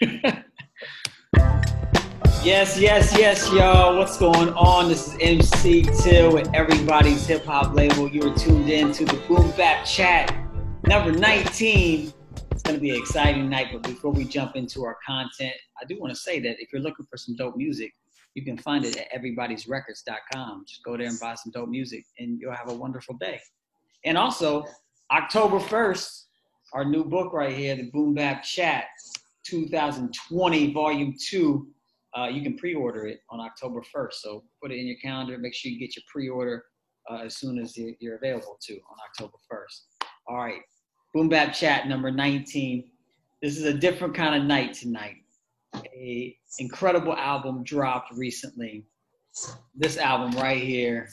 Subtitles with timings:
[2.42, 3.98] yes, yes, yes, y'all.
[3.98, 4.88] What's going on?
[4.88, 8.08] This is MC Till with everybody's hip hop label.
[8.08, 10.34] You are tuned in to the Boom Bap Chat
[10.86, 12.14] number 19.
[12.50, 15.52] It's going to be an exciting night, but before we jump into our content,
[15.82, 17.92] I do want to say that if you're looking for some dope music,
[18.32, 20.64] you can find it at everybody'srecords.com.
[20.66, 23.38] Just go there and buy some dope music, and you'll have a wonderful day.
[24.06, 24.64] And also,
[25.10, 26.24] October 1st,
[26.72, 28.84] our new book right here, the Boom Bap Chat
[29.50, 31.66] 2020, Volume 2.
[32.16, 34.14] Uh, you can pre-order it on October 1st.
[34.14, 35.36] So put it in your calendar.
[35.38, 36.64] Make sure you get your pre-order
[37.10, 40.06] uh, as soon as you're available to on October 1st.
[40.28, 40.60] All right,
[41.14, 42.84] Boom Bap Chat number 19.
[43.42, 45.16] This is a different kind of night tonight.
[45.74, 48.84] A incredible album dropped recently.
[49.74, 51.08] This album right here,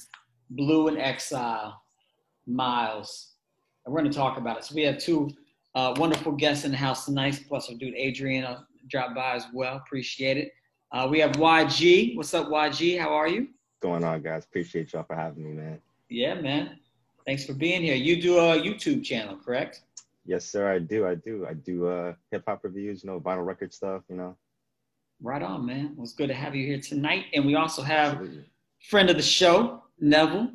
[0.51, 1.81] Blu in Exile,
[2.45, 3.33] Miles.
[3.85, 4.65] And we're going to talk about it.
[4.65, 5.29] So we have two
[5.77, 9.45] uh, wonderful guests in the house tonight, plus our dude Adrian uh, dropped by as
[9.53, 9.75] well.
[9.75, 10.51] Appreciate it.
[10.91, 12.15] Uh, we have YG.
[12.15, 12.99] What's up, YG?
[12.99, 13.49] How are you?
[13.79, 14.43] Going on, guys.
[14.43, 15.79] Appreciate y'all for having me, man.
[16.09, 16.79] Yeah, man.
[17.27, 17.93] Thanks for being here.
[17.93, 19.81] You do a YouTube channel, correct?
[20.25, 20.73] Yes, sir.
[20.73, 21.05] I do.
[21.05, 21.45] I do.
[21.47, 24.35] I do uh, hip hop reviews, you know, vinyl record stuff, you know.
[25.21, 25.93] Right on, man.
[25.95, 27.25] Well, it's good to have you here tonight.
[27.35, 28.45] And we also have Absolutely.
[28.89, 30.53] friend of the show, Neville,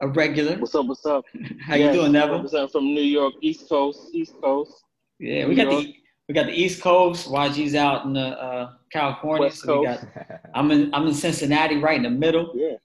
[0.00, 0.56] a regular.
[0.58, 0.86] What's up?
[0.86, 1.24] What's up?
[1.60, 2.36] How yes, you doing, Neville?
[2.36, 4.84] Represent from New York, East Coast, East Coast.
[5.18, 5.84] Yeah, we New got York.
[5.84, 5.94] the
[6.28, 7.28] we got the East Coast.
[7.28, 9.44] YG's out in the uh, California.
[9.44, 10.04] West so Coast.
[10.14, 12.52] Got, I'm in I'm in Cincinnati, right in the middle.
[12.54, 12.76] Yeah.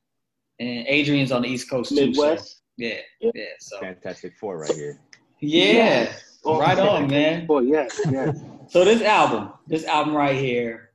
[0.59, 2.61] And Adrian's on the East Coast Midwest.
[2.79, 2.89] too.
[2.89, 3.43] So, yeah, yeah.
[3.59, 4.99] So fantastic four right here.
[5.39, 5.63] Yeah.
[5.63, 6.39] Yes.
[6.45, 7.45] Right on, man.
[7.45, 8.39] Boy, yes, yes.
[8.69, 10.91] So this album, this album right here,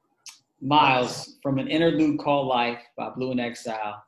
[0.61, 4.03] Miles from an interlude called Life by Blu and Exile.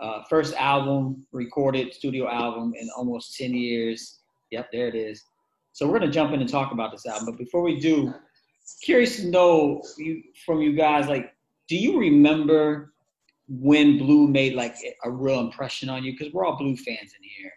[0.00, 4.20] Uh, first album, recorded studio album in almost 10 years.
[4.50, 5.24] Yep, there it is.
[5.72, 7.26] So we're gonna jump in and talk about this album.
[7.26, 8.14] But before we do,
[8.82, 11.34] curious to know you, from you guys, like,
[11.68, 12.92] do you remember
[13.48, 16.12] when Blu made like a real impression on you?
[16.12, 17.52] Because we're all Blu fans in here.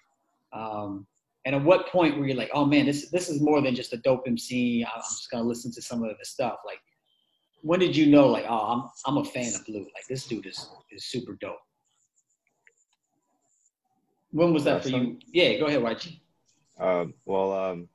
[0.54, 1.06] Um,
[1.46, 3.94] and at what point were you like, oh man, this this is more than just
[3.94, 4.84] a dope MC.
[4.84, 6.58] I'm just gonna listen to some of the stuff.
[6.66, 6.80] Like,
[7.62, 10.46] when did you know, like, oh, I'm I'm a fan of Blu Like, this dude
[10.46, 11.60] is is super dope.
[14.32, 15.18] When was that for you?
[15.32, 16.20] Yeah, go ahead, YG.
[16.80, 17.90] Um, well, um,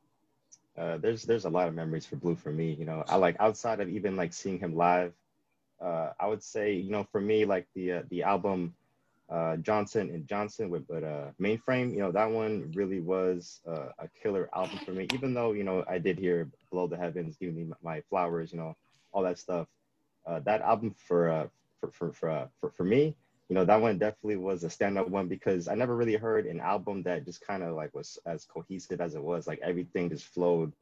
[0.76, 2.72] uh, there's there's a lot of memories for Blu for me.
[2.72, 5.12] You know, I like outside of even like seeing him live.
[5.80, 8.74] Uh, I would say, you know, for me, like the uh, the album
[9.30, 13.88] uh, Johnson and Johnson with but uh, Mainframe, you know, that one really was uh,
[13.98, 15.06] a killer album for me.
[15.14, 18.58] Even though you know I did hear Below the Heavens, Give Me My Flowers, you
[18.58, 18.76] know,
[19.12, 19.66] all that stuff.
[20.26, 21.46] Uh, that album for uh,
[21.80, 23.16] for for for, uh, for for me,
[23.48, 26.60] you know, that one definitely was a stand-up one because I never really heard an
[26.60, 29.46] album that just kind of like was as cohesive as it was.
[29.46, 30.72] Like everything just flowed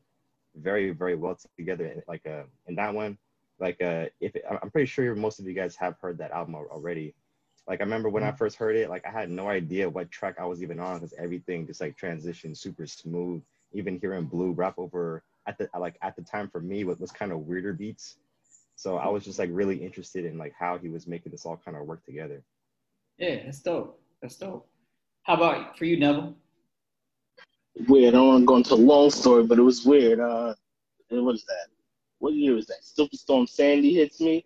[0.57, 2.03] very very well together.
[2.07, 3.19] Like uh, in that one,
[3.59, 6.55] like uh, if it, I'm pretty sure most of you guys have heard that album
[6.55, 7.15] already
[7.71, 8.39] like I remember when I mm.
[8.39, 11.15] first heard it, like I had no idea what track I was even on because
[11.17, 13.43] everything just like transitioned super smooth.
[13.73, 17.13] Even hearing Blu rap over at the like at the time for me was, was
[17.13, 18.17] kind of weirder beats.
[18.81, 21.61] So I was just like really interested in like how he was making this all
[21.65, 22.43] kind of work together.
[23.19, 24.01] Yeah, that's dope.
[24.23, 24.69] That's dope.
[25.23, 26.35] How about for you, Neville?
[27.89, 28.15] Weird.
[28.15, 30.21] I don't want to go into a long story, but it was weird.
[30.21, 30.55] Uh,
[31.11, 31.69] what is that?
[32.19, 32.83] What year was that?
[32.83, 34.45] Superstorm Sandy hits me,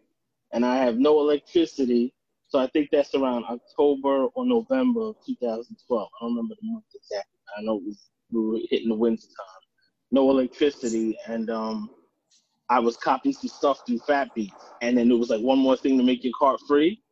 [0.53, 2.15] and I have no electricity
[2.55, 6.09] so I think that's around October or November of 2012.
[6.09, 7.41] I don't remember the month exactly.
[7.59, 9.63] I know it was we were hitting the winter time.
[10.13, 11.91] No electricity, and um,
[12.71, 15.77] I was copying some stuff through Fat Beats, and then it was like one more
[15.77, 17.03] thing to make your cart free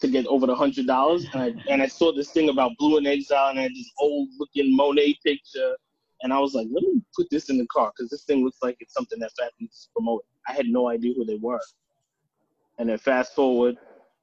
[0.00, 1.26] to get over the hundred dollars.
[1.32, 3.90] And I and I saw this thing about Blu in Exile, and I had this
[3.98, 5.76] old looking Monet picture,
[6.22, 8.58] and I was like, let me put this in the car because this thing looks
[8.62, 10.26] like it's something that Fat Beats promoting.
[10.48, 11.60] I had no idea who they were.
[12.78, 13.76] And then fast forward,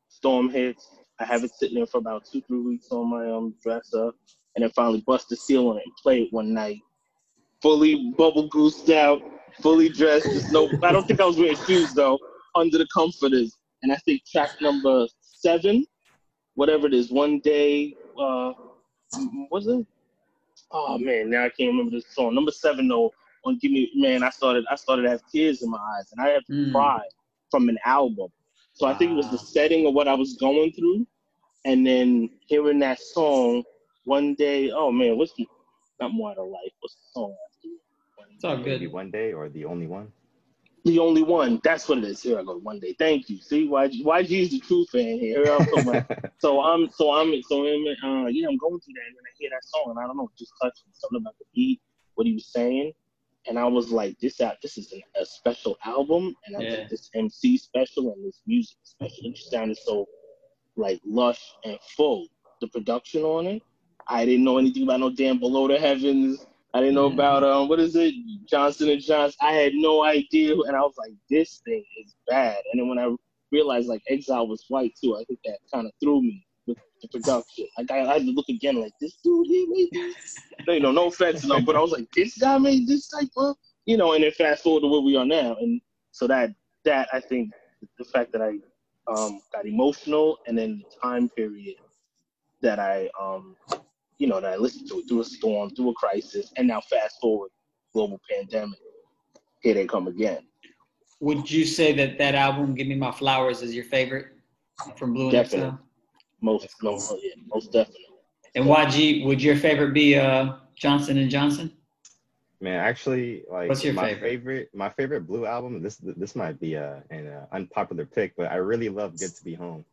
[0.10, 0.88] storm hits.
[1.20, 4.12] I have it sitting there for about two, three weeks on my um dresser,
[4.56, 6.80] and then finally bust the seal on it and play it one night.
[7.62, 9.22] Fully bubble goosed out,
[9.62, 10.26] fully dressed.
[10.26, 12.18] Just no, I don't think I was wearing shoes though.
[12.56, 15.86] Under the comforters, and I think track number seven,
[16.56, 17.96] whatever it is, one day.
[18.20, 18.54] Uh,
[19.50, 19.86] was it?
[20.72, 22.36] Oh man, now I can't remember this song.
[22.36, 23.12] Number seven though,
[23.46, 26.26] on Give Me Man, I started I started to have tears in my eyes, and
[26.26, 26.72] I had to mm.
[26.72, 27.02] cry
[27.52, 28.30] from an album
[28.74, 31.06] so I think it was the setting of what I was going through,
[31.66, 33.64] and then hearing that song
[34.06, 34.72] one day.
[34.72, 35.48] Oh man, what's the,
[36.00, 36.72] not more out of life?
[36.80, 37.36] What's the song?
[38.42, 38.66] It's all good.
[38.82, 40.12] Maybe one day or the only one.
[40.86, 41.62] The only one.
[41.64, 42.24] That's what it is.
[42.24, 42.58] Here I go.
[42.58, 42.96] One day.
[42.98, 43.40] Thank you.
[43.40, 45.46] See, YG, YG is the true fan here.
[46.40, 49.52] so I'm, so I'm, so I'm, uh, yeah, I'm going through that, and I hear
[49.52, 51.82] that song, and I don't know, just touching something about the beat,
[52.16, 52.92] what he was saying,
[53.48, 56.72] and I was like, this out, this is an, a special album, and I Yeah.
[56.78, 59.24] think this MC special and this music special.
[59.26, 60.08] It just sounded so
[60.78, 62.26] like lush and full.
[62.60, 63.62] The production on it,
[64.08, 66.48] I didn't know anything about no damn Below the Heavens.
[66.74, 68.14] I didn't know about um what is it,
[68.48, 69.38] Johnson and Johnson.
[69.42, 72.58] I had no idea, and I was like, this thing is bad.
[72.72, 73.14] And then when I
[73.52, 77.08] realized like Exile was white too, I think that kind of threw me with the
[77.10, 77.68] production.
[77.78, 80.36] Like I, I had to look again, like this dude he made this.
[80.68, 83.58] You know, no offense, no, but I was like, this guy made this type of,
[83.86, 84.14] you know.
[84.14, 85.82] And then fast forward to where we are now, and
[86.12, 86.52] so that
[86.86, 87.52] that I think
[87.98, 88.60] the fact that I
[89.12, 91.76] um got emotional, and then the time period
[92.62, 93.58] that I um
[94.22, 96.80] you know that I listened to it through a storm, through a crisis, and now
[96.80, 97.50] fast forward,
[97.92, 98.78] global pandemic,
[99.62, 100.44] here they come again.
[101.20, 104.28] Would you say that that album, "Give Me My Flowers," is your favorite
[104.96, 105.70] from Blu and Definitely.
[105.70, 105.80] Exile?
[106.42, 108.06] Most That's no, yeah, most definitely.
[108.54, 111.72] And YG, would your favorite be uh, Johnson and Johnson?
[112.60, 114.70] Man, actually, like What's your my favorite?
[114.76, 115.82] my favorite Blu album.
[115.82, 119.44] This this might be a, an uh, unpopular pick, but I really love "Good to
[119.44, 119.84] Be Home."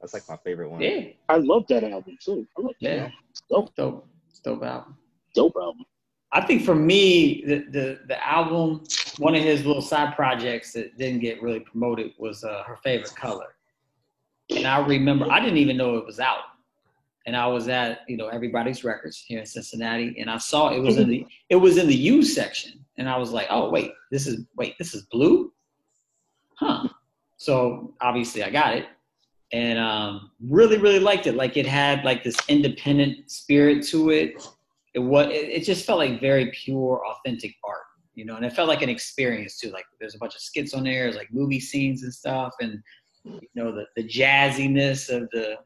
[0.00, 0.82] That's like my favorite one.
[0.82, 2.46] Yeah, I love that album too.
[2.58, 3.12] I love that
[3.50, 4.06] Dope, dope,
[4.44, 4.96] dope album.
[5.34, 5.84] dope album.
[6.32, 8.84] I think for me, the, the the album,
[9.18, 13.14] one of his little side projects that didn't get really promoted was uh, her favorite
[13.16, 13.56] color.
[14.50, 16.44] And I remember I didn't even know it was out,
[17.26, 20.78] and I was at you know everybody's records here in Cincinnati, and I saw it
[20.78, 23.92] was in the it was in the U section, and I was like, oh wait,
[24.12, 25.52] this is wait this is Blu,
[26.54, 26.88] huh?
[27.38, 28.86] So obviously I got it,
[29.52, 31.34] and um, really really liked it.
[31.34, 34.42] Like it had like this independent spirit to it.
[34.94, 37.84] It was it, just felt like very pure authentic art
[38.16, 39.70] you know and it felt like an experience too.
[39.70, 41.04] Like there's a bunch of skits on there.
[41.04, 42.82] There's like movie scenes and stuff and
[43.24, 45.56] you know the, the jazziness of the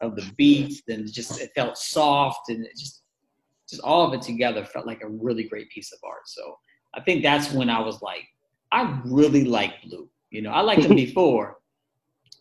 [0.00, 3.02] of the beats and just it felt soft and it just
[3.68, 6.26] just all of it together felt like a really great piece of art.
[6.28, 6.58] So
[6.94, 8.26] i think that's when i was like
[8.72, 11.58] i really like Blu you know i liked him before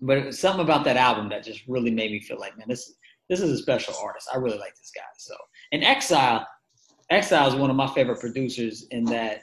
[0.05, 2.67] but it was something about that album that just really made me feel like man
[2.67, 2.93] this
[3.29, 5.35] this is a special artist i really like this guy so
[5.71, 6.45] and Exile,
[7.09, 9.41] Exile is one of my favorite producers in that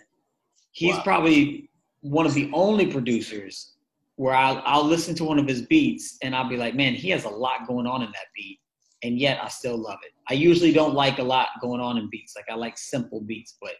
[0.72, 1.02] he's Wow.
[1.02, 1.70] probably
[2.00, 3.74] one of the only producers
[4.16, 7.08] where I'll, I'll listen to one of his beats and I'll be like, man, he
[7.10, 8.58] has a lot going on in that beat,
[9.02, 10.12] and yet I still love it.
[10.28, 12.34] I usually don't like a lot going on in beats.
[12.36, 13.72] Like I like simple beats, but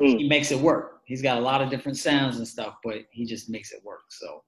[0.00, 0.18] Mm.
[0.20, 1.02] he makes it work.
[1.04, 4.04] He's got a lot of different sounds and stuff, but he just makes it work.
[4.08, 4.42] So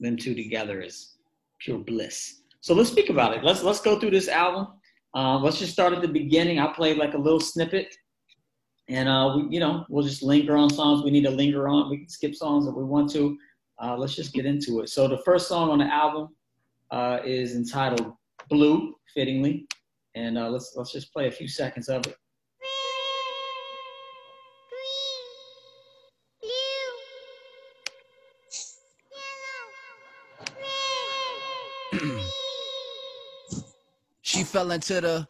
[0.00, 1.16] them two together is
[1.58, 2.42] pure bliss.
[2.60, 3.44] So let's speak about it.
[3.44, 4.68] Let's let's go through this album.
[5.14, 6.58] Uh, let's just start at the beginning.
[6.58, 7.96] I played like a little snippet,
[8.88, 11.90] and uh, we, you know, we'll just linger on songs we need to linger on.
[11.90, 13.38] We can skip songs if we want to.
[13.82, 14.88] Uh, let's just get into it.
[14.88, 16.34] So the first song on the album
[16.90, 18.12] uh, is entitled
[18.50, 19.66] "Blue," fittingly,
[20.14, 22.16] and uh, let's let's just play a few seconds of it.
[34.56, 35.28] Fell into the.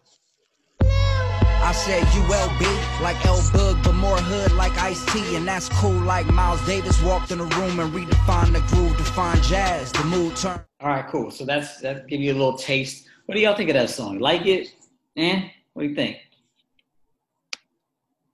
[0.81, 6.01] I said ULB like L Bug, but more hood like Ice T, and that's cool.
[6.15, 9.91] Like Miles Davis walked in the room and redefined the groove, defined jazz.
[9.91, 10.61] The mood turned.
[10.81, 11.33] All right, cool.
[11.33, 13.09] So that's that give you a little taste.
[13.25, 14.21] What do y'all think of that song?
[14.21, 14.69] Like it?
[15.17, 15.49] Eh?
[15.73, 16.19] What do you think?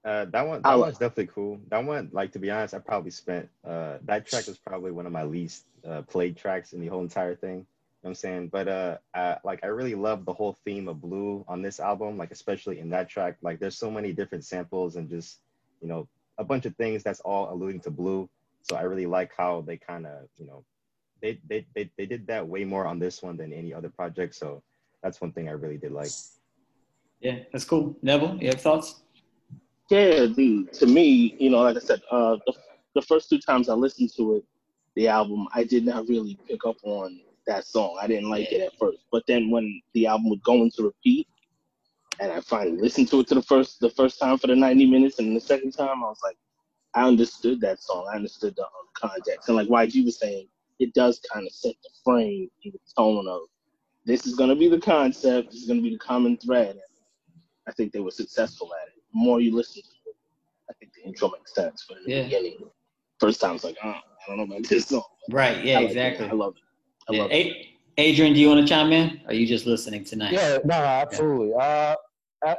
[0.05, 1.59] Uh, that one, that like- one's definitely cool.
[1.71, 5.07] That one, like to be honest, I probably spent uh, that track was probably one
[5.07, 7.65] of my least uh, played tracks in the whole entire thing.
[8.03, 10.89] You know what I'm saying, but uh, I, like I really love the whole theme
[10.89, 13.37] of blue on this album, like especially in that track.
[13.43, 15.39] Like there's so many different samples and just
[15.81, 18.29] you know a bunch of things that's all alluding to blue.
[18.63, 20.65] So I really like how they kind of you know
[21.21, 24.35] they, they they they did that way more on this one than any other project.
[24.35, 24.65] So
[25.01, 26.11] that's one thing I really did like.
[27.21, 27.97] Yeah, that's cool.
[28.03, 29.03] Neville, you have thoughts?
[29.91, 32.55] Yeah, the to me, you know, like I said, uh, the
[32.97, 34.45] the first two times I listened to it,
[34.97, 37.99] the album, I did not really pick up on that song.
[38.01, 41.27] I didn't like it at first, but then when the album would go into repeat,
[42.21, 44.87] and I finally listened to it to the first the first time for the ninety
[44.87, 46.37] minutes, and the second time I was like,
[46.95, 48.09] I understood that song.
[48.13, 50.47] I understood the um, context, and like YG was saying,
[50.79, 53.43] it does kind of set the frame and the tone of
[54.05, 56.71] this is going to be the concept, this is going to be the common thread.
[56.71, 56.81] And
[57.69, 58.95] I think they were successful at it.
[59.13, 60.17] The more you listen to it,
[60.69, 61.85] I think the intro makes sense.
[61.89, 62.23] But in the Yeah.
[62.25, 62.59] beginning,
[63.21, 65.05] first time it's like, oh, I don't know about this song.
[65.31, 65.65] Right.
[65.65, 65.79] Yeah.
[65.79, 65.97] I like it.
[65.99, 66.29] exactly.
[66.29, 66.63] I love it.
[67.09, 67.35] I love it.
[67.35, 67.69] A-
[67.99, 69.21] Adrian, do you want to chime in?
[69.25, 70.33] Or are you just listening tonight?
[70.33, 71.53] Yeah, no, no, absolutely.
[71.59, 71.97] Uh,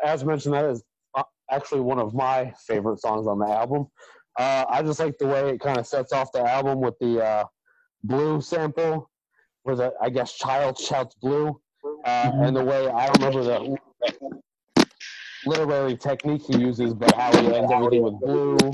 [0.04, 0.84] as mentioned, that is
[1.16, 3.88] uh, actually one of my favorite songs on the album.
[4.38, 7.24] Uh, I just like the way it kind of sets off the album with the
[7.24, 7.46] uh,
[8.04, 9.10] blue sample,
[9.64, 11.60] where the I guess child shouts blue,
[12.06, 12.48] uh, Mhm.
[12.48, 13.78] and the way I remember the
[15.46, 18.72] literary technique he uses, but how he ends everything with blue.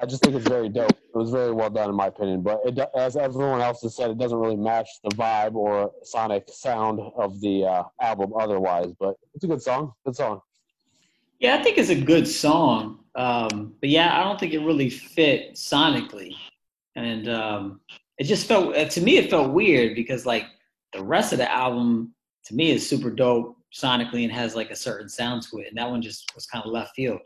[0.00, 0.90] I just think it's very dope.
[0.90, 2.42] It was very well done in my opinion.
[2.42, 6.44] But it, as everyone else has said, it doesn't really match the vibe or sonic
[6.48, 8.92] sound of the uh, album otherwise.
[8.98, 9.92] But it's a good song.
[10.06, 10.40] Good song.
[11.38, 13.00] Yeah, I think it's a good song.
[13.14, 16.34] Um, but yeah, I don't think it really fit sonically,
[16.96, 17.80] and um,
[18.18, 20.46] it just felt uh, to me it felt weird because like
[20.92, 22.14] the rest of the album
[22.44, 25.76] to me is super dope sonically and has like a certain sound to it, and
[25.76, 27.20] that one just was kind of left field.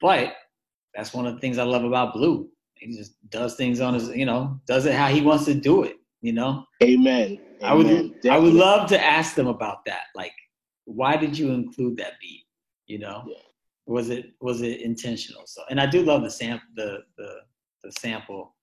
[0.00, 0.34] But
[0.94, 2.48] that's one of the things I love about Blu.
[2.74, 5.84] He just does things on his, you know, does it how he wants to do
[5.84, 5.96] it.
[6.20, 6.64] You know.
[6.82, 7.38] Amen.
[7.62, 8.26] I would.
[8.28, 10.04] I would love to ask them about that.
[10.14, 10.32] Like,
[10.84, 12.44] why did you include that beat?
[12.86, 13.36] You know, yeah.
[13.86, 15.42] was it was it intentional?
[15.46, 17.40] So, and I do love the sample, the the
[17.82, 18.54] the sample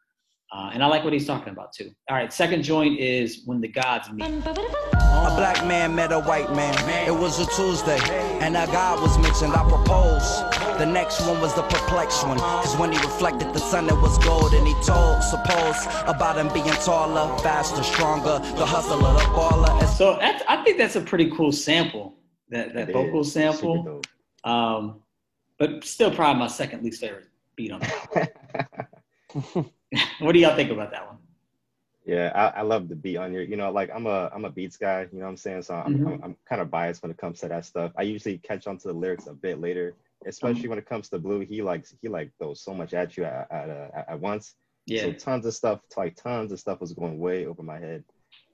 [0.51, 1.91] uh, and I like what he's talking about too.
[2.09, 4.25] All right, second joint is When the Gods Meet.
[4.25, 6.73] A black man met a white man.
[7.07, 7.99] It was a Tuesday,
[8.41, 9.53] and a God was mentioned.
[9.53, 10.61] I proposed.
[10.77, 12.37] The next one was the perplexed one.
[12.39, 14.53] Cause when he reflected the sun, it was gold.
[14.53, 19.87] And he told, suppose, about him being taller, faster, stronger, the hustler, the baller.
[19.89, 22.15] So that's, I think that's a pretty cool sample,
[22.49, 24.01] that, that vocal sample.
[24.43, 25.01] Um,
[25.59, 29.71] but still, probably my second least favorite beat on that.
[30.19, 31.17] what do y'all think about that one?
[32.05, 34.49] Yeah, I, I, love the beat on your, you know, like I'm a I'm a
[34.49, 35.61] beats guy, you know what I'm saying?
[35.61, 36.07] So I'm, mm-hmm.
[36.07, 37.91] I'm, I'm, kind of biased when it comes to that stuff.
[37.95, 39.93] I usually catch on to the lyrics a bit later,
[40.25, 40.69] especially mm-hmm.
[40.71, 41.41] when it comes to Blu.
[41.41, 44.55] He likes he like throws so much at you at at, uh, at once.
[44.87, 45.03] Yeah.
[45.03, 48.03] So tons of stuff, like tons of stuff was going way over my head.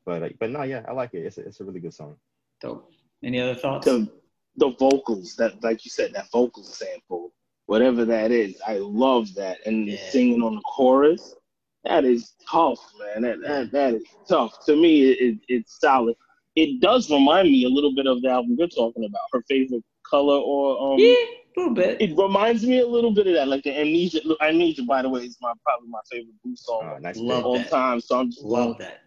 [0.05, 1.25] But uh, but no, yeah, I like it.
[1.25, 2.17] It's a, it's a really good song.
[2.59, 2.91] Dope.
[3.23, 3.85] Any other thoughts?
[3.85, 4.09] The
[4.57, 7.31] the vocals that like you said that vocal sample
[7.67, 8.59] whatever that is.
[8.67, 9.65] I love that.
[9.65, 9.97] And yeah.
[10.09, 11.35] singing on the chorus,
[11.83, 13.21] that is tough, man.
[13.21, 14.65] That that, that is tough.
[14.65, 16.15] To me, it, it, it's solid.
[16.55, 19.21] It does remind me a little bit of the album you're talking about.
[19.31, 22.01] Her favorite color, or um, yeah, a little bit.
[22.01, 24.21] It reminds me a little bit of that, like the amnesia.
[24.41, 27.57] Amnesia, by the way, is my probably my favorite Blu's song oh, nice of all
[27.57, 27.69] that.
[27.69, 28.01] time.
[28.01, 29.01] So I'm just love that.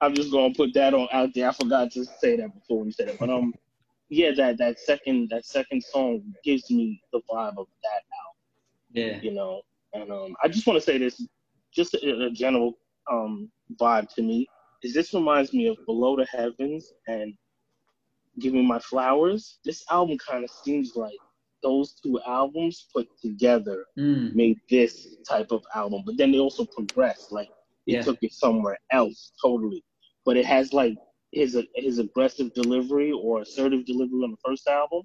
[0.00, 1.48] I'm just gonna put that on out there.
[1.48, 3.54] I forgot to say that before we said it, but um,
[4.08, 8.36] yeah, that that second that second song gives me the vibe of that album.
[8.92, 11.26] Yeah, you know, and um, I just want to say this,
[11.74, 12.74] just a, a general
[13.10, 14.46] um vibe to me
[14.84, 17.34] is this reminds me of Below the Heavens and
[18.38, 19.58] Give Me My Flowers.
[19.64, 21.16] This album kind of seems like
[21.62, 24.34] those two albums put together mm.
[24.34, 27.32] made this type of album, but then they also progressed.
[27.32, 27.48] Like
[27.86, 28.02] it yeah.
[28.02, 29.82] took it somewhere else totally.
[30.26, 30.96] But it has like
[31.34, 35.02] his his aggressive delivery or assertive delivery on the first album,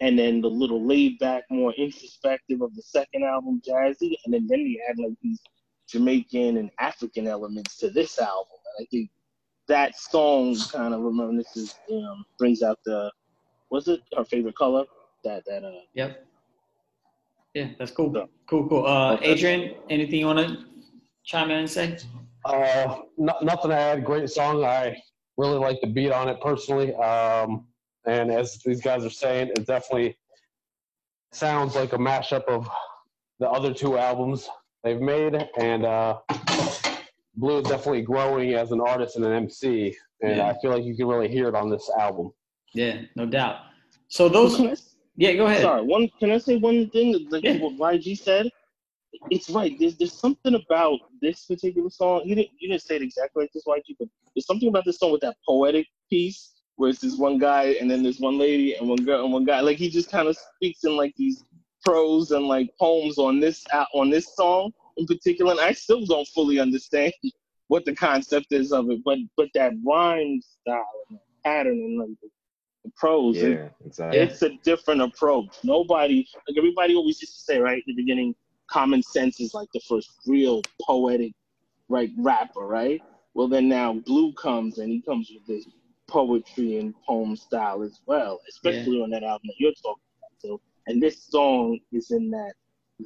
[0.00, 4.46] and then the little laid back, more introspective of the second album, Jazzy, and then
[4.48, 5.40] then he had like these
[5.88, 8.58] Jamaican and African elements to this album.
[8.78, 9.10] And I think
[9.68, 13.10] that song kind of reminisces, um, brings out the,
[13.70, 14.84] was it her favorite color?
[15.24, 15.70] That that uh.
[15.94, 16.26] Yep.
[17.54, 18.12] Yeah, that's cool.
[18.12, 18.86] So, cool, cool.
[18.86, 20.64] Uh, Adrian, anything you want to
[21.22, 21.98] chime in and say?
[22.44, 24.04] Uh, nothing to add.
[24.04, 24.64] Great song.
[24.64, 24.96] I
[25.36, 26.94] really like the beat on it personally.
[26.94, 27.66] Um,
[28.06, 30.16] and as these guys are saying, it definitely
[31.32, 32.68] sounds like a mashup of
[33.38, 34.48] the other two albums
[34.84, 35.34] they've made.
[35.58, 36.18] And uh,
[37.36, 39.96] Blu is definitely growing as an artist and an MC.
[40.22, 40.48] And yeah.
[40.48, 42.32] I feel like you can really hear it on this album.
[42.74, 43.56] Yeah, no doubt.
[44.08, 44.60] So those,
[45.16, 45.62] yeah, go ahead.
[45.62, 46.08] Sorry, one.
[46.20, 47.26] Can I say one thing?
[47.30, 47.58] Like yeah.
[47.58, 48.50] what YG said
[49.30, 49.78] it's right.
[49.78, 52.22] There's there's something about this particular song.
[52.24, 54.98] You didn't you didn't say it exactly like this, YG, but there's something about this
[54.98, 58.74] song with that poetic piece where it's this one guy and then there's one lady
[58.74, 59.60] and one girl and one guy.
[59.60, 61.44] Like he just kind of speaks in like these
[61.84, 65.52] prose and like poems on this uh, on this song in particular.
[65.52, 67.12] And I still don't fully understand
[67.68, 72.08] what the concept is of it, but but that rhyme style and pattern and like
[72.22, 72.28] the,
[72.84, 74.18] the prose, yeah, exactly.
[74.18, 75.56] it's a different approach.
[75.62, 78.34] Nobody like everybody always used to say right at the beginning
[78.72, 81.32] Common Sense is like the first real poetic,
[81.88, 83.02] right, rapper, right?
[83.34, 85.70] Well, then now Blu comes and he comes with this
[86.08, 89.04] poetry and poem style as well, especially yeah.
[89.04, 90.30] on that album that you're talking about.
[90.38, 92.54] So, and this song is in that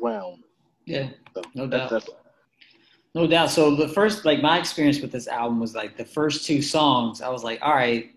[0.00, 0.44] realm.
[0.84, 1.90] Yeah, so no doubt.
[1.90, 2.18] That's, that's
[3.16, 3.50] no doubt.
[3.50, 7.22] So the first, like my experience with this album was like the first two songs.
[7.22, 8.12] I was like, all right,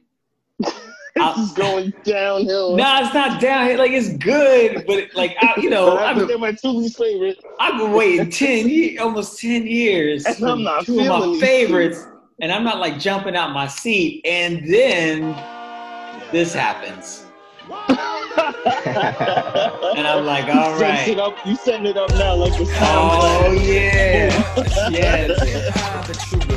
[1.38, 2.76] it's going downhill.
[2.76, 3.78] No, nah, it's not downhill.
[3.78, 7.44] Like it's good, but like I, you know, I've been my two least favorite.
[7.60, 10.26] I've been waiting ten years, almost ten years.
[10.26, 12.06] And I'm not two of my favorites,
[12.42, 15.32] and I'm not like jumping out my seat, and then
[16.32, 17.26] this happens.
[17.70, 18.00] and
[20.08, 21.08] I'm like, all you right.
[21.08, 26.36] It up, you setting it up now like it's Oh yeah, yes.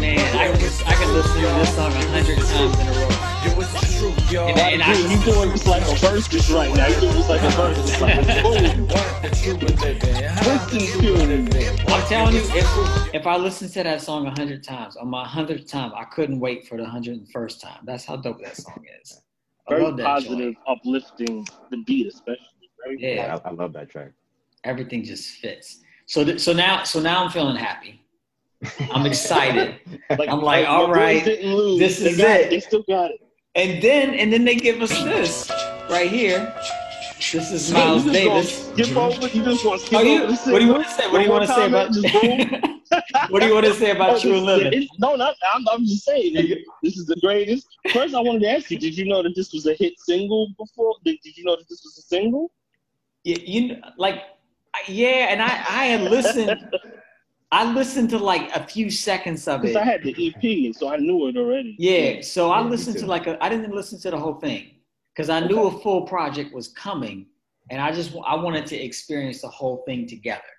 [0.00, 3.33] Man, I can, I can listen to this song a hundred times in a row.
[4.18, 4.34] Yo, it's true.
[4.34, 4.46] yo.
[4.48, 6.86] And, and I, Dude, you doing this like a versus right now.
[6.88, 8.00] You doing this like a versus.
[8.00, 8.16] Like.
[8.16, 8.88] Listen
[11.00, 11.90] to it.
[11.90, 15.26] I'm telling you, if if I listen to that song a hundred times, on my
[15.26, 17.80] hundredth time, I couldn't wait for the hundred and first time.
[17.84, 19.20] That's how dope that song is.
[19.68, 20.56] I Very love that positive, joint.
[20.68, 21.46] uplifting.
[21.70, 22.40] The beat, especially.
[22.84, 23.38] Very Yeah.
[23.44, 24.10] I, I love that track.
[24.64, 25.80] Everything just fits.
[26.06, 28.00] So th- so now so now I'm feeling happy.
[28.92, 29.76] I'm excited.
[30.10, 32.50] Like, I'm like, my all boys right, this They is got it.
[32.50, 33.20] They still got it.
[33.54, 35.50] And then and then they give us this
[35.88, 36.52] right here.
[37.32, 38.68] This is Miles Davis.
[38.72, 39.28] Skip over.
[39.28, 41.10] You just want to skip Oh, you, over what do you want to say?
[41.10, 41.92] What do you want to say about?
[41.92, 44.88] just what do you want to say about True Living?
[44.98, 45.36] No, not.
[45.54, 46.34] I'm, I'm just saying.
[46.82, 47.68] This is the greatest.
[47.92, 50.48] First, I wanted to ask you: Did you know that this was a hit single
[50.58, 50.94] before?
[51.04, 52.50] Did, did you know that this was a single?
[53.22, 54.22] Yeah, you like
[54.88, 56.50] yeah and i i had listened
[57.60, 60.74] i listened to like a few seconds of Because it I had the EP, and
[60.80, 61.72] so I knew it already.
[61.78, 63.14] yeah so i Yeah, me listened to too.
[63.14, 64.62] like a, i didn't listen to the whole thing
[65.12, 67.18] because i knew a full project was coming
[67.70, 70.52] and i just i wanted to experience the whole thing together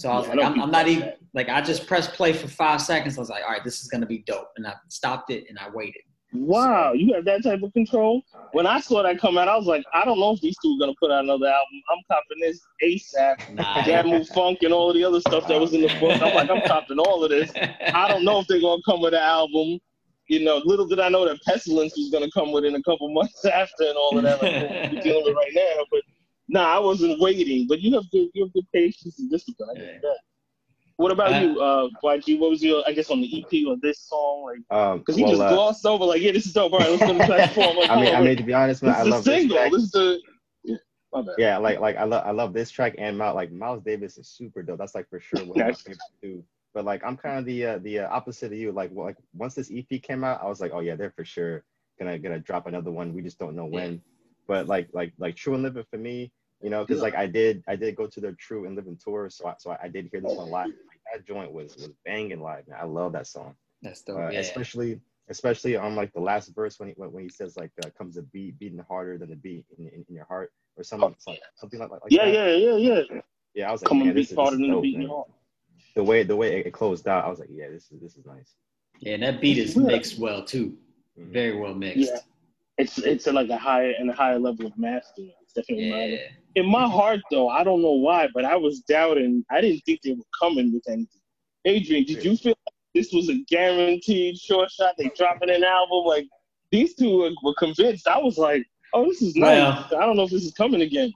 [0.00, 1.18] so i was Yeah, like know I'm, I'm not even that.
[1.38, 3.88] like i just pressed play for five seconds i was like all right this is
[3.92, 7.62] gonna be dope and i stopped it and i waited Wow, you have that type
[7.62, 8.22] of control.
[8.52, 10.76] When I saw that come out, I was like, I don't know if these two
[10.76, 11.82] are gonna put out another album.
[11.90, 13.36] I'm copping this ASAP.
[13.48, 16.20] nah Move Funk and all the other stuff that was in the book.
[16.22, 17.52] I'm like, I'm copping all of this.
[17.94, 19.78] I don't know if they're gonna come with an album.
[20.28, 23.44] You know, little did I know that Pestilence was gonna come within a couple months
[23.44, 24.60] after and all of that, like
[24.92, 25.84] we're dealing with right now.
[25.90, 26.02] But
[26.48, 27.66] nah, I wasn't waiting.
[27.68, 29.70] But you have good, you have good patience and discipline.
[29.70, 30.18] I get that.
[30.98, 32.38] What about Uh, you, uh, YG?
[32.40, 34.42] What was your, I guess, on the EP or this song?
[34.44, 36.72] Like, Um, because he well, just uh, glossed over, like, yeah, this is dope.
[36.72, 37.76] All right, let's go to transform.
[37.76, 39.30] Like, I mean, hold I mean, to be honest, man, this I is love the
[39.30, 39.56] this single.
[39.56, 39.72] track.
[39.72, 40.20] This is the,
[40.64, 40.76] yeah.
[41.38, 44.28] Yeah, like like I love I love this track and Miles like Miles Davis is
[44.28, 44.78] super dope.
[44.78, 45.80] That's like for sure one of my Nice.
[45.80, 46.44] favorites too.
[46.74, 48.72] But like I'm kind of the uh, the uh, opposite of you.
[48.72, 51.24] Like well, like once this EP came out, I was like, oh yeah, they're for
[51.24, 51.64] sure
[51.98, 53.14] gonna gonna drop another one.
[53.14, 54.02] We just don't know when.
[54.46, 56.30] But like like like True and Living for me,
[56.62, 59.28] you know, because like I did I did go to their True and Living tour,
[59.30, 60.66] so I, so I did hear this one live.
[60.66, 62.78] Like, that joint was was banging live, man.
[62.80, 64.40] I love that song, that's dope uh, yeah.
[64.40, 65.00] especially
[65.30, 68.16] especially on like the last verse when he when, when he says like uh, comes
[68.16, 71.42] a beat beating harder than the beat in, in, in your heart or something something,
[71.56, 72.32] something like, like Yeah, that.
[72.32, 73.20] yeah, yeah, yeah.
[73.54, 74.80] Yeah, I was like, Come man, and this beat is, harder this is than the
[74.80, 75.28] beat in your heart.
[75.94, 78.26] The way the way it closed out, I was like, yeah, this is this is
[78.26, 78.54] nice.
[79.00, 80.76] yeah and that beat is mixed well too
[81.18, 81.32] Mhm.
[81.32, 82.20] very well mixed Yeah.
[82.78, 85.32] It's it's at like a higher and a higher level of mastering.
[85.48, 85.96] It's definitely yeah.
[85.96, 86.18] mine.
[86.54, 89.44] In my heart, though, I don't know why, but I was doubting.
[89.50, 91.20] I didn't think they were coming with anything.
[91.64, 94.94] Adrian, did you feel like this was a guaranteed short shot?
[94.98, 96.26] They dropping an album like
[96.72, 98.06] these two were, were convinced.
[98.08, 99.58] I was like, oh, this is nice.
[99.90, 101.12] Well- I don't know if this is coming again.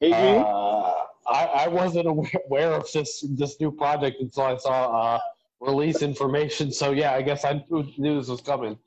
[0.00, 0.92] Adrian, Uh,
[1.26, 5.18] I, I wasn't aware, aware of this this new project until I saw uh,
[5.60, 6.70] release information.
[6.70, 8.78] So yeah, I guess I knew, knew this was coming.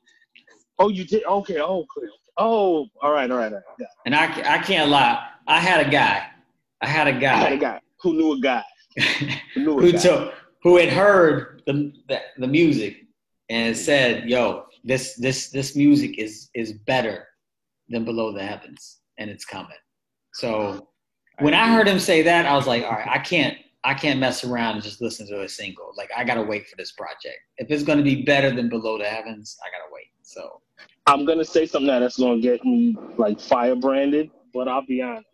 [0.78, 1.24] oh, you did.
[1.24, 2.10] Okay, oh, clear.
[2.38, 3.64] Oh, all right, all right, all right.
[3.78, 3.86] Yeah.
[4.06, 5.28] And I, I can't lie.
[5.46, 6.26] I had a guy.
[6.80, 8.62] I had a I had a guy guy who knew a guy
[9.54, 9.98] who knew a who guy.
[9.98, 12.96] took who had heard the, the the music
[13.48, 17.26] and said, "Yo, this this this music is is better
[17.88, 19.76] than Below the Heavens, and it's coming."
[20.34, 20.88] So
[21.40, 24.20] when I heard him say that, I was like, "All right, I can't I can't
[24.20, 25.92] mess around and just listen to a single.
[25.96, 27.38] Like I gotta wait for this project.
[27.56, 30.60] If it's gonna be better than Below the Heavens, I gotta wait." So
[31.08, 35.26] I'm gonna say something that's gonna get me like firebranded, but I'll be honest,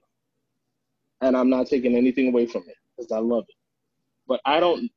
[1.20, 3.56] and I'm not taking anything away from it because I love it.
[4.28, 4.90] But I don't.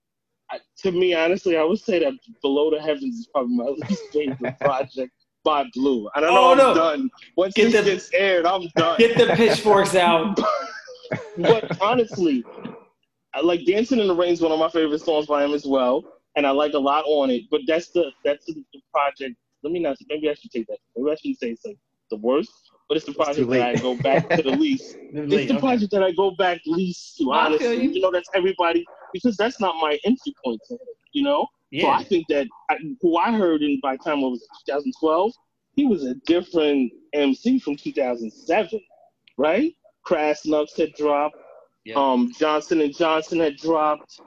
[0.49, 4.03] I, to me, honestly, I would say that Below the Heavens is probably my least
[4.13, 5.11] favorite project
[5.43, 6.09] by Blue.
[6.15, 6.73] I know Oh, I'm no.
[6.75, 7.09] done.
[7.35, 8.97] Once Get this the- gets aired, I'm done.
[8.99, 10.39] get the pitchforks out.
[11.37, 12.43] but honestly,
[13.33, 15.65] I like Dancing in the Rain is one of my favorite songs by him as
[15.65, 16.03] well,
[16.35, 17.43] and I like a lot on it.
[17.51, 18.63] But that's the that's the
[18.93, 19.35] project.
[19.63, 19.97] Let me not.
[20.09, 20.77] Maybe I should take that.
[20.95, 21.77] Maybe I shouldn't say it's like
[22.09, 22.51] the worst,
[22.87, 24.97] but it's the It's project that I go back to the least.
[25.13, 25.59] It's the Okay.
[25.59, 27.85] project that I go back least to, I feel honestly.
[27.85, 27.91] you.
[27.91, 30.61] You know, that's everybody because that's not my entry point.
[31.13, 31.83] You know, yeah.
[31.83, 35.31] so I think that I, who I heard in by the time it was 2012,
[35.75, 38.79] he was a different MC from 2007,
[39.37, 39.73] right?
[40.03, 41.35] Crass Nuts had dropped.
[41.85, 41.95] Yeah.
[41.95, 44.19] Um, Johnson and Johnson had dropped.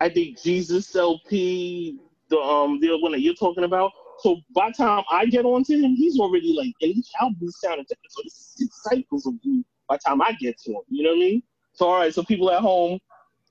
[0.00, 3.90] I think Jesus LP, the um the one that you're talking about.
[4.18, 7.58] So by the time I get onto him, he's already like, and each album is
[7.60, 8.10] sounding different.
[8.12, 10.80] So it's six cycles of Blu by the time I get to him.
[10.88, 11.42] You know what I mean?
[11.72, 12.98] So all right, so people at home,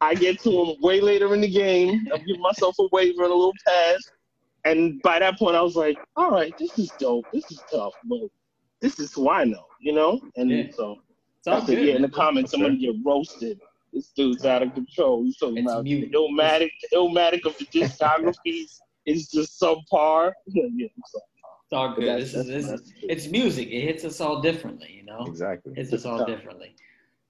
[0.01, 2.06] I get to him way later in the game.
[2.13, 4.12] I'm giving myself a waiver and a little pass.
[4.65, 7.28] And by that point, I was like, all right, this is dope.
[7.32, 8.19] This is tough, but
[8.82, 10.19] this is who I know, you know?
[10.36, 10.71] And Yeah.
[10.71, 10.97] so
[11.45, 11.80] that's good.
[11.80, 13.60] Yeah, in the comments, I'm gonna get roasted.
[13.93, 15.23] This dude's out of control.
[15.23, 16.12] He's talking It's about muted.
[16.12, 20.33] the Illmatic, the Illmatic of the discographies is just subpar.
[20.47, 20.87] Yeah, yeah.
[20.97, 22.05] It's all good.
[22.05, 23.69] that's- This is that's- this, that's it's music.
[23.69, 25.25] It hits us all differently, you know.
[25.25, 25.73] Exactly.
[25.75, 26.75] Hits us all differently.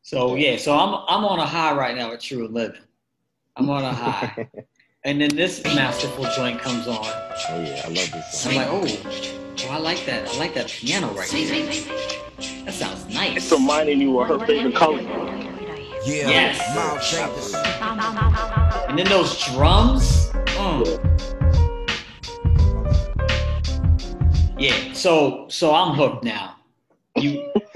[0.02, 2.82] So yeah, so I'm I'm on a high right now with True Living.
[3.56, 4.48] I'm on a high,
[5.06, 6.98] and then this masterful joint comes on.
[7.06, 8.52] Oh yeah, I love this Song.
[8.52, 10.28] I'm like, oh, oh, I like that.
[10.28, 11.66] I like that piano right there.
[12.66, 13.38] That sounds nice.
[13.38, 15.02] It's reminding you of her favorite color.
[15.02, 16.60] Yeah, Yes.
[18.90, 20.30] And then those drums.
[20.58, 21.15] Mm.
[24.58, 24.94] Yeah.
[24.94, 26.56] So so I'm hooked now.
[27.18, 27.52] You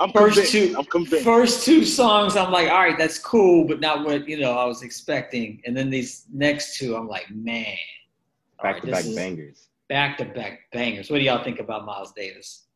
[0.00, 0.52] I'm First convinced.
[0.52, 1.24] two- I'm convinced.
[1.24, 4.64] first two songs, I'm like, all right, that's cool, but not what you know I
[4.64, 5.62] was expecting.
[5.66, 7.66] And then these next two, I'm like, man,
[8.62, 9.68] Back right, to back bangers.
[9.88, 11.10] back to back bangers.
[11.10, 12.66] What do y'all think about Miles Davis?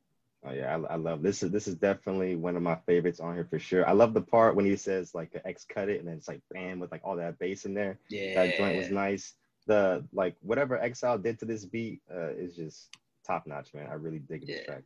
[0.46, 1.42] Oh yeah, I, I love this.
[1.42, 3.88] Is this is definitely one of my favorites on here for sure.
[3.88, 6.28] I love the part when he says like the X cut it and then it's
[6.28, 7.98] like bam with like all that bass in there.
[8.09, 9.35] Yeah, That joint was nice.
[9.66, 12.88] The like whatever Exile did to this beat uh, is just
[13.29, 13.87] top notch, man.
[13.91, 14.64] I really dig this Yeah.
[14.64, 14.83] track.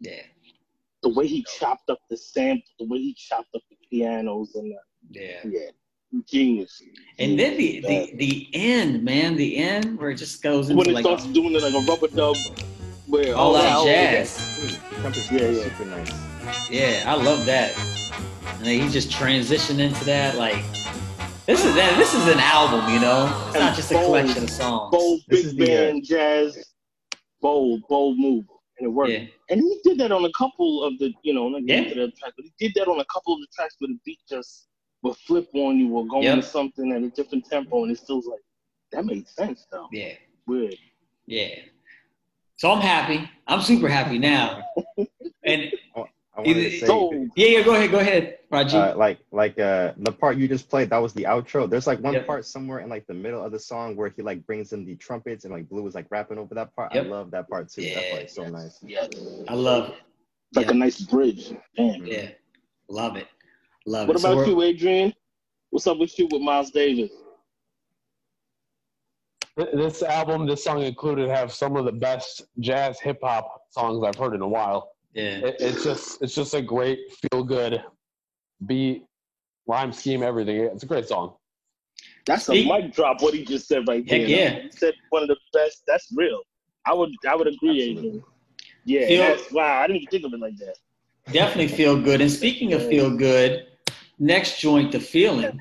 [0.00, 0.22] yeah,
[1.02, 4.72] the way he chopped up the sample, the way he chopped up the pianos, and
[5.10, 5.40] the, yeah.
[5.44, 5.70] yeah,
[6.26, 6.82] genius.
[7.18, 10.88] And then the, the the end, man, the end where it just goes into when
[10.90, 12.36] it like starts a, doing it like a rubber dub,
[13.06, 14.38] where all that jazz.
[15.30, 15.62] Yeah, yeah.
[15.64, 16.70] super nice.
[16.70, 17.76] Yeah, I love that.
[18.56, 20.36] And then he just transitioned into that.
[20.36, 20.62] Like
[21.46, 21.94] this is that.
[21.98, 23.26] This is an album, you know.
[23.48, 24.06] It's not just a Bold.
[24.06, 24.90] collection of songs.
[24.92, 26.69] bold This big is the, uh, band jazz,
[27.40, 28.44] bold bold move,
[28.78, 29.10] and it worked.
[29.12, 31.80] Yeah, And he did that on a couple of the, you know, not Yeah.
[31.82, 31.94] yeah.
[31.94, 34.20] the track, but he did that on a couple of the tracks where the beat
[34.28, 34.68] just
[35.02, 36.36] would flip on you or go Yep.
[36.36, 38.40] into something at a different tempo, and it still's like
[38.92, 39.88] that made sense though.
[39.92, 40.14] yeah,
[40.46, 40.76] Weird.
[41.26, 41.54] yeah.
[42.56, 43.28] So I'm happy.
[43.46, 44.62] I'm super happy now.
[45.42, 45.62] And
[45.96, 47.62] I wanted to Either- say, So yeah, yeah.
[47.62, 48.76] Go ahead, go ahead, Raji.
[48.76, 51.68] uh, like like uh the part you just played, that was the outro.
[51.68, 52.26] There's like one Yep.
[52.26, 54.96] part somewhere in like the middle of the song where he like brings in the
[54.96, 56.94] trumpets and like Blu is like rapping over that part.
[56.94, 57.04] Yep.
[57.06, 57.82] I love that part too.
[57.82, 58.10] that Yeah.
[58.12, 58.78] part is so nice.
[58.82, 59.06] yeah,
[59.48, 59.90] I love.
[59.90, 59.94] It.
[60.56, 60.72] Like yeah.
[60.72, 61.52] a nice bridge.
[61.76, 62.04] Damn.
[62.06, 62.30] Yeah,
[62.88, 63.28] love it,
[63.86, 64.22] love What it.
[64.22, 65.14] What about we're- you, Adrian?
[65.70, 67.10] What's up with you with Miles Davis?
[69.56, 74.14] This album, this song included, have some of the best jazz hip hop songs I've
[74.16, 74.92] heard in a while.
[75.14, 76.98] Yeah, It, it's just it's just a great
[77.32, 77.82] feel good
[78.66, 79.04] beat,
[79.66, 80.56] rhyme scheme, everything.
[80.60, 81.34] It's a great song.
[82.26, 83.20] That's a Speak- mic drop.
[83.22, 84.28] What he just said right Heck there.
[84.28, 84.60] yeah.
[84.62, 85.82] He said one of the best.
[85.86, 86.40] That's real.
[86.86, 88.22] I would I would agree, Adrian.
[88.84, 89.06] Yeah.
[89.08, 89.80] Feel- that's, wow.
[89.80, 90.76] I didn't even think of it like that.
[91.32, 92.20] definitely feel good.
[92.20, 93.66] And speaking of feel good,
[94.18, 95.60] next joint, the feeling.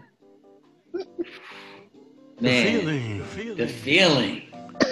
[2.41, 3.55] Man, the feeling.
[3.57, 4.41] the feeling.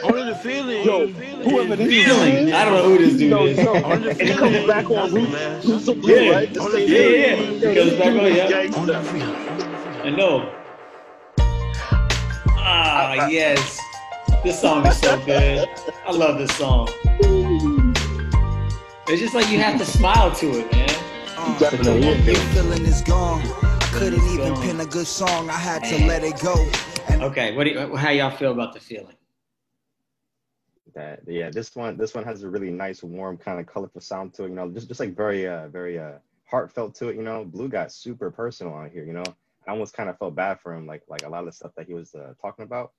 [0.03, 0.85] Only the feeling.
[0.85, 1.49] Yo, feeling.
[1.49, 2.53] whoever this is, Feeling.
[2.53, 3.57] I don't know who this dude Yo, is.
[3.57, 4.37] yo, Only the and it feeling.
[4.37, 5.65] comes back on Nothing Roots.
[5.65, 6.31] Roots of Blue, Yeah.
[6.31, 6.53] right?
[6.53, 7.35] The Only same Yeah, yeah.
[7.35, 8.51] Yo, Goes this back dude on, is yeah.
[8.51, 8.77] gangsta.
[8.77, 10.03] Only the feeling.
[10.03, 10.53] I know.
[12.59, 13.79] Ah, yes.
[14.43, 15.67] This song is so good.
[16.05, 16.87] I love this song.
[19.09, 20.89] It's just like you have to smile to it, man.
[21.37, 22.05] Uh, Definitely.
[22.33, 23.41] your feeling is gone.
[23.93, 24.61] Couldn't even gone.
[24.61, 25.49] pin a good song.
[25.49, 26.07] I had to Man.
[26.07, 26.55] let it go.
[27.07, 29.15] And Okay, what do you, how y'all feel about the feeling?
[30.97, 34.33] That yeah, this one this one has a really nice, warm, kind of colorful sound
[34.35, 34.49] to it.
[34.49, 36.13] You know, just just like very uh very uh
[36.45, 37.15] heartfelt to it.
[37.15, 39.05] You know, Blu got super personal on here.
[39.05, 39.23] You know,
[39.67, 41.71] I almost kind of felt bad for him, like like a lot of the stuff
[41.77, 42.93] that he was uh, talking about.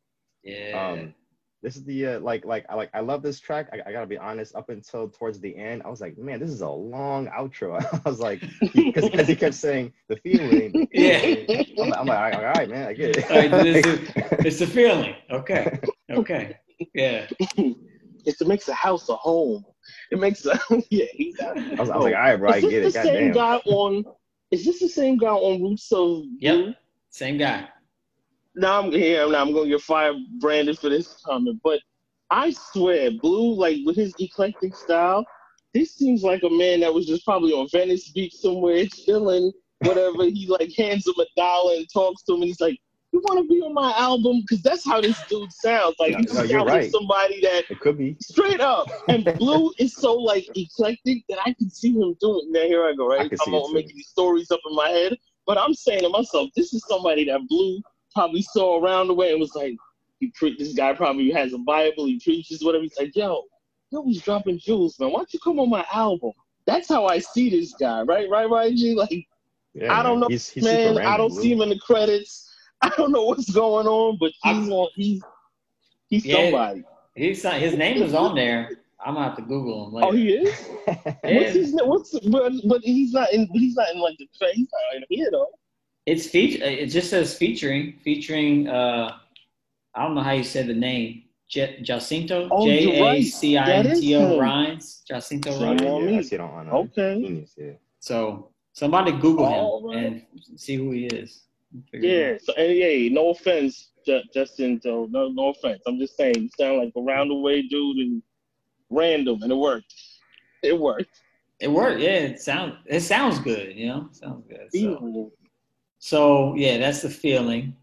[0.44, 0.90] Yeah.
[0.92, 1.14] Um,
[1.60, 3.68] this is the uh, like like I like I love this track.
[3.72, 4.54] I, I gotta be honest.
[4.54, 7.82] Up until towards the end, I was like, man, this is a long outro.
[8.06, 8.40] I was like,
[8.74, 10.86] because he kept saying the feeling.
[10.92, 11.18] Yeah.
[11.82, 13.28] I'm, like- I'm like, all right, man, I get it.
[13.28, 14.08] Right, this is-
[14.46, 15.16] it's the feeling.
[15.32, 15.80] Okay.
[16.10, 16.58] Okay.
[16.94, 17.26] Yeah.
[18.28, 19.64] It makes a house a home.
[20.10, 21.06] It makes a oh, yeah.
[21.12, 21.98] He got, I was, I was oh.
[22.00, 22.84] like, all right, bro, I is this get it.
[22.84, 23.32] the same Goddamn.
[23.32, 24.04] guy on?
[24.50, 26.54] Is this the same guy on Roots of Yep.
[26.54, 26.74] Blue?
[27.10, 27.68] Same guy.
[28.54, 29.28] Now I'm here.
[29.28, 31.80] Now I'm gonna get fired branded for this comment, but
[32.30, 35.24] I swear, Blu, like with his eclectic style,
[35.74, 39.52] this seems like a man that was just probably on Venice Beach somewhere chilling.
[39.80, 42.78] Whatever he like hands him a dollar and talks to him, and he's like,
[43.18, 45.96] "You want to be on my album?" Because that's how this dude sounds.
[45.98, 48.16] Like No, he no, sounds you're like somebody that It could be.
[48.20, 48.88] straight up.
[49.08, 52.50] And Blu is so like eclectic that I can see him doing.
[52.50, 53.28] Now here I go, I right?
[53.28, 56.08] can see I'm all making these stories up in my head, but I'm saying to
[56.08, 57.80] myself, this is somebody that Blu
[58.14, 59.74] probably saw around the way and was like,
[60.20, 62.82] he pre- this guy probably has a Bible, he preaches, whatever.
[62.82, 63.44] He's like, yo,
[63.90, 65.10] yo, he's dropping jewels, man.
[65.10, 66.32] Why don't you come on my album?
[66.66, 68.28] That's how I see this guy, right?
[68.28, 68.94] Right, right, G?
[68.94, 69.26] Like,
[69.74, 71.40] Yeah, I don't know, He's, he's man, I don't Blu.
[71.42, 72.47] see him in the credits.
[72.80, 74.88] I don't know what's going on, but he's on.
[74.94, 75.22] He's
[76.08, 76.44] he's Yeah.
[76.44, 76.84] somebody.
[77.14, 78.70] He's his name is on there.
[79.04, 80.08] I'm gonna have to Google him later.
[80.08, 80.68] Oh, he is.
[81.24, 81.88] What's his name?
[81.88, 83.48] What's but but he's not in.
[83.52, 85.48] He's not in like the tra- He's not in here though.
[86.06, 86.64] It's feature.
[86.64, 88.68] It just says featuring, featuring.
[88.68, 89.16] uh
[89.94, 91.24] I don't know how you said the name.
[91.48, 93.24] J- Jacinto, Oh, J you're A right.
[93.24, 94.40] C I That N is T O him.
[94.40, 95.80] Rhines, Jacinto Shame Rhines.
[95.82, 96.22] Yeah, I me.
[96.22, 97.14] see it on uh, Okay.
[97.22, 97.72] Genius, yeah.
[98.00, 99.96] So somebody Google All him right.
[99.96, 101.42] and see who he is.
[101.90, 102.38] Figure it Yeah.
[102.42, 104.80] So, and yeah, no offense, Ju- Justin.
[104.82, 105.82] Though, no, no offense.
[105.86, 108.22] I'm just saying, you sound like a roundaway dude and
[108.90, 109.94] random, and it worked.
[110.62, 111.20] It worked.
[111.60, 112.00] It worked.
[112.00, 113.74] Yeah, it sounds it sounds good.
[113.76, 114.68] You know, sounds good.
[114.72, 115.32] So,
[115.98, 117.76] so yeah, that's the feeling,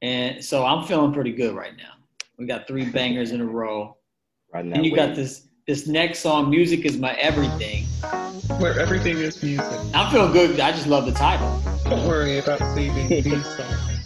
[0.00, 1.94] and so I'm feeling pretty good right now.
[2.38, 3.96] We got three bangers in a row,
[4.52, 6.50] Right now, and you got this this next song.
[6.50, 7.84] Music is my everything.
[8.58, 9.80] Where everything is music.
[9.94, 10.60] I'm feeling good.
[10.60, 11.71] I just love the title.
[11.84, 13.98] Don't worry about saving these songs.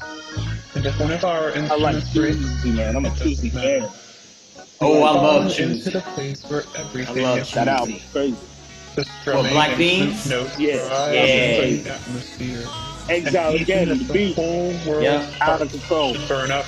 [0.75, 2.97] And if one of our I like instruments breaks, Tuesday, man.
[2.97, 3.81] I'm a it Tuesday doesn't fan.
[3.83, 3.93] matter.
[4.81, 5.91] Oh, We I fall love into Tuesday.
[5.93, 7.71] the place where everything love is That Tuesday.
[7.71, 8.37] album's crazy.
[8.95, 10.23] the strumming Black and Beans?
[10.23, 11.61] flute notes Yeah, drive yeah.
[11.61, 12.65] the atmosphere.
[13.09, 13.83] Exile and again.
[13.89, 15.31] even The if the beat whole world Yeah.
[15.41, 16.15] out of control.
[16.15, 16.67] should burn up,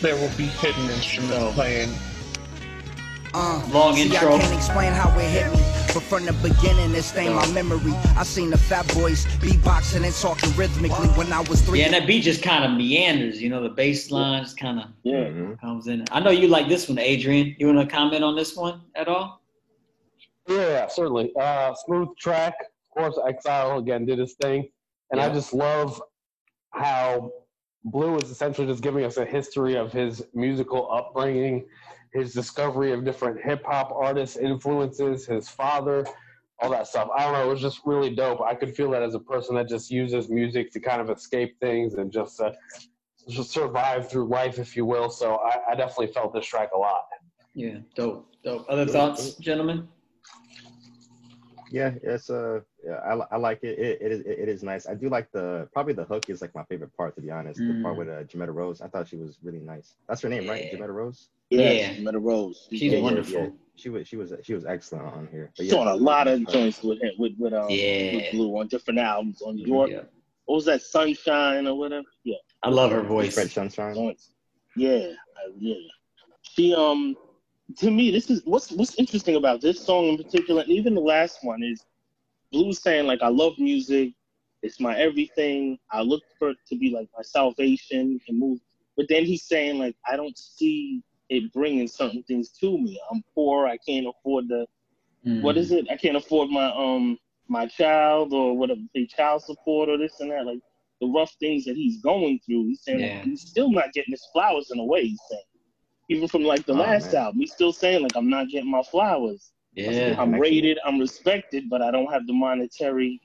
[0.00, 1.94] there will be hidden instruments So- playing.
[3.34, 4.34] Uh, Long see, intro.
[4.34, 5.58] I can't explain how it hit me,
[5.98, 7.92] but from the beginning it stained my memory.
[8.16, 11.80] I seen the fat boys beatboxing and talking rhythmically when I was three.
[11.80, 13.42] Yeah, and that beat just kind of meanders.
[13.42, 15.56] You know, the bass line just kind of Yeah.
[15.60, 16.04] Comes in.
[16.12, 17.56] I know you like this one, Adrian.
[17.58, 19.42] You want to comment on this one at all?
[20.48, 21.32] Yeah, certainly.
[21.34, 22.54] Uh, smooth track.
[22.60, 24.68] Of course, Exile again did his thing,
[25.10, 26.00] and I just love
[26.70, 27.32] how
[27.84, 31.66] Blu is essentially just giving us a history of his musical upbringing,
[32.12, 36.04] his discovery of different hip hop artists' influences, his father,
[36.60, 37.08] all that stuff.
[37.16, 37.44] I don't know.
[37.44, 38.40] It was just really dope.
[38.40, 41.58] I could feel that as a person that just uses music to kind of escape
[41.60, 42.52] things and just uh,
[43.28, 45.10] just survive through life, if you will.
[45.10, 47.02] So I, I definitely felt this track a lot.
[47.54, 48.66] Yeah, dope, dope.
[48.68, 49.88] Other thoughts, gentlemen?
[51.70, 53.78] Yeah, it's uh, yeah, I, I like it.
[53.78, 54.86] It, it is it is nice.
[54.86, 57.60] I do like the probably the hook is like my favorite part to be honest.
[57.60, 57.98] The part Mm.
[57.98, 59.94] with uh, Jimetta Rose, I thought she was really nice.
[60.08, 60.64] That's her name, right?
[60.64, 60.78] Yeah.
[60.78, 61.28] Jimetta Rose.
[61.50, 62.04] Yes, Yeah.
[62.04, 62.68] Meta Rose.
[62.70, 63.02] She's Yeah, yeah.
[63.02, 63.52] wonderful.
[63.76, 65.50] She was she was she was excellent on here.
[65.56, 68.16] But She's on a lot of joints with him, with with um Yeah.
[68.16, 69.90] with Blu on different albums on New York.
[69.90, 70.02] Yeah.
[70.46, 70.82] What was that?
[70.82, 72.06] Sunshine or whatever.
[72.24, 72.36] Yeah.
[72.62, 73.34] I love her voice.
[73.34, 73.94] Fred Sunshine.
[73.94, 74.30] joints.
[74.76, 75.74] Yeah, uh, yeah.
[76.42, 77.16] She um
[77.76, 81.00] to me this is what's what's interesting about this song in particular, and even the
[81.00, 81.84] last one is
[82.52, 84.12] Blu saying like I love music,
[84.62, 85.78] it's my everything.
[85.92, 88.58] I look for it to be like my salvation and move.
[88.96, 93.00] But then he's saying like I don't see it bringing certain things to me.
[93.10, 93.66] I'm poor.
[93.66, 94.66] I can't afford the
[95.26, 95.42] Mm.
[95.42, 95.86] what is it?
[95.90, 100.30] I can't afford my um my child or whatever pay child support or this and
[100.30, 100.46] that.
[100.46, 100.60] Like
[101.00, 102.66] the rough things that he's going through.
[102.68, 103.24] He's saying like, Yeah.
[103.24, 105.04] he's still not getting his flowers in a way.
[105.08, 105.42] He's saying
[106.08, 107.24] even from like the Oh, last man.
[107.24, 109.52] album, he's still saying like I'm not getting my flowers.
[109.74, 110.14] Yeah.
[110.18, 113.20] I'm rated, I'm respected, but I don't have the monetary.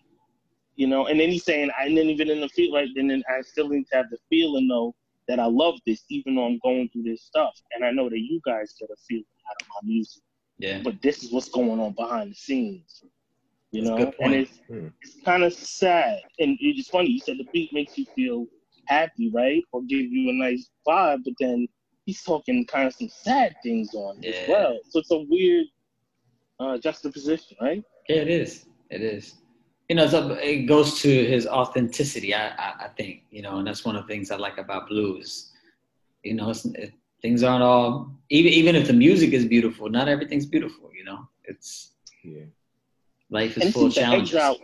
[0.76, 3.24] You know, and then he's saying I didn't even in the feel like, and then
[3.30, 4.94] I still need to have the feeling though
[5.28, 8.20] that I love this, even though I'm going through this stuff, and I know that
[8.20, 10.24] you guys get a feeling out of my music
[10.60, 10.82] Yeah.
[10.84, 13.04] but this is what's going on behind the scenes.
[13.72, 14.88] You That's know, and it's Hmm.
[15.02, 17.12] it's kind of sad, and it's funny.
[17.12, 18.48] You said the beat makes you feel
[18.88, 21.68] happy, right, or give you a nice vibe, but then
[22.06, 24.30] he's talking kind of some sad things on Yeah.
[24.32, 24.80] as well.
[24.90, 25.66] So it's a weird
[26.60, 27.84] uh, juxtaposition, right?
[28.10, 28.66] Yeah, it is.
[28.90, 29.36] It is.
[29.90, 32.34] You know, so it goes to his authenticity.
[32.34, 34.88] I, I, I think you know, and that's one of the things I like about
[34.88, 35.52] Blu's.
[36.24, 39.90] You know, it's, it, things aren't all even even if the music is beautiful.
[39.90, 40.90] Not everything's beautiful.
[40.98, 41.92] You know, it's
[42.24, 42.46] Yeah.
[43.30, 44.34] life is it full of challenges.
[44.34, 44.58] Exile,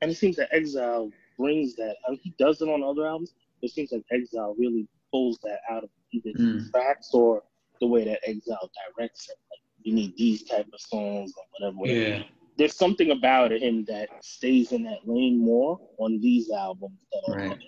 [0.00, 1.96] and it seems that Exile brings that.
[2.06, 3.34] I mean, he does it on other albums.
[3.62, 6.64] It seems like Exile really pulls that out of either Mm.
[6.64, 7.42] the tracks or
[7.80, 9.36] the way that Exile directs it.
[9.50, 11.76] Like you need these type of songs or whatever.
[11.78, 12.00] whatever.
[12.00, 12.22] Yeah.
[12.58, 17.40] There's something about him that stays in that lane more on these albums than on
[17.40, 17.46] Right.
[17.52, 17.60] other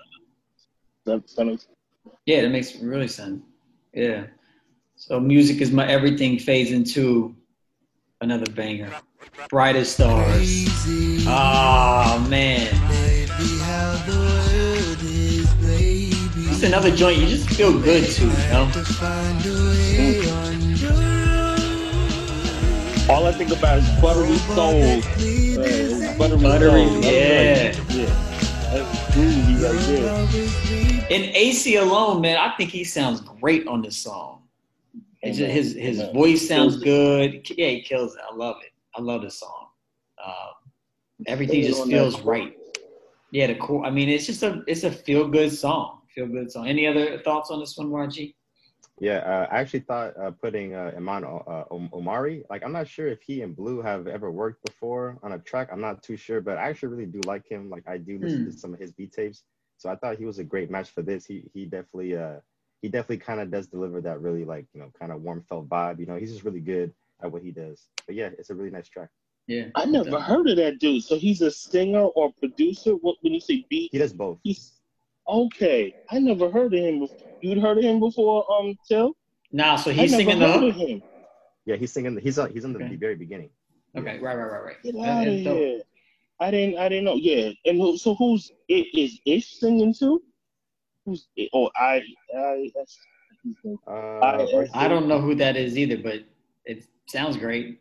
[1.06, 1.28] albums.
[1.28, 1.68] That, that makes-
[2.26, 3.40] Yeah, that makes really sense.
[3.94, 4.26] Yeah.
[4.96, 7.34] So music is my everything fades into
[8.20, 8.92] another banger.
[9.48, 10.66] Brightest stars.
[11.26, 12.68] Oh man.
[16.52, 18.70] It's another joint you just feel good to, you know?
[23.10, 24.82] All I think about is buttery soul.
[25.58, 27.04] Uh, buttery, Buttery, souls.
[27.04, 27.74] yeah.
[27.88, 28.06] yeah.
[28.70, 31.10] That's groovy right there.
[31.10, 34.42] In AC alone, man, I think he sounds great on this song.
[35.22, 36.14] It's just, his his Amen.
[36.14, 37.50] voice sounds good.
[37.58, 38.20] Yeah, he kills it.
[38.30, 38.70] I love it.
[38.94, 39.66] I love this song.
[40.24, 40.70] Um,
[41.26, 42.56] everything just feels right.
[43.32, 43.84] Yeah, the cool.
[43.84, 46.02] I mean, it's just a it's a feel good song.
[46.14, 46.68] Feel good song.
[46.68, 48.34] Any other thoughts on this one, YG?
[49.00, 53.08] Yeah, uh, I actually thought uh, putting uh, Iman uh, Omari, like I'm not sure
[53.08, 55.70] if he and Blu have ever worked before on a track.
[55.72, 57.70] I'm not too sure, but I actually really do like him.
[57.70, 58.44] Like I do listen Hmm.
[58.44, 59.44] to some of his beat tapes,
[59.78, 61.24] so I thought he was a great match for this.
[61.26, 62.40] He he definitely uh
[62.82, 65.68] he definitely kind of does deliver that really like you know kind of warm felt
[65.68, 65.98] vibe.
[65.98, 67.88] You know, he's just really good at what he does.
[68.06, 69.08] But yeah, it's a really nice track.
[69.46, 69.66] Yeah.
[69.74, 71.02] I never heard of that dude.
[71.04, 72.92] So he's a singer or producer.
[72.92, 73.90] What when you say beat?
[73.92, 74.38] He does both.
[74.42, 74.79] He's
[75.30, 75.94] okay.
[76.10, 77.00] I never heard of him.
[77.00, 77.16] Before.
[77.40, 79.14] You'd heard of him before, um, Till?
[79.52, 81.02] Nah, so I he's never singing the of him.
[81.66, 82.14] Yeah, he's singing.
[82.14, 82.50] The, he's on.
[82.52, 82.96] He's in the Okay.
[82.96, 83.50] very beginning.
[83.96, 84.76] Okay, right, right, right, right.
[84.82, 85.56] Get That- out of that's dope.
[85.58, 85.82] here.
[86.40, 86.78] I didn't.
[86.78, 87.14] I didn't know.
[87.16, 87.50] Yeah.
[87.66, 90.22] And who, so who's i- is Ish singing too?
[91.04, 92.02] Who's oh I
[92.36, 92.98] I that's
[93.86, 96.24] Uh, I- I don't know who that is either, but
[96.66, 97.80] it sounds great.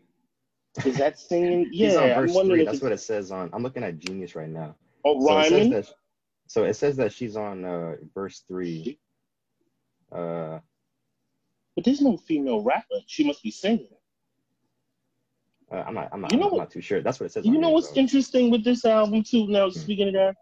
[0.85, 1.69] is that singing?
[1.71, 2.61] he's on Yeah, I'm verse wondering three.
[2.61, 3.49] if That's it's what it says on.
[3.53, 4.75] I'm looking at Genius right now.
[5.05, 5.95] oh So it says that.
[6.49, 8.99] So it says that she's on uh, verse three.
[10.11, 10.59] Uh,
[11.75, 12.97] But there's no female rapper.
[13.05, 13.87] She must be singing.
[15.71, 16.09] uh, I'm not.
[16.11, 16.31] I'm not.
[16.31, 17.01] You know I'm what- not too sure.
[17.01, 17.45] That's what it says.
[17.45, 17.99] You on know here, what's so.
[17.99, 19.47] interesting with this album too?
[19.47, 20.35] Now speaking of that,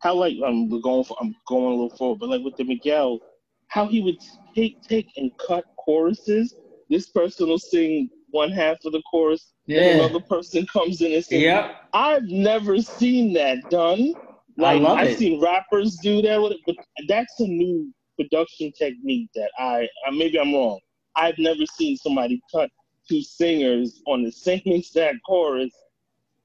[0.00, 2.64] how like um we're going for I'm going a little forward, but like with the
[2.64, 3.20] Miguel,
[3.68, 4.18] how he would
[4.56, 6.56] take take and cut choruses.
[6.90, 10.04] This person will sing one half of the chorus, then Yeah.
[10.04, 11.42] another person comes in and sings.
[11.44, 11.76] Yep.
[11.94, 14.16] I've never seen that done.
[14.58, 15.18] I Like love I've it.
[15.18, 16.76] seen rappers do that with it, but
[17.08, 20.80] that's a new production technique that I, I maybe I'm wrong.
[21.16, 22.70] I've never seen somebody cut
[23.08, 25.72] two singers on the same exact chorus.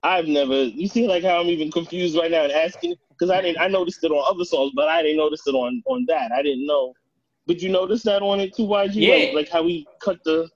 [0.04, 0.64] I've never.
[0.64, 3.60] You see, like how I'm even confused right now and asking because I didn't.
[3.60, 6.32] I noticed it on other songs, but I didn't notice it on on that.
[6.32, 6.94] I didn't know.
[7.48, 8.94] But you notice that on it too, YG?
[8.96, 9.16] Yeah.
[9.16, 10.50] Like, like how we cut the.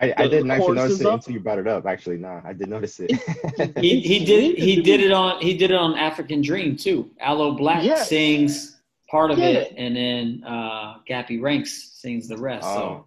[0.00, 1.14] I, I didn't actually notice it up?
[1.20, 1.86] until you brought it up.
[1.86, 3.12] Actually, nah, I did notice it.
[3.80, 7.10] He he did he did it on he did it on African Dream too.
[7.20, 8.08] Aloe Blacc Yes.
[8.08, 8.80] sings
[9.10, 12.66] part of it, and then uh, Gappy Ranks sings the rest.
[12.66, 13.06] oh, So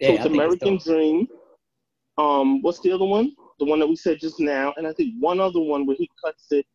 [0.00, 0.94] yeah, so I it's think American it's dope.
[0.94, 1.26] Dream.
[2.18, 3.34] Um, what's the other one?
[3.58, 6.08] The one that we said just now, and I think one other one where he
[6.24, 6.66] cuts it,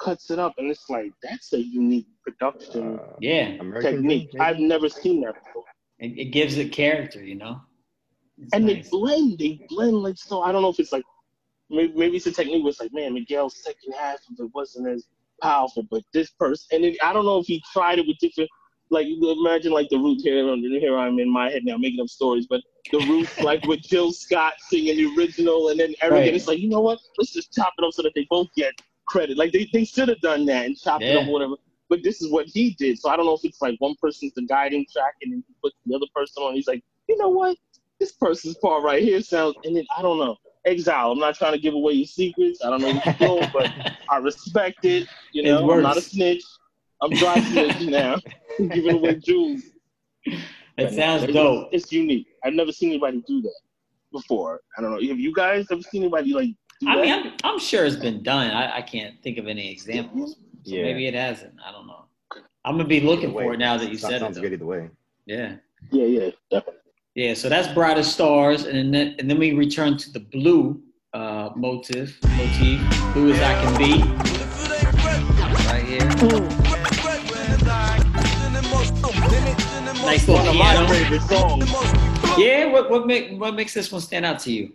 [0.00, 4.30] cuts it up, and it's like that's a unique production uh, Yeah, American technique.
[4.32, 4.42] Dream.
[4.42, 5.64] I've never seen that before.
[5.98, 7.60] it, it gives it character, you know.
[8.38, 8.84] It's And nice.
[8.84, 10.42] they blend, they blend like so.
[10.42, 11.04] I don't know if it's like
[11.70, 14.88] maybe, maybe it's a technique where it's like, man, Miguel's second half of it wasn't
[14.88, 15.06] as
[15.42, 18.50] powerful, but this person, and it, I don't know if he tried it with different.
[18.88, 22.08] Like you imagine, like the root here, here I'm in my head now making up
[22.08, 22.60] stories, but
[22.92, 26.26] the roots like with Jill Scott singing the original, and then Eric, Right.
[26.28, 26.98] and it's like, you know what?
[27.18, 28.72] Let's just chop it up so that they both get
[29.06, 29.36] credit.
[29.36, 31.54] Like they, they should have done that and chopped it up, whatever.
[31.88, 34.34] But this is what he did, so I don't know if it's like one person's
[34.34, 36.54] the guiding track, and then he puts the other person on.
[36.54, 37.56] He's like, you know what?
[38.00, 40.36] This person's part right here sounds, and then I don't know.
[40.66, 41.12] Exile.
[41.12, 42.64] I'm not trying to give away your secrets.
[42.64, 43.72] I don't know what you're doing, but
[44.10, 45.08] I respect it.
[45.32, 46.42] You It know, I'm not a snitch.
[47.00, 48.16] I'm dry snitch now,
[48.58, 49.62] giving away jewels.
[50.24, 51.68] it sounds It's- dope.
[51.72, 52.26] It's unique.
[52.44, 53.54] I've never seen anybody do that
[54.12, 54.60] before.
[54.76, 55.08] I don't know.
[55.08, 56.48] Have you guys ever seen anybody like
[56.80, 57.02] do I that?
[57.02, 58.50] mean, I'm, I'm sure it's been done.
[58.50, 60.32] I, I can't think of any examples.
[60.64, 60.82] So Yeah.
[60.82, 61.54] maybe it hasn't.
[61.66, 62.04] I don't know.
[62.64, 64.20] I'm gonna be looking for it now that you said it.
[64.20, 64.90] Sounds good either way.
[65.26, 65.56] Yeah.
[65.92, 66.80] yeah, yeah, definitely.
[67.16, 70.82] Yeah, so that's brightest stars, and then and then we return to the blue
[71.14, 72.78] uh, motive, motif,
[73.14, 74.02] blue as I can be,
[75.64, 76.04] right here.
[80.04, 80.74] Nice little One of my
[81.26, 82.36] piano.
[82.36, 84.74] Yeah, what what make what makes this one stand out to you?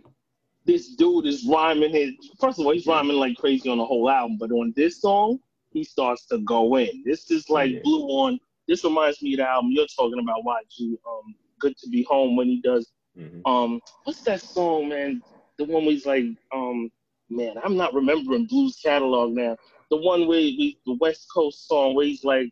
[0.66, 2.14] This dude is rhyming his.
[2.40, 5.38] First of all, he's rhyming like crazy on the whole album, but on this song,
[5.70, 7.04] he starts to go in.
[7.06, 7.84] This is like.
[7.84, 8.40] Blue on.
[8.68, 10.98] This reminds me of the album you're talking about, YG.
[11.08, 13.46] Um, Good to be home when he does Mhm.
[13.46, 15.24] um what's that song man
[15.60, 16.90] the one where he's like um
[17.30, 19.58] man i'm not remembering Blu's catalog now
[19.92, 22.50] the one where we the west coast song where he's like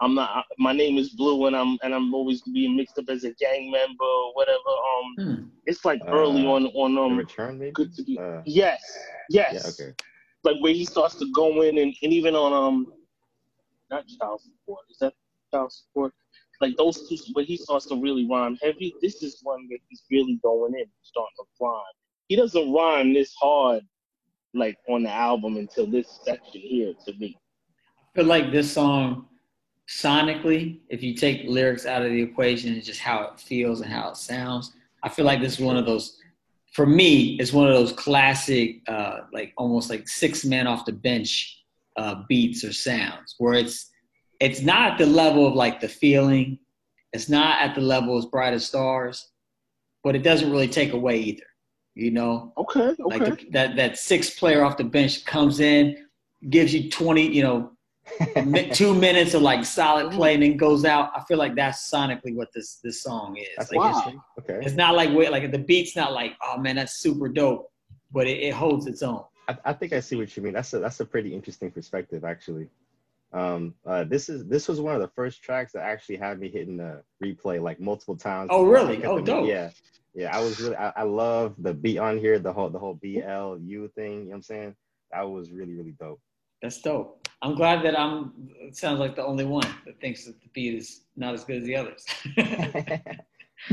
[0.00, 3.24] i'm not my name is Blu and i'm and i'm always being mixed up as
[3.24, 5.34] a gang member or whatever um Hmm.
[5.66, 7.74] it's like early Uh, on on um return, maybe.
[7.74, 8.82] good to be Uh, yes
[9.30, 9.70] yes yeah.
[9.70, 9.94] Okay.
[10.44, 12.86] like where he starts to go in and, and even on um
[13.90, 15.14] not child support is that
[15.52, 16.12] child support
[16.60, 20.02] like those two where he starts to really rhyme heavy this is one where he's
[20.10, 21.82] really going in starting to rhyme
[22.28, 23.82] he doesn't rhyme this hard
[24.54, 27.36] like on the album until this section here to me
[28.18, 29.26] I feel like this song,
[29.88, 33.92] sonically, if you take lyrics out of the equation and just how it feels and
[33.92, 36.18] how it sounds, I feel like this is one of those.
[36.72, 40.92] For me, it's one of those classic, uh, like almost like six men off the
[40.92, 41.62] bench
[41.96, 43.90] uh, beats or sounds, where it's
[44.40, 46.58] it's not at the level of like the feeling,
[47.12, 49.30] it's not at the level as bright as stars,
[50.04, 51.42] but it doesn't really take away either.
[51.94, 56.06] You know, okay okay like the, that that six player off the bench comes in,
[56.48, 57.72] gives you twenty, you know,
[58.72, 61.10] two minutes of like solid play, and then goes out.
[61.16, 63.48] I feel like that's sonically what this this song is.
[63.56, 63.88] That's Like, Wow.
[63.88, 64.20] interesting.
[64.38, 64.54] Okay.
[64.58, 67.68] it's, it's not like wait, like the beat's not like oh man, that's super dope,
[68.12, 69.24] but it, it holds its own.
[69.48, 70.52] I, I think I see what you mean.
[70.52, 72.68] That's a that's a pretty interesting perspective, actually.
[73.32, 76.48] Um, uh, this is this was one of the first tracks that actually had me
[76.48, 78.48] hitting the replay like multiple times.
[78.50, 79.04] Oh, really?
[79.04, 79.46] Oh, of the- dope.
[79.48, 79.70] Yeah,
[80.14, 80.34] yeah.
[80.36, 83.88] I was really I, I love the beat on here, the whole the whole BLU
[83.94, 84.12] thing.
[84.12, 84.74] You know what I'm saying?
[85.12, 86.20] That was really really dope.
[86.62, 87.28] That's dope.
[87.42, 88.32] I'm glad that I'm.
[88.60, 91.58] It sounds like the only one that thinks that the beat is not as good
[91.58, 92.04] as the others.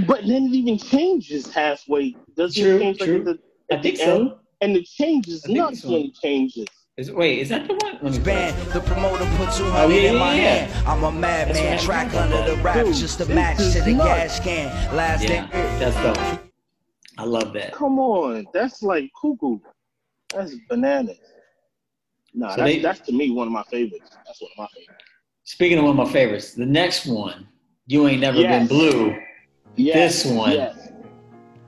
[0.07, 2.15] But then it even changes halfway.
[2.35, 3.19] Doesn't True, it change true.
[3.19, 3.39] at the,
[3.71, 4.29] I at think the end?
[4.29, 4.39] so.
[4.61, 5.95] And it changes I think nuts so.
[5.95, 6.65] it changes.
[6.97, 7.99] Is, wait, is that the one?
[8.01, 10.55] Let me Band, the promoter put 200 Oh, yeah, in my yeah, yeah.
[10.67, 10.87] hand.
[10.87, 14.39] I'm a madman, track under the rap, Dude, just a match to the nuts.
[14.39, 14.95] gas can.
[14.95, 15.77] Last Yeah, day.
[15.77, 16.39] that's dope.
[17.17, 17.73] I love that.
[17.73, 19.59] Come on, that's like cuckoo.
[20.33, 21.17] That's bananas.
[22.33, 24.11] Nah, So that's, they- that's to me one of my favorites.
[24.25, 25.03] That's one of my favorites.
[25.43, 27.45] Speaking of one of my favorites, the next one,
[27.87, 28.57] you ain't never Yes.
[28.59, 29.17] been blue.
[29.75, 30.51] Yes, This one.
[30.53, 30.89] Yes.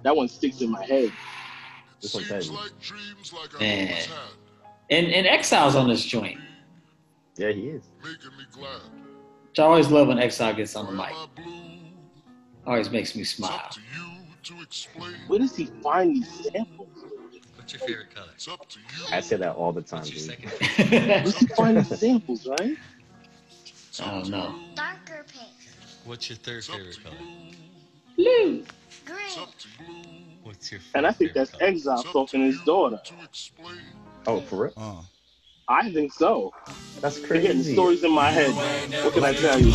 [0.03, 1.11] That one sticks in my head.
[2.01, 2.49] This one's heavy.
[3.59, 4.03] Man.
[4.89, 6.39] And and Exile's on this joint.
[7.35, 7.83] Yeah, he is.
[8.01, 11.13] Which I always love when Exile gets on the mic.
[12.65, 13.69] Always makes me smile.
[15.27, 16.87] Where does he find these samples?
[17.55, 18.57] What's your favorite color?
[19.11, 20.49] I say that all the time, What's your dude.
[20.77, 20.91] second?
[21.09, 22.77] Where does he find these samples, right?
[24.01, 24.55] I don't know.
[24.75, 25.49] Darker pink.
[26.05, 27.15] What's your third favorite color?
[28.15, 28.63] Blue.
[29.05, 29.47] Green.
[30.43, 31.71] What's your And I think that's favorite color?
[31.71, 33.01] Exile talking to his daughter.
[34.27, 34.73] Oh, for real?
[34.75, 35.01] Uh.
[35.69, 36.53] I think so.
[37.01, 37.73] That's You're getting crazy.
[37.73, 38.51] stories in my head.
[39.03, 39.71] What can I tell you?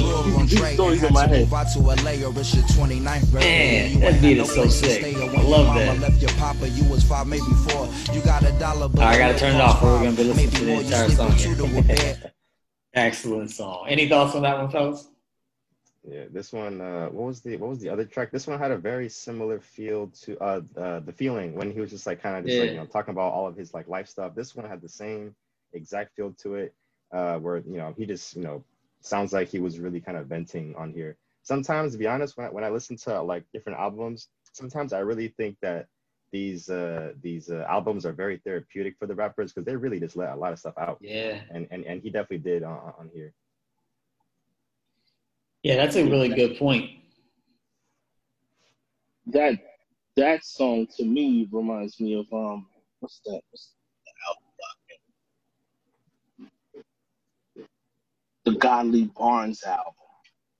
[0.47, 1.53] These stories in my head.
[1.53, 3.93] Out to LA or it's your 29th birthday.
[3.93, 5.05] Man, that beat is so sick.
[5.05, 5.99] I love your mama that.
[6.01, 7.89] left your papa, you was five, maybe four.
[8.15, 10.51] You got a dollar, but I gotta turn it off or we're gonna be listening
[10.51, 11.55] to the entire song with here.
[11.55, 12.33] two to a bed.
[12.95, 13.87] Excellent song.
[13.89, 15.09] Any thoughts on that one, fellas?
[16.05, 16.81] Yeah, this one.
[16.81, 18.33] Uh, what was the what was the other track?
[18.33, 21.91] This one had a very similar feel to uh, uh the feeling when he was
[21.91, 24.09] just like kind of just like you know talking about all of his like life
[24.09, 24.35] stuff.
[24.35, 25.35] This one had the same
[25.73, 26.75] exact feel to it,
[27.13, 28.65] uh, where you know he just you know
[29.01, 31.17] sounds like he was really kind of venting on here.
[31.45, 35.01] Sometimes, to be honest, when I, when I listen to like different albums, sometimes I
[35.01, 35.87] really think that
[36.33, 40.17] these uh these uh, albums are very therapeutic for the rappers because they really just
[40.17, 41.43] let a lot of stuff out, Yeah.
[41.51, 43.33] and and and he definitely did on on here.
[45.63, 46.91] Yeah, that's a really good point.
[49.27, 49.55] That
[50.17, 52.67] that song to me reminds me of um
[53.01, 53.41] what's that?
[53.51, 53.71] What's
[54.05, 54.43] the album?
[58.45, 59.93] The Godly Barnes album.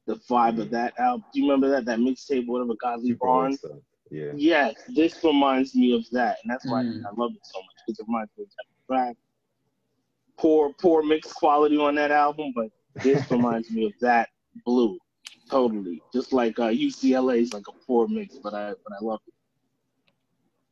[0.07, 1.25] The vibe of that album.
[1.33, 1.85] Do you remember that?
[1.85, 3.59] That mixtape, whatever Godly Super Barnes.
[3.59, 3.73] stuff.
[4.11, 4.33] Yeah.
[4.37, 7.03] Yes, this reminds me of that, and that's why Mm.
[7.07, 9.17] I love it so much because it reminds me of that track.
[10.37, 12.69] Poor, poor mixed quality on that album, but
[13.03, 14.29] this reminds me of that
[14.65, 14.99] blue,
[15.51, 16.03] totally.
[16.13, 19.35] Just like uh, UCLA is like a poor mix, but I but I love it.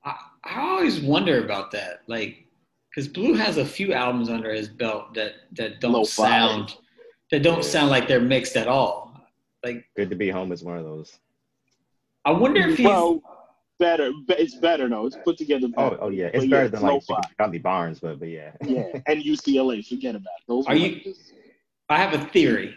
[0.05, 2.01] I, I always wonder about that.
[2.07, 2.47] Like,
[2.91, 6.29] because Blu has a few albums under his belt that that don't Lo-fi.
[6.29, 6.77] sound
[7.31, 7.63] that don't Yeah.
[7.63, 9.15] sound like they're mixed at all.
[9.63, 11.19] Like, Good to be home is one of those.
[12.25, 13.21] I wonder if he's Well,
[13.79, 14.11] better.
[14.27, 15.07] be- It's better though.
[15.07, 15.69] It's put together.
[15.77, 16.03] Oh, Better.
[16.05, 17.21] oh yeah, But it's yeah, better it's than like lo-fi.
[17.39, 18.53] Godly Barnes, but but yeah.
[18.65, 19.87] Yeah, and UCLA.
[19.87, 20.45] Forget about it.
[20.49, 20.67] those.
[20.67, 21.33] Are were you- like just-
[21.89, 22.75] I have a theory.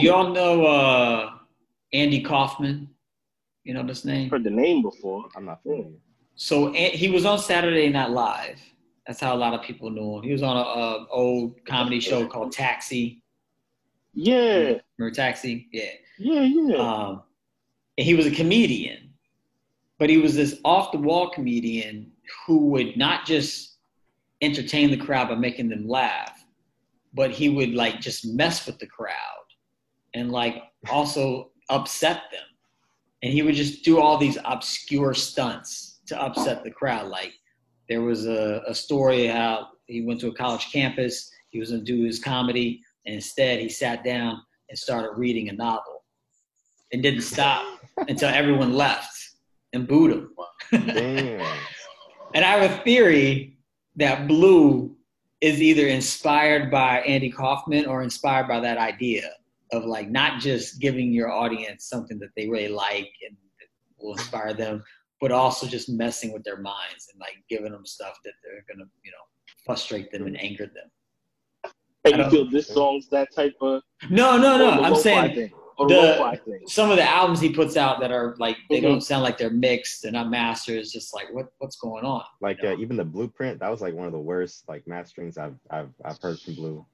[0.00, 1.32] Do y'all know uh,
[1.92, 2.88] Andy Kaufman?
[3.64, 4.30] You know this name?
[4.30, 5.24] heard the name before?
[5.36, 5.92] I'm not familiar.
[6.34, 8.58] So An- he was on Saturday Night Live.
[9.06, 10.22] That's how a lot of people knew him.
[10.22, 13.22] He was on a, a old comedy show called Taxi.
[14.14, 15.68] Yeah, Remember Taxi?
[15.72, 15.84] Yeah.
[16.18, 16.76] yeah, yeah.
[16.76, 17.22] Um,
[17.98, 19.12] and he was a comedian,
[19.98, 22.12] but he was this off the wall comedian
[22.46, 23.76] who would not just
[24.40, 26.44] entertain the crowd by making them laugh,
[27.14, 29.41] but he would like just mess with the crowd
[30.14, 32.40] and like also upset them.
[33.22, 37.08] And he would just do all these obscure stunts to upset the crowd.
[37.08, 37.32] Like
[37.88, 41.82] there was a, a story how he went to a college campus, he was gonna
[41.82, 46.04] do his comedy, and instead he sat down and started reading a novel
[46.92, 47.64] and didn't stop
[48.08, 49.16] until everyone left
[49.72, 50.30] and booed him.
[50.86, 51.58] Damn.
[52.34, 53.58] And I have a theory
[53.96, 54.96] that Blu
[55.42, 59.28] is either inspired by Andy Kaufman or inspired by that idea
[59.72, 63.36] of like not just giving your audience something that they really like and
[63.98, 64.82] will inspire them,
[65.20, 68.88] but also just messing with their minds and like giving them stuff that they're gonna,
[69.04, 71.72] you know, frustrate them and anger them.
[72.04, 73.82] and you feel this song's that type of?
[74.10, 74.76] No, no, no.
[74.76, 75.34] the I'm saying
[75.78, 76.60] the the- lo-fi thing.
[76.66, 78.82] some of the albums he puts out that are like they Mhm.
[78.82, 80.76] don't sound like they're mixed, they're not mastered.
[80.78, 82.24] It's just like what what's going on?
[82.40, 85.54] Like uh, even the Blueprint, that was like one of the worst like masterings I've
[85.70, 86.84] I've I've heard from Blu.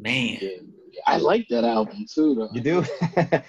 [0.00, 0.38] Man.
[0.40, 1.00] Yeah.
[1.06, 2.48] I like that album too, though.
[2.52, 2.84] You do?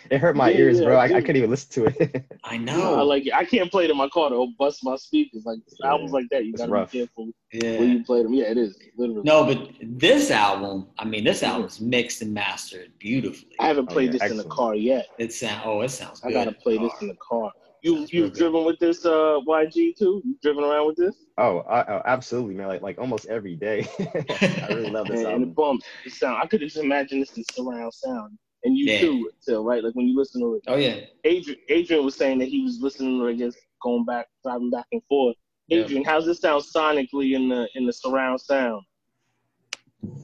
[0.09, 0.97] it hurt my Yeah, ears, yeah, bro.
[0.97, 2.25] I I, I couldn't even listen to it.
[2.43, 2.95] I No, know.
[2.95, 3.33] I like it.
[3.33, 4.27] I can't play it in my car.
[4.27, 5.43] It'll bust my speakers.
[5.45, 5.87] Like Yeah.
[5.89, 6.91] albums like that, you It's gotta rough.
[6.91, 7.79] be careful yeah.
[7.79, 8.33] when you play them.
[8.33, 9.21] Yeah, it is literally.
[9.25, 11.51] No, but this album, I mean, this mm-hmm.
[11.51, 13.51] album's mixed and mastered beautifully.
[13.59, 15.07] I haven't Oh, played yeah, this in the car yet.
[15.17, 16.21] It sound oh, it sounds.
[16.23, 16.33] I good.
[16.33, 17.51] gotta play this Oh, in the car.
[17.81, 18.37] You Sounds real you've good.
[18.39, 20.21] driven with this uh YG too?
[20.23, 21.15] You driven around with this?
[21.37, 22.67] oh, I, oh, absolutely, man.
[22.67, 23.87] Like like almost every day.
[23.99, 25.43] I really love this Man, and album.
[25.49, 26.39] it bumps the sound.
[26.43, 28.37] I could just imagine this in surround sound.
[28.63, 28.99] And you Yeah.
[28.99, 29.83] too, Till, right?
[29.83, 30.61] Like when you listen to it.
[30.67, 30.97] Oh yeah.
[31.23, 34.69] Adrian Adrian was saying that he was listening to it, I guess, going back, driving
[34.69, 35.35] back and forth.
[35.67, 35.79] Yeah.
[35.79, 38.83] Adrian, how's this sound sonically in the in the surround sound?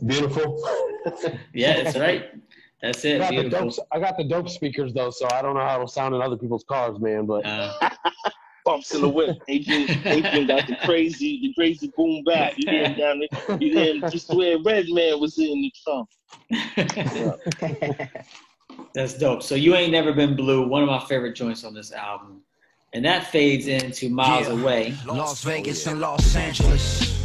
[0.05, 0.63] Beautiful.
[1.53, 2.25] Yeah, that's right.
[2.81, 3.19] That's I it.
[3.19, 5.87] got, the dope, I got the dope speakers though, so I don't know how it'll
[5.87, 7.25] sound in other people's cars, man.
[7.25, 7.73] But Uh,
[8.65, 9.37] Bumps in the whip.
[9.47, 12.53] Adrian Adrian got the crazy the crazy boom bap.
[12.57, 13.29] You hear him down there.
[13.61, 16.09] You hear him just where Redman was in the trunk.
[18.93, 19.41] that's dope.
[19.41, 20.67] So you ain't never been blue.
[20.67, 22.41] One of my favorite joints on this album,
[22.93, 24.53] and that fades into Miles Yeah.
[24.53, 24.93] Away.
[25.05, 27.16] Las Vegas and Los Angeles.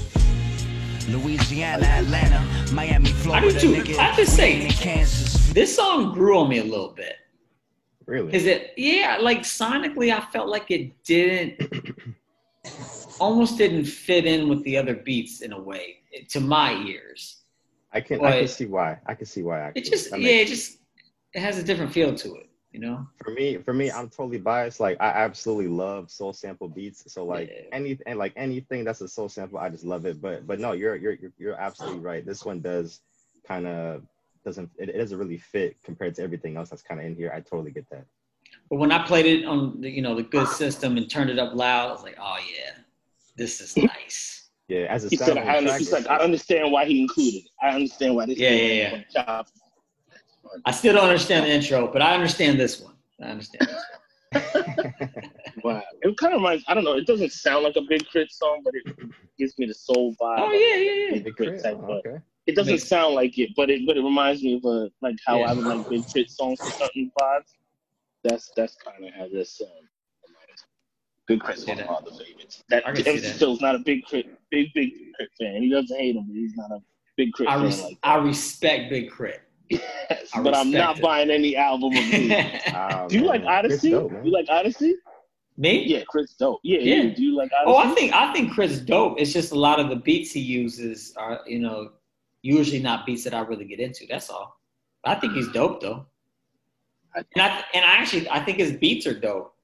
[1.09, 3.73] Louisiana, Atlanta, Miami, Florida, too.
[3.75, 5.53] nigga, I have to say- Kansas.
[5.53, 7.17] This song grew on me a little bit.
[8.07, 8.33] really?
[8.35, 8.73] Is it?
[8.77, 11.95] Yeah, like sonically, I felt like it didn't,
[13.21, 15.99] almost didn't fit in with the other beats in a way,
[16.31, 17.39] to my ears.
[17.93, 18.99] I can I can see why.
[19.07, 19.61] I can see why.
[19.61, 19.83] Actually.
[19.83, 20.79] It just, That yeah, it just,
[21.35, 23.07] it has a different feel to it, you know.
[23.23, 27.25] for me for me i'm totally biased like i absolutely love soul sample beats so
[27.25, 27.69] like Yeah.
[27.73, 30.73] any and like anything that's a soul sample i just love it but but no
[30.73, 33.01] you're you're you're, you're absolutely right this one does
[33.47, 34.03] kind of
[34.45, 37.31] doesn't it, it doesn't really fit compared to everything else that's kind of in here
[37.35, 38.07] i totally get that
[38.71, 41.39] But when I played it on the, you know, the good system and turned it
[41.39, 42.73] up loud, I was like, oh yeah,
[43.37, 44.51] this is nice.
[44.69, 47.51] yeah as a He said, I, track, he's like, I understand why he included it.
[47.63, 49.53] I understand why this Yeah, thing yeah, was chopped.
[50.65, 52.95] I still don't understand the intro, but I understand this one.
[53.23, 53.69] I understand.
[54.33, 54.43] This
[55.65, 55.83] Wow.
[56.01, 58.31] It kind of reminds, I don't know, it doesn't sound like a Big K.R.I.T.
[58.33, 58.85] song, but it
[59.39, 60.39] gives me the soul vibe.
[60.39, 61.11] Oh yeah, yeah, yeah.
[61.13, 61.63] Big Big K.R.I.T.
[61.63, 61.63] K.R.I.T.?
[61.63, 64.43] type, Oh, but okay It doesn't Makes- sound like it, but it but it reminds
[64.43, 65.51] me of a, like how Yeah.
[65.51, 66.29] I would like Big K.R.I.T.
[66.29, 67.51] songs for certain vibes.
[68.25, 69.69] That's that's kind of how this um,
[70.27, 70.69] reminds me.
[71.29, 71.91] Big K.R.I.T.'s see one of that.
[71.91, 72.65] my other favorites.
[72.71, 73.39] That I can MC.
[73.39, 75.45] Till's not a big K.R.I.T., big big K.R.I.T.
[75.45, 75.63] fan.
[75.63, 76.79] He doesn't hate him, but he's not a
[77.17, 77.53] big K.R.I.T.
[77.53, 79.43] I, fan res- like I respect Big Crit.
[79.77, 80.23] That.
[80.35, 81.03] I but I'm not it.
[81.03, 82.33] buying any album of his.
[82.75, 83.63] Oh, Do you like man.
[83.65, 83.91] Chris Odyssey?
[83.91, 84.95] dope, you like Odyssey?
[85.57, 85.85] Me?
[85.87, 86.61] Yeah, Chris dope.
[86.63, 86.95] Yeah, Yeah.
[87.03, 87.15] yeah.
[87.15, 87.75] Do you like Odyssey?
[87.75, 89.21] Oh, I think I think Chris is dope.
[89.21, 91.91] It's just a lot of the beats he uses are, you know,
[92.43, 94.07] usually not beats that I really get into.
[94.09, 94.59] That's all.
[95.05, 96.07] I think he's dope though.
[97.15, 99.55] And I and I actually I think his beats are dope.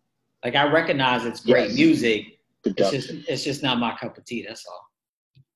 [0.45, 1.77] Like I recognize it's great Yes.
[1.79, 2.25] music.
[2.65, 4.45] It's just it's just not my cup of tea.
[4.47, 4.91] That's all.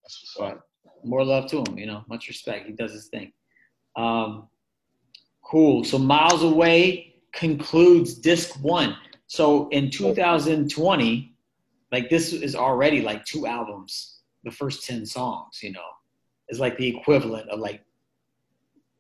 [0.03, 0.55] That's what's.
[0.55, 1.77] But more love to him.
[1.79, 2.67] You know, much respect.
[2.67, 3.33] He does his thing.
[3.97, 4.49] Um,
[5.45, 5.85] cool.
[5.85, 8.97] So miles away concludes disc one.
[9.27, 11.35] So in 2020,
[11.91, 14.21] like this is already like two albums.
[14.45, 15.81] The first ten songs, you know,
[16.49, 17.85] is like the equivalent of like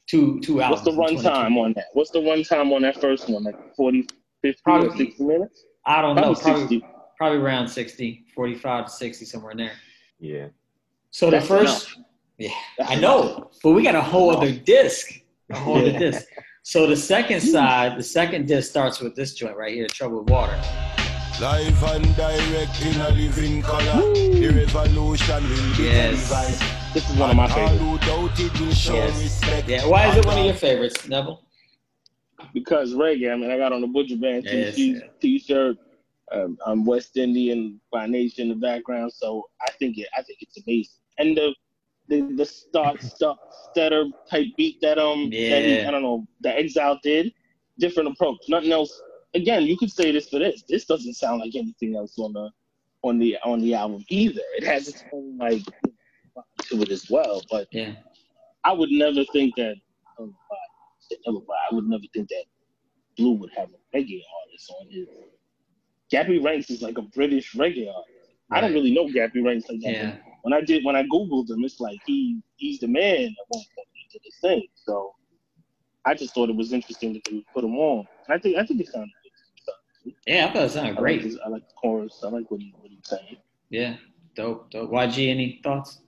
[0.07, 0.97] two two albums.
[0.97, 1.86] What's the in runtime on that?
[1.95, 3.45] What's the runtime on that first one?
[3.45, 4.07] Like 40,
[4.43, 5.64] 50, or 60 minutes?
[5.86, 6.34] I don't know.
[6.34, 6.86] Probably Probably, 60.
[7.18, 9.72] probably around 60, 45 to 60, somewhere in there.
[10.20, 10.47] yeah
[11.11, 11.99] So the That's first,
[12.38, 12.50] yeah,
[12.86, 15.12] I know, but we got a whole other disc,
[15.50, 16.24] a whole other disc.
[16.64, 20.30] So the second side, the second disc starts with this joint right here, "Trouble with
[20.30, 20.56] Water."
[21.40, 24.00] Live and direct in a living color.
[24.14, 26.28] The revolution will be Yes.
[26.28, 26.62] televised.
[26.94, 29.40] This is one of my favorites who doubt it will show Yes.
[29.66, 31.42] Yeah, why is it one of your favorites, Neville?
[32.54, 33.32] because reggae.
[33.32, 35.00] I mean, I got on the Buju Banton Yes, t- yeah.
[35.20, 35.76] t-shirt.
[36.30, 40.06] Um, I'm West Indian by nature in the background, so I think it.
[40.16, 40.94] I think it's amazing.
[41.18, 41.54] And the
[42.09, 43.38] the, the start stop
[43.70, 45.88] stutter type beat that um that he, Yeah.
[45.88, 47.32] I don't know that Exile did,
[47.78, 48.38] different approach.
[48.48, 49.00] Nothing else.
[49.34, 50.62] Again, you could say this for this.
[50.68, 52.50] This doesn't sound like anything else on the
[53.03, 54.42] on the on the album either.
[54.57, 55.62] It has its own like
[56.68, 57.92] to it as well, but Yeah,
[58.64, 59.74] I would never think that.
[60.18, 60.34] um,
[61.26, 61.38] never
[61.70, 62.44] I would never think that
[63.16, 65.09] Blu would have a reggae artist on his.
[66.12, 68.30] Gappy Ranks is like a British reggae artist.
[68.50, 69.92] I don't really know Gappy Ranks like that.
[69.92, 73.47] yeah, When I did, when I googled him, it's like he he's the man at
[73.49, 74.66] one point to this thing.
[74.74, 75.14] So
[76.05, 78.07] I just thought it was interesting that they put him on.
[78.28, 79.11] And I think I think it sounded
[80.05, 80.14] good.
[80.26, 80.47] yeah.
[80.47, 81.22] I thought it sounded I like, great.
[81.22, 82.20] his, I like the chorus.
[82.24, 83.36] I like what he what he's saying.
[83.70, 83.97] Yeah,
[84.36, 84.90] dope, dope.
[84.90, 86.01] YG, any thoughts?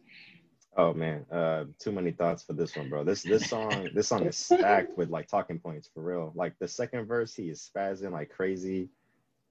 [0.76, 3.04] Oh man, uh, too many thoughts for this one, bro.
[3.04, 6.32] This this song this song is stacked with like talking points for real.
[6.34, 8.88] Like the second verse, he is spazzing like crazy.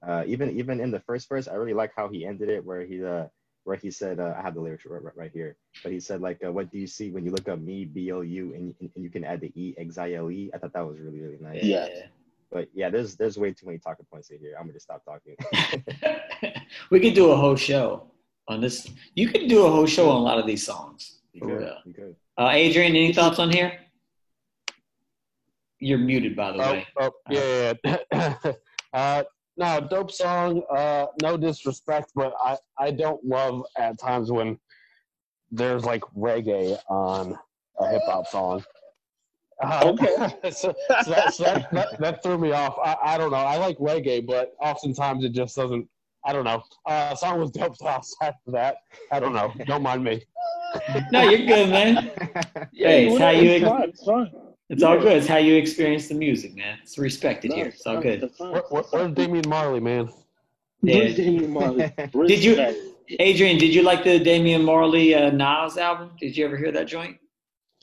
[0.06, 2.84] Uh, even even in the first verse, I really like how he ended it, where
[2.84, 3.24] he uh
[3.64, 6.20] where he said, uh, I have the lyrics right, right, right here, but he said
[6.20, 8.74] like, uh, "What do you see when you look up me, B O U, and,
[8.80, 11.20] and you can add the E X I L E?" I thought that was really
[11.20, 11.62] really nice.
[11.64, 11.88] Yeah.
[12.52, 14.54] But yeah, there's there's way too many talking points in here.
[14.56, 15.34] I'm gonna just stop talking.
[16.90, 18.10] we could do a whole show
[18.48, 18.88] on this.
[19.14, 21.20] You could do a whole show on a lot of these songs.
[21.32, 21.72] you For good?
[21.86, 22.16] You good?
[22.38, 23.78] Uh, Adrian, any thoughts on here?
[25.80, 26.86] You're muted, by the Oh, way.
[27.00, 27.98] oh yeah, yeah.
[28.12, 28.52] yeah.
[28.92, 29.22] uh,
[29.56, 30.62] no, dope song.
[30.74, 34.58] Uh, no disrespect, but I, I don't love at times when
[35.50, 37.38] there's like reggae on
[37.80, 38.64] a hip hop song.
[39.62, 40.50] Uh, Okay.
[40.50, 40.74] so,
[41.04, 42.76] so that, so that, that, that threw me off.
[42.84, 43.36] I, I don't know.
[43.36, 45.88] I like reggae, but oftentimes it just doesn't.
[46.26, 46.62] I don't know.
[46.86, 47.76] Uh, song was dope.
[47.76, 48.76] So outside of that,
[49.12, 49.52] I don't know.
[49.66, 50.22] Don't mind me.
[51.12, 52.10] No, you're good, man.
[52.72, 53.50] Yeah, Hey, it's how you.
[53.50, 53.88] it's fine.
[53.90, 54.30] It's fine.
[54.70, 55.18] It's all good.
[55.18, 56.78] It's how you experience the music, man.
[56.82, 57.66] It's respected No, here.
[57.66, 58.22] It's all good.
[58.22, 58.52] It's fine.
[58.52, 60.08] Where, where, Damian Marley, man?
[60.82, 60.98] Yeah.
[60.98, 61.92] Where's Damian Marley?
[62.26, 62.90] Did you-
[63.20, 66.12] Adrian, did you like the Damian Marley uh, Nas album?
[66.18, 67.18] Did you ever hear that joint?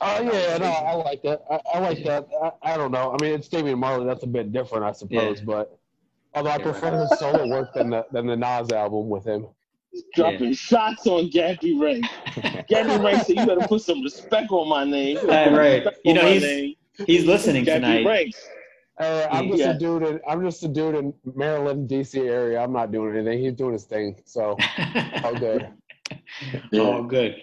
[0.00, 1.44] Oh yeah, no, I like that.
[1.48, 2.26] I, I like that.
[2.42, 3.12] I, I don't know.
[3.16, 4.04] I mean, it's Damian Marley.
[4.04, 5.38] That's a bit different, I suppose.
[5.38, 5.44] Yeah.
[5.44, 5.78] But
[6.34, 9.46] although I Yeah, prefer his solo work than the than the Nas album with him.
[10.14, 12.00] Dropping shots on Gappy Ray.
[12.70, 15.86] Gappy Ray said, "You better put some respect on my name." You Right, right.
[16.04, 16.74] You know, he's name.
[17.06, 18.06] He's listening Gappy tonight.
[18.06, 18.30] Ray.
[18.98, 19.70] Uh, I'm just Yeah.
[19.70, 20.02] a dude.
[20.02, 22.20] In, I'm just a dude in Maryland, D.C.
[22.20, 22.60] area.
[22.60, 23.42] I'm not doing anything.
[23.42, 24.20] He's doing his thing.
[24.24, 24.56] So
[25.24, 25.68] all good.
[26.74, 27.36] Oh, good.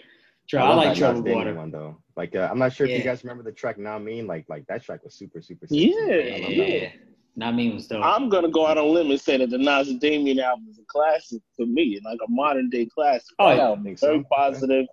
[0.47, 1.53] Try, I, love like that Nas Troubled Damian Water.
[1.55, 1.97] one though.
[2.15, 4.27] Like uh, I'm not sure if you guys remember the track Nah Mean.
[4.27, 5.65] Like like that track was super super.
[5.67, 5.93] sexy.
[5.95, 6.89] Yeah, I Yeah.
[7.35, 7.49] One.
[7.49, 8.03] Nah Mean was dope.
[8.03, 10.67] I'm gonna go out on a limb and say that the Nas and Damian album
[10.69, 13.35] is a classic for me, like a modern day classic.
[13.39, 13.61] Oh, yeah.
[13.61, 14.07] album, I think so.
[14.07, 14.85] very positive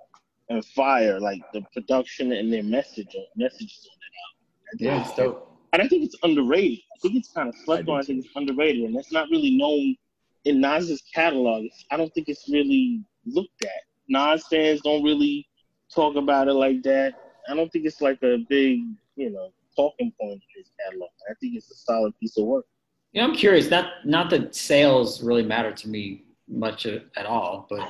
[0.49, 1.19] and fire.
[1.21, 5.05] Like the production and their message, messages on that album.
[5.05, 5.53] Yeah, it's dope.
[5.73, 6.79] And I think it's underrated.
[6.79, 8.01] I think it's kind of slept do on.
[8.01, 9.97] I think it's underrated, and that's not really known
[10.45, 11.67] in Nas's catalog.
[11.91, 13.83] I don't think it's really looked at.
[14.09, 15.47] Nas fans don't really
[15.93, 17.15] talk about it like that.
[17.49, 18.81] I don't think it's like a big,
[19.17, 21.11] you know, talking point in his catalog.
[21.31, 22.65] I think it's a solid piece of work.
[23.13, 23.71] Yeah, I'm curious.
[23.71, 27.81] Not not that sales really matter to me much at all, but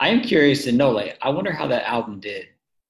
[0.00, 0.90] I am curious to know.
[0.90, 2.46] Like, I wonder how that album did,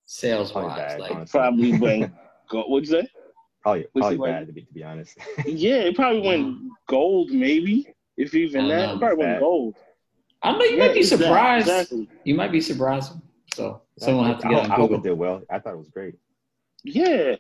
[0.07, 0.99] sales wise.
[0.99, 1.39] Like, honestly.
[1.39, 2.13] Probably went.
[2.49, 3.09] Go, what'd you say?
[3.63, 5.19] Probably Was probably it like- bad to be to be honest.
[5.47, 7.87] Yeah, it probably went gold, maybe
[8.17, 8.75] if even that.
[8.87, 8.95] know.
[8.95, 9.75] It probably went gold.
[10.43, 10.65] I don't know.
[10.65, 11.69] You Yeah, might be exactly, surprised.
[11.69, 12.09] Exactly.
[12.25, 13.13] You might be surprised.
[13.55, 15.43] So someone will have to get hope- on I hope it did well.
[15.51, 16.15] I thought it was great.
[16.85, 17.37] Yeah,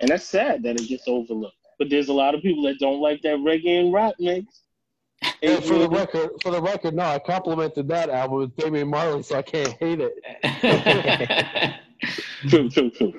[0.00, 1.56] and that's sad that it gets overlooked.
[1.78, 4.62] But there's a lot of people that don't like that reggae and rap mix.
[5.42, 9.22] Yeah, for the record, for the record, no, I complimented that album with Damian Marley,
[9.22, 10.14] so I can't hate it.
[12.48, 13.14] True, true, true,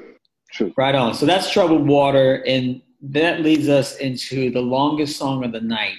[0.51, 0.73] true.
[0.78, 1.15] right on.
[1.15, 5.95] So that's Troubled Water, and that leads us into the longest song of the night,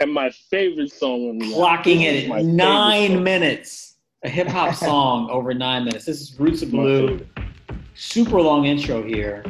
[0.00, 3.96] And my favorite song on the clocking it at nine minutes.
[4.22, 6.04] A hip hop song over nine minutes.
[6.04, 7.26] This is Roots of Blue.
[7.94, 9.42] Super long intro here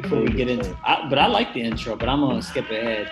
[0.00, 0.76] before we get into.
[0.84, 3.10] I, but I like the intro, but I'm gonna skip ahead.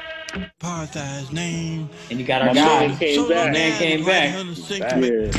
[0.60, 1.90] Parthi's name.
[2.10, 2.86] And you got our My guy.
[2.88, 3.52] man came back.
[3.52, 4.34] Man came back.
[4.34, 5.32] Back.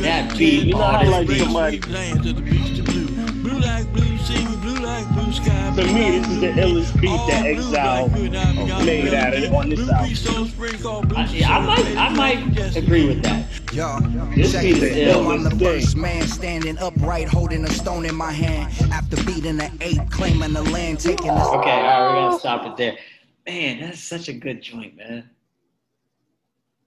[0.00, 1.38] That beat You know on how his like beat.
[1.40, 5.72] somebody Blue like blue, sing blue like blue sky.
[5.76, 9.88] To me, this is the illest beat that Exile made out of it on this
[9.88, 11.16] album.
[11.16, 13.46] I, yeah, I might, I might agree with that.
[13.72, 14.00] Yo,
[14.34, 15.06] This check beat is it.
[15.08, 15.58] Yo, I'm the Thing.
[15.60, 18.72] first man standing upright, holding a stone in my hand.
[18.92, 22.66] After beating the eight, claiming the land, taking the Okay, all right, we're gonna stop
[22.66, 22.98] it there.
[23.46, 25.30] Man, that's such a good joint, man.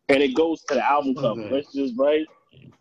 [0.10, 1.42] And it goes to the album cover.
[1.44, 1.56] Okay.
[1.56, 2.26] That's just right.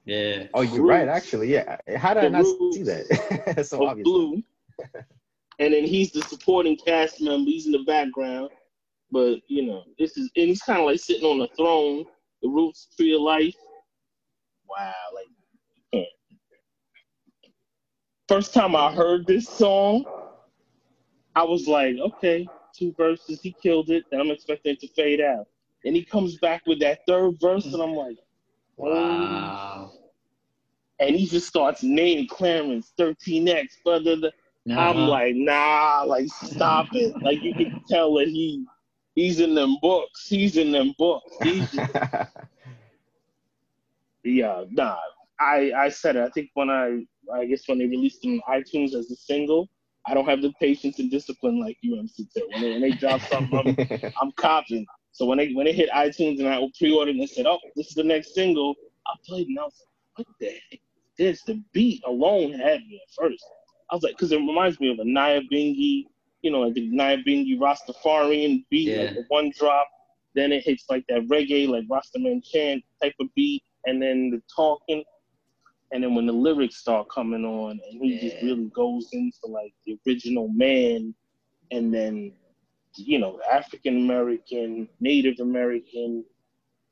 [0.05, 0.49] Yeah.
[0.53, 1.07] Oh, you're right.
[1.07, 1.77] Actually, yeah.
[1.97, 3.65] How did I not roots see that?
[3.67, 4.05] So of obvious.
[4.05, 4.43] Blue.
[5.61, 7.49] and then he's the supporting cast member.
[7.49, 8.51] He's in the background.
[9.13, 12.05] But, you know, this is, and he's kind of like sitting on the throne,
[12.43, 13.55] the roots, tree of life.
[14.79, 14.95] Wow.
[15.15, 15.29] Like,
[15.95, 16.01] huh.
[18.29, 20.05] first time I heard this song,
[21.37, 24.05] I was like, okay, two verses, he killed it.
[24.13, 25.47] And I'm expecting it to fade out.
[25.85, 28.19] And he comes back with that third verse, and I'm like,
[28.77, 29.93] Wow.
[31.01, 34.31] and he just starts naming Clarence, 13X, blah, blah, blah.
[34.77, 35.07] I'm Uh-huh.
[35.07, 37.17] like, nah, like stop it.
[37.25, 38.67] Like you can tell that he
[39.17, 40.29] he's in them books.
[40.29, 41.39] He's in them books.
[41.43, 41.91] He's just,
[44.25, 44.97] yeah, nah.
[45.41, 46.23] I I said it.
[46.23, 47.05] I think when I
[47.35, 49.69] I guess when they released it on iTunes as a single,
[50.07, 52.45] I don't have the patience and discipline like UMC did.
[52.53, 53.77] When they when they drop something, I'm,
[54.21, 54.87] I'm copying.
[55.13, 57.95] So when they when they hit iTunes and I pre-ordered and said, oh, this is
[57.95, 58.75] the next single,
[59.07, 59.75] I played and I was
[60.17, 60.81] like, what the heck?
[61.19, 63.45] is This the beat alone had me at first.
[63.91, 66.05] I was like, because it reminds me of a Naya Bingi,
[66.43, 69.03] you know, like the Nyabinghi Rastafarian beat, Yeah.
[69.03, 69.87] like the one drop.
[70.35, 73.63] Then it hits like that reggae, like Rastaman chant type of beat.
[73.87, 75.05] And then the talking,
[75.93, 79.75] and then when the lyrics start coming on, and he just really goes into like
[79.87, 81.15] the original man,
[81.71, 82.33] and then
[82.97, 86.25] you know African American, Native American,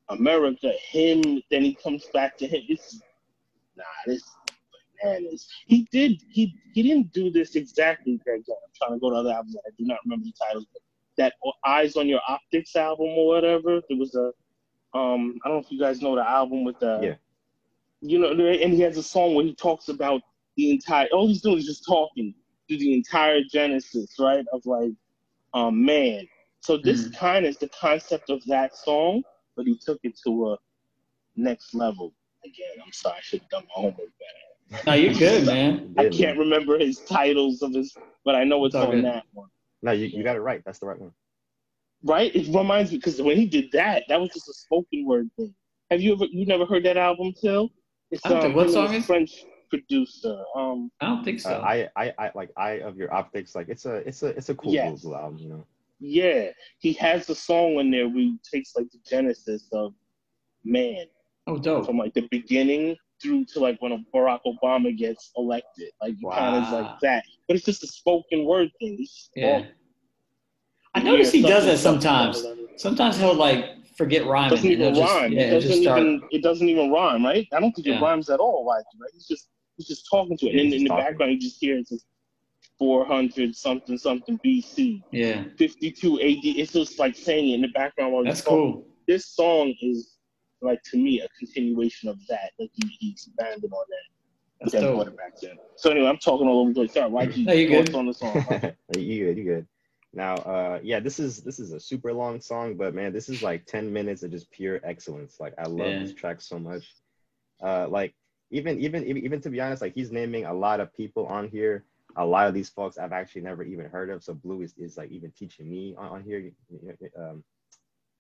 [0.09, 1.43] America, him.
[1.51, 2.63] Then he comes back to him.
[2.69, 3.01] It's
[3.77, 4.23] nah, this
[5.03, 5.49] bananas.
[5.67, 6.23] He did.
[6.31, 8.15] He he didn't do this exactly.
[8.15, 9.57] Again, I'm trying to go to other albums.
[9.67, 10.67] I do not remember the titles.
[10.73, 10.83] But
[11.19, 11.35] that
[11.67, 13.81] Eyes on Your Optics album or whatever.
[13.89, 14.33] There was a
[14.95, 15.39] um.
[15.45, 16.99] I don't know if you guys know the album with the.
[17.03, 17.15] Yeah.
[18.03, 20.23] You know, and he has a song where he talks about
[20.57, 21.07] the entire.
[21.13, 22.35] All he's doing is just talking
[22.67, 24.45] through the entire genesis, right?
[24.53, 24.93] Of like,
[25.53, 26.27] um, man.
[26.61, 29.23] So this kind of is the concept of that song,
[29.57, 30.57] but he took it to a
[31.37, 32.13] next level.
[32.45, 34.83] Again, I'm sorry, I should have done my homework better.
[34.87, 35.95] No, you're good, man.
[35.99, 39.05] I can't remember his titles of his, but I know it's It's on good.
[39.05, 39.49] that one.
[39.83, 40.63] No, you, you got it right.
[40.65, 41.13] That's the right one.
[42.03, 42.35] Right?
[42.35, 45.55] It reminds me because when he did that, that was just a spoken word thing.
[45.91, 47.71] Have you ever you never heard that album, Till?
[48.11, 50.43] It's I don't think- what song a is- French producer.
[50.57, 51.51] Um, I don't think so.
[51.51, 53.55] Uh, I, I, I like Eye of Your Optics.
[53.55, 55.03] Like it's a, it's a, it's a cool Yes.
[55.03, 55.39] Blu album.
[55.39, 55.67] You know.
[56.01, 56.49] yeah,
[56.79, 59.95] he has a song in there where he takes like the genesis of
[60.65, 61.05] man
[61.47, 61.87] oh, dope.
[61.87, 65.91] from like the beginning through to like when Barack Obama gets elected.
[66.01, 68.97] Like you kind of like that, but it's just a spoken word thing.
[68.97, 69.59] He's just Yeah.
[69.59, 69.73] talking.
[70.95, 72.45] I notice he does that sometimes.
[72.77, 73.65] Sometimes he'll like
[73.97, 74.51] forget rhyming.
[74.57, 75.33] doesn't even he'll just, rhyme.
[75.33, 76.01] Yeah, it doesn't just start.
[76.01, 77.47] even it doesn't even rhyme, right?
[77.53, 77.99] I don't think Yeah.
[77.99, 78.65] it rhymes at all.
[78.67, 79.11] Like right?
[79.13, 81.05] He's just he's just talking to it, Yeah, and in, in the talking.
[81.05, 82.07] background you just hear it's just
[82.79, 86.25] 400 something something BC, Yeah, 52 AD.
[86.43, 88.73] It's just like saying it in the background while that's he's talking.
[88.73, 88.87] cool.
[89.07, 90.17] This song is
[90.63, 92.53] like to me a continuation of that.
[92.59, 93.97] Like he, he expanded on that.
[94.61, 94.95] That's Then dope.
[94.97, 95.57] brought it back then.
[95.77, 96.93] So anyway, I'm talking all over the place.
[96.95, 97.45] Sorry, YG.
[97.47, 97.97] No, you're thoughts good.
[97.97, 98.35] on the song.
[98.99, 99.67] you good, you good.
[100.13, 103.43] Now, uh, yeah, this is this is a super long song, but man, this is
[103.43, 105.39] like ten minutes of just pure excellence.
[105.41, 106.01] Like I love Yeah.
[106.01, 106.95] this track so much.
[107.63, 108.15] Uh, like
[108.51, 111.85] even even even to be honest, like he's naming a lot of people on here.
[112.17, 114.23] A lot of these folks I've actually never even heard of.
[114.23, 116.51] So Blu is, is like even teaching me on, on here.
[117.17, 117.45] Um,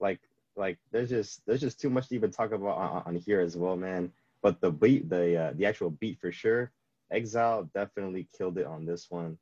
[0.00, 0.20] like
[0.56, 3.56] like there's just there's just too much to even talk about on, on here as
[3.56, 4.12] well, man.
[4.42, 6.72] But the beat, the uh, the actual beat for sure.
[7.10, 9.38] Exile definitely killed it on this one.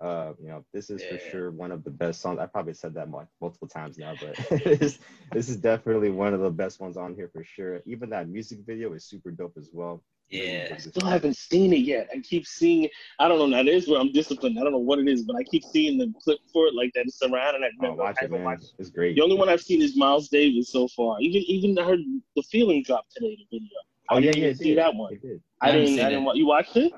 [0.00, 2.38] Uh, you know, this is for sure one of the best songs.
[2.38, 4.34] I probably said that multiple times now, but
[4.64, 4.98] this,
[5.32, 7.80] this is definitely one of the best ones on here for sure.
[7.84, 10.02] Even that music video is super dope as well.
[10.30, 10.68] Yeah.
[10.72, 12.08] I still haven't seen it yet.
[12.14, 12.92] I keep seeing it.
[13.18, 13.46] I don't know.
[13.46, 14.58] Now there's where I'm disciplined.
[14.58, 16.92] I don't know what it is, but I keep seeing the clip for it like
[16.94, 17.04] that.
[17.06, 18.44] It's around, and I Oh, watch I it, haven't man.
[18.44, 18.74] watched.
[18.78, 19.16] It's great.
[19.16, 21.16] The only one I've seen is Miles Davis so far.
[21.20, 21.98] Even even I heard
[22.36, 23.36] the feeling drop today.
[23.50, 23.68] The video.
[24.10, 24.78] Oh I yeah, didn't yeah, see did.
[24.78, 25.12] that one.
[25.12, 25.42] It did.
[25.60, 25.88] I, I didn't.
[25.88, 26.22] seen I didn't.
[26.22, 26.26] it.
[26.26, 26.92] wa- You watched it?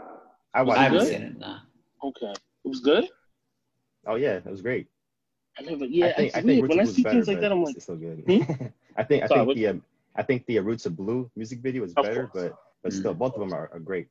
[0.54, 1.08] I Was watched I it haven't good?
[1.08, 1.38] seen it.
[1.38, 1.58] Nah.
[2.04, 2.34] Okay.
[2.64, 3.08] It was good.
[4.06, 4.88] Oh yeah, it was great.
[5.58, 5.84] I never.
[5.84, 6.06] Yeah.
[6.06, 7.84] I think I think when I see is better, things like that, I'm like, it's
[7.84, 8.22] still good.
[8.26, 8.42] Hmm?
[8.96, 9.82] I think I Sorry, think what- the um,
[10.16, 12.50] I think the Roots of Blue music video is Of better, course.
[12.50, 14.08] but but still both of them are, are great.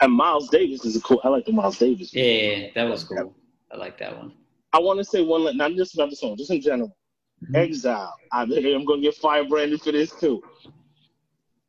[0.00, 1.20] and Miles Davis is a cool.
[1.24, 2.12] I like the Miles Davis.
[2.14, 3.34] Yeah, that was cool.
[3.72, 4.32] I like that one.
[4.72, 6.96] I want to say one, not just about the song, just in general.
[7.44, 7.56] Mhm.
[7.56, 8.14] Exile.
[8.32, 10.42] I, I'm going to get fire Brandon for this too.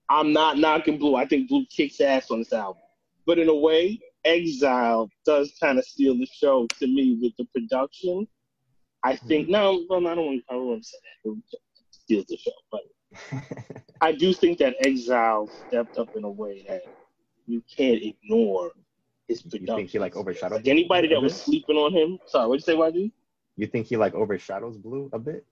[0.09, 1.15] I'm not knocking Blu.
[1.15, 2.81] I think Blu kicks ass on this album.
[3.25, 7.45] But in a way, Exile does kind of steal the show to me with the
[7.45, 8.27] production.
[9.03, 9.53] I think, hmm.
[9.53, 11.31] no, well, I don't want, I don't want to say that.
[11.31, 11.59] It
[11.91, 12.51] steals the show.
[12.71, 16.81] But I do think that Exile stepped up in a way that
[17.47, 18.71] you can't ignore
[19.27, 19.67] his production.
[19.67, 20.57] You think he like overshadowed?
[20.57, 22.19] Like anybody that was sleeping on him.
[22.27, 23.11] Sorry, what'd you say, YG?
[23.57, 25.45] You think he like overshadows Blu a bit?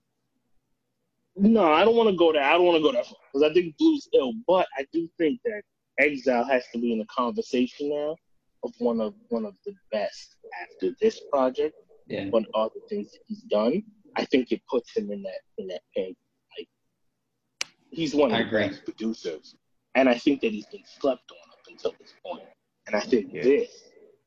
[1.36, 2.42] No, I don't want to go there.
[2.42, 4.32] I don't want to go that far because I think Blu's ill.
[4.46, 5.62] But I do think that
[5.98, 8.16] Exile has to be in the conversation now
[8.62, 11.74] of one of one of the best after this project.
[12.06, 12.28] Yeah.
[12.30, 13.84] One of the things that he's done,
[14.16, 16.16] I think it puts him in that in that pink.
[16.58, 16.68] Like
[17.90, 18.68] he's one of I the agree.
[18.68, 19.54] best producers,
[19.94, 22.42] and I think that he's been slept on up until this point.
[22.86, 23.42] And I think Yeah.
[23.42, 23.70] this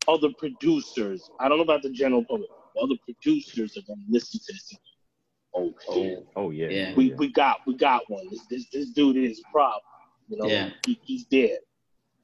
[0.08, 4.12] the producers, I don't know about the general public, but the producers are going to
[4.12, 4.72] listen to this.
[4.72, 4.84] and go,
[5.56, 6.68] Okay, oh, oh, oh yeah.
[6.70, 6.96] Yeah.
[6.96, 8.26] we, we got we got one.
[8.32, 9.82] This this, this dude is a problem.
[10.30, 10.70] You know, Yeah.
[10.86, 11.60] he, he's dead.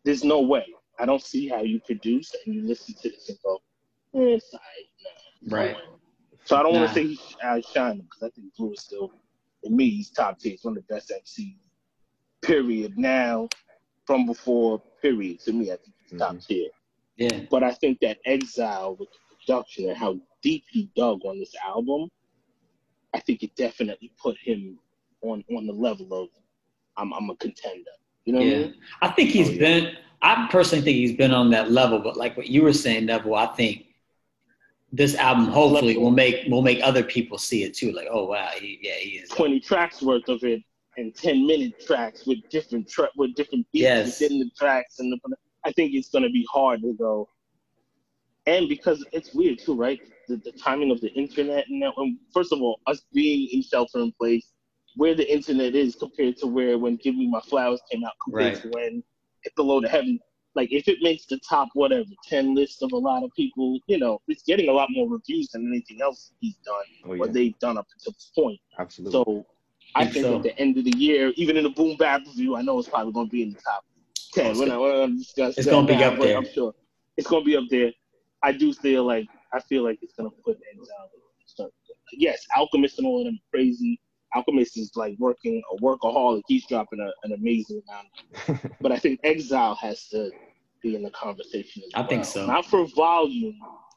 [0.06, 0.66] There's no way.
[1.00, 3.56] I don't see how you produce and you listen to this and go,
[4.16, 4.88] eh, it's all right.
[5.44, 5.76] No, no Right.
[6.46, 9.12] So I don't want to say he's outshining because I think Blu is still,
[9.64, 10.52] in me, he's top tier.
[10.52, 11.56] He's one of the best MCs.
[12.42, 12.98] Period.
[12.98, 13.50] Now,
[14.06, 14.82] from before.
[15.02, 15.40] Period.
[15.42, 16.46] To me, I think he's top Mhm.
[16.48, 16.70] tier.
[17.18, 17.42] Yeah.
[17.50, 21.54] But I think that Exile with the production and how deep he dug on this
[21.66, 22.10] album,
[23.14, 24.80] I think it definitely put him
[25.22, 26.30] on on the level of
[26.98, 27.92] I'm I'm a contender.
[28.26, 28.60] You know what I Yeah.
[28.60, 28.82] mean?
[29.02, 29.60] I think he's Oh, yeah.
[29.60, 29.98] been.
[30.22, 33.36] I personally think he's been on that level, but like what you were saying, Neville,
[33.36, 33.86] I think
[34.92, 37.92] this album hopefully will make will make other people see it too.
[37.92, 39.30] Like, oh wow, he, yeah, he is.
[39.30, 40.62] Twenty tracks worth of it,
[40.98, 44.20] and ten minute tracks with different tra- with different beats Yes.
[44.20, 47.30] within the tracks, and the, I think it's gonna be hard to go.
[48.46, 50.02] And because it's weird too, right?
[50.28, 51.94] The, the timing of the internet and that.
[51.98, 54.52] And first of all, us being in shelter in place,
[54.96, 58.54] where the internet is compared to where when "Give Me My Flowers" came out, compared
[58.56, 58.62] Right.
[58.64, 59.04] to when
[59.44, 60.20] "Hit the Heaven."
[60.56, 63.98] Like if it makes the top whatever ten list of a lot of people, you
[63.98, 67.58] know, it's getting a lot more reviews than anything else he's done Oh, or they've
[67.60, 68.60] done up until this point.
[68.78, 69.12] Absolutely.
[69.12, 69.46] So
[69.96, 70.36] I Think think so.
[70.38, 72.90] at the end of the year, even in the boom bap review, I know it's
[72.90, 73.86] probably going to be in the top
[74.34, 74.58] ten.
[74.58, 75.10] We're not, we're not
[75.58, 76.38] It's gonna be up there.
[76.38, 76.74] I'm sure
[77.16, 77.92] it's going to be up there.
[78.44, 81.10] I do feel like I feel like it's going to put Exile.
[81.46, 81.74] start-
[82.14, 84.00] Yes, Alchemist and all of them crazy.
[84.36, 86.42] Alchemist is like working a workaholic.
[86.48, 88.72] He's dropping a, an amazing amount.
[88.82, 90.32] but I think Exile has to
[90.82, 91.84] be in the conversation.
[91.96, 92.46] As I think so.
[92.46, 93.56] Not for volume,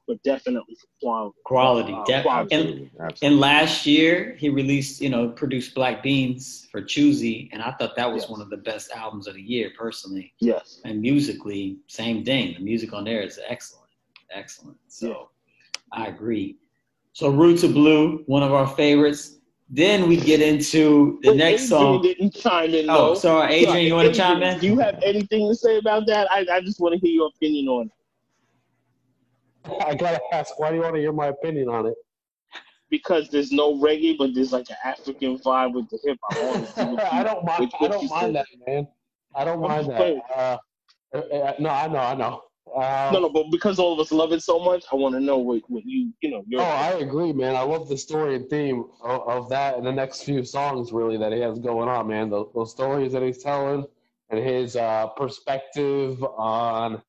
[0.08, 1.36] but definitely for quality.
[1.44, 2.54] Quality, Uh, def- quality.
[2.56, 3.20] and Absolutely.
[3.28, 7.94] and last year he released, you know, produced Black Beans for Choosey, and I thought
[7.96, 8.30] that was Yes.
[8.30, 10.32] one of the best albums of the year personally.
[10.40, 10.80] Yes.
[10.84, 12.54] And musically, same thing.
[12.54, 13.90] The music on there is excellent,
[14.30, 14.78] excellent.
[14.88, 15.14] So Yeah.
[15.92, 16.56] I agree.
[17.12, 19.38] So Roots of Blue, one of our favorites.
[19.74, 22.02] Then we get into the But next Adrian song.
[22.02, 22.90] didn't chime in.
[22.90, 23.14] Oh, though.
[23.14, 24.60] sorry, Adrian, you want to chime Adrian, in?
[24.60, 26.30] Do you have anything to say about that?
[26.30, 27.92] I, I just want to hear your opinion on it
[29.86, 31.94] I gotta ask, why do you want to hear my opinion on it?
[32.90, 36.36] because there's no reggae, but there's like an African vibe with the hip hop.
[36.36, 37.72] I wanna see what you- I don't mind.
[37.80, 38.32] I don't mind say.
[38.32, 38.88] that, man.
[39.34, 40.16] I don't mind that.
[40.36, 40.58] Uh,
[41.14, 42.42] uh, uh, no, I know, I know.
[42.74, 45.20] Uh, No, no, but because all of us love it so much, I want to
[45.20, 46.60] know what, what you, you know, your.
[46.62, 47.54] Oh, I agree, man.
[47.56, 51.16] I love the story and theme of, of that and the next few songs, really,
[51.18, 52.30] that he has going on, man.
[52.30, 53.84] Those, those stories that he's telling
[54.30, 57.02] and his uh, perspective on.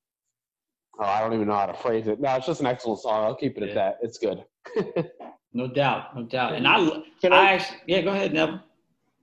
[0.99, 2.19] Oh, I don't even know how to phrase it.
[2.19, 3.23] No, it's just an excellent song.
[3.23, 3.69] I'll keep it Yeah.
[3.69, 3.97] at that.
[4.01, 4.43] It's good.
[5.55, 6.55] No doubt, no doubt.
[6.55, 6.77] And I,
[7.21, 7.51] Can I, I?
[7.53, 8.59] actually, yeah, go ahead, Neville.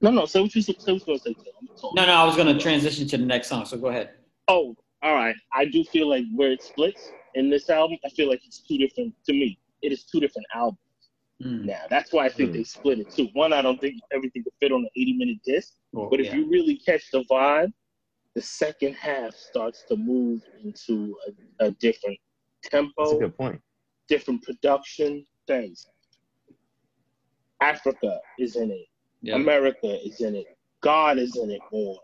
[0.01, 0.27] No, no.
[0.27, 0.77] Say what you say.
[0.79, 1.35] Say what you're gonna say.
[1.35, 1.53] Tim.
[1.61, 1.97] I'm talking.
[1.97, 3.65] No, no, I was gonna transition to the next song.
[3.65, 4.11] So go ahead.
[4.47, 5.35] Oh, all right.
[5.55, 8.77] I do feel like where it splits in this album, I feel like it's two
[8.79, 9.15] different.
[9.27, 10.79] To me, it is two different albums.
[11.43, 11.65] Mm.
[11.65, 12.57] Now that's why I think Hmm.
[12.57, 13.29] they split it too.
[13.33, 15.75] One, I don't think everything could fit on an 80 minute disc.
[15.93, 16.37] Well, But if yeah.
[16.37, 17.73] you really catch the vibe,
[18.35, 21.17] the second half starts to move into
[21.61, 22.19] a, a different
[22.65, 22.93] tempo.
[22.99, 23.61] That's a good point.
[24.09, 25.87] different production things.
[27.63, 28.87] Africa is in it.
[29.23, 29.37] Yeah.
[29.37, 30.47] America is in it.
[30.83, 31.99] God is in it more.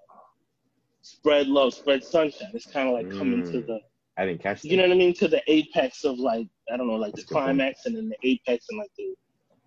[1.07, 2.51] Spread love, spread sunshine.
[2.53, 3.67] It's kind of like coming to Mm.
[3.69, 3.81] the,
[4.17, 4.69] I didn't catch that.
[4.69, 7.27] you know what I mean, to the apex of like I don't know, like That's
[7.27, 7.45] the good point.
[7.45, 9.15] climax and then the apex and like the.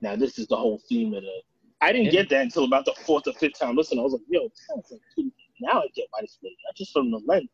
[0.01, 1.41] Now this is the whole theme of the.
[1.79, 2.11] I didn't Yeah.
[2.23, 3.97] get that until about the fourth or fifth time listen.
[3.97, 5.31] I was like, yo, this sounds like two.
[5.61, 6.57] Now I get why they split it.
[6.67, 7.53] Not just from the length.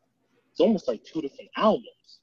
[0.51, 2.19] It's almost like two different albums.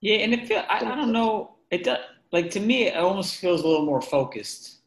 [0.00, 1.56] Yeah, and it feel I, I don't know.
[1.70, 1.98] It does
[2.32, 2.88] like to me.
[2.88, 4.80] It almost feels a little more focused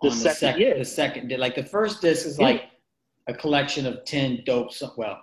[0.00, 0.62] The on the second- second.
[0.62, 0.78] yeah.
[0.78, 2.44] The second, di- like the first disc is Yeah.
[2.46, 2.62] like
[3.26, 4.72] a collection of ten dope.
[4.72, 5.20] So, well,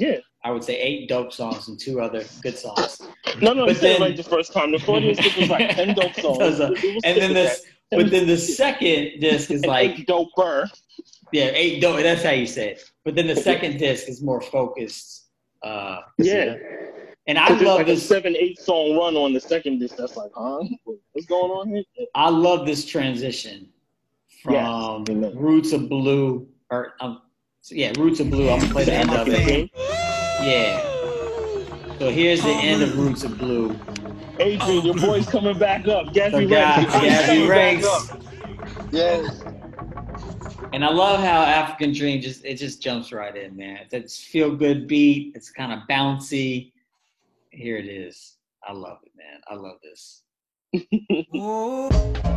[0.00, 0.16] Yeah.
[0.42, 3.00] I would say eight dope songs and two other good songs.
[3.42, 4.72] No, no, But you then- right the first time.
[4.72, 6.58] The 40 was was like 10 dope songs.
[6.60, 10.66] A- We- we And then this, but then the second disc is like eight doper.
[11.32, 12.00] yeah, eight dope.
[12.00, 12.90] That's how you say it.
[13.04, 15.26] But then the second disc is more focused.
[15.62, 16.56] Uh, Yeah.
[17.26, 18.08] and I love like a this.
[18.08, 19.96] seven, eight song run on the second disc.
[19.96, 20.62] That's like, huh?
[21.12, 21.84] What's going on here?
[22.14, 23.68] I love this transition
[24.42, 25.34] from Yes.
[25.34, 27.20] Roots of Blue, or um,
[27.62, 28.50] so yeah, Roots of Blue.
[28.50, 29.70] I'm gonna play the end of it.
[30.42, 30.80] Yeah.
[31.98, 33.78] So here's the end of Roots of Blue.
[34.38, 36.06] Adrian, your boy's coming back up.
[36.14, 36.94] Gappy So Ranks.
[36.94, 37.86] Gappy back Ranks.
[38.10, 38.22] up.
[38.90, 39.42] Yes.
[40.72, 43.80] And I love how African Dream just it just jumps right in, man.
[43.90, 45.32] It's feel good beat.
[45.34, 46.72] It's kind of bouncy.
[47.50, 48.36] Here it is.
[48.66, 49.40] I love it, man.
[49.48, 50.22] I love this.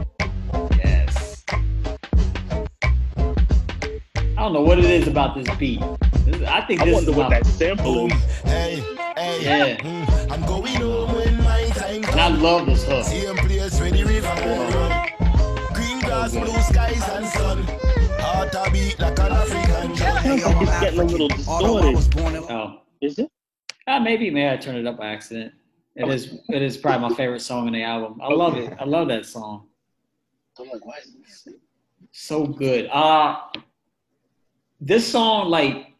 [4.35, 5.81] I don't know what it is about this beat.
[5.81, 8.13] I think I this is wonder what my, that sample is.
[8.43, 8.83] Hey,
[9.15, 9.43] hey.
[9.43, 9.77] Yeah.
[9.77, 13.05] Mm, I'm going home when my time and I love this hook.
[13.05, 15.73] Same place where the river run.
[15.73, 17.63] Green grass, blue skies and sun.
[18.19, 20.63] Heart a beat like an African drum.
[20.63, 22.17] It's getting a little Although I distorted.
[22.17, 23.29] born in Oh, Is it?
[23.87, 25.53] uh, maybe maybe I turned it up by accident.
[25.95, 28.19] It is it is probably my favorite song in the album.
[28.21, 28.73] I love it.
[28.79, 29.67] I love that song.
[30.59, 31.13] I'm like, why is
[31.45, 31.53] this?
[32.11, 32.87] So good.
[32.91, 33.35] Uh
[34.85, 35.93] this song, like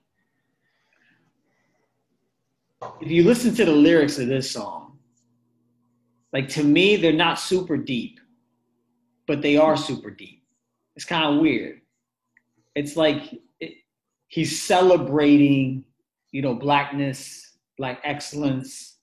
[3.00, 4.98] if you listen to the lyrics of this song,
[6.34, 8.20] like to me, they're not super deep,
[9.26, 10.44] but they are super deep.
[10.98, 11.80] It's kind of weird.
[12.76, 13.74] It's like it,
[14.28, 15.86] he's celebrating,
[16.32, 18.98] you know, blackness, black excellence,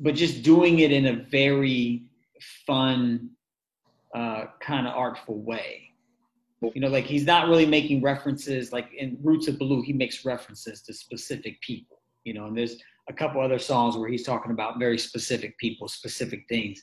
[0.00, 2.04] but just doing it in a very
[2.66, 3.28] fun,
[4.14, 5.93] uh, kind of artful way.
[6.74, 10.24] You know, like he's not really making references like in Roots of Blue, he makes
[10.24, 12.76] references to specific people, you know, and there's
[13.08, 16.82] a couple other songs where he's talking about very specific people, specific things.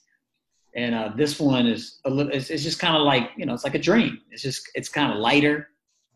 [0.76, 3.54] And uh, this one is a little, it's, it's just kind of like, you know,
[3.54, 4.20] it's like a dream.
[4.32, 5.68] It's just, it's kind of lighter,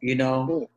[0.02, 0.70] you know.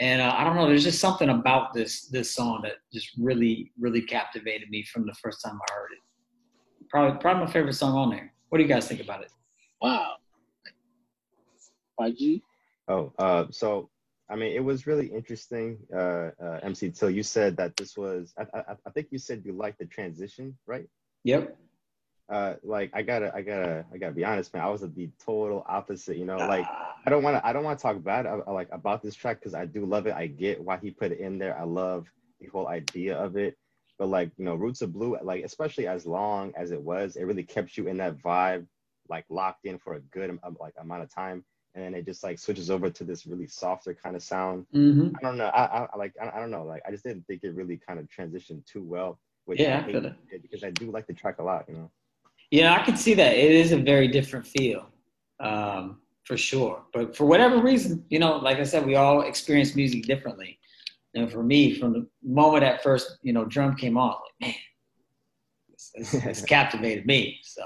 [0.00, 3.70] And uh, I don't know, there's just something about this this song that just really,
[3.78, 6.88] really captivated me from the first time I heard it.
[6.88, 8.32] Probably, probably my favorite song on there.
[8.48, 9.30] What do you guys think about it?
[9.80, 10.14] Wow.
[12.00, 12.42] YG?
[12.88, 13.90] Oh, uh, so
[14.30, 15.78] I mean, it was really interesting.
[15.92, 18.32] Uh, uh, MC Till, you said that this was.
[18.38, 20.88] I, I, I think you said you liked the transition, right?
[21.24, 21.56] Yep.
[22.28, 24.62] Uh, like I gotta, I gotta, I gotta be honest, man.
[24.62, 26.16] I was the total opposite.
[26.16, 26.64] You know, like
[27.04, 29.40] I don't want to, I don't want to talk bad uh, like about this track
[29.40, 30.14] because I do love it.
[30.14, 31.58] I get why he put it in there.
[31.58, 32.06] I love
[32.40, 33.56] the whole idea of it.
[33.98, 37.24] But like you know, Roots of Blue, like especially as long as it was, it
[37.24, 38.66] really kept you in that vibe,
[39.08, 41.44] like locked in for a good um, like amount of time
[41.74, 44.66] and then it just like switches over to this really softer kind of sound.
[44.74, 45.14] Mm-hmm.
[45.16, 45.46] I don't know.
[45.46, 46.14] I, I like.
[46.20, 46.64] I, I don't know.
[46.64, 49.18] Like I just didn't think it really kind of transitioned too well.
[49.44, 50.14] Which Yeah, I I hate feel it.
[50.30, 51.64] it because I do like the track a lot.
[51.68, 51.90] You know.
[52.50, 53.36] Yeah, I can see that.
[53.36, 54.86] It is a very different feel,
[55.38, 56.82] um, for sure.
[56.92, 60.58] But for whatever reason, you know, like I said, we all experience music differently.
[61.14, 64.54] And for me, from the moment that first, you know, drum came on, like man,
[65.72, 67.38] it's, it's, it's captivated me.
[67.42, 67.62] So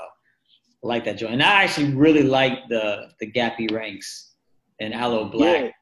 [0.85, 1.32] I like that joint.
[1.32, 4.35] And I actually really like the the Gappy Ranks
[4.80, 5.72] and Aloe Blacc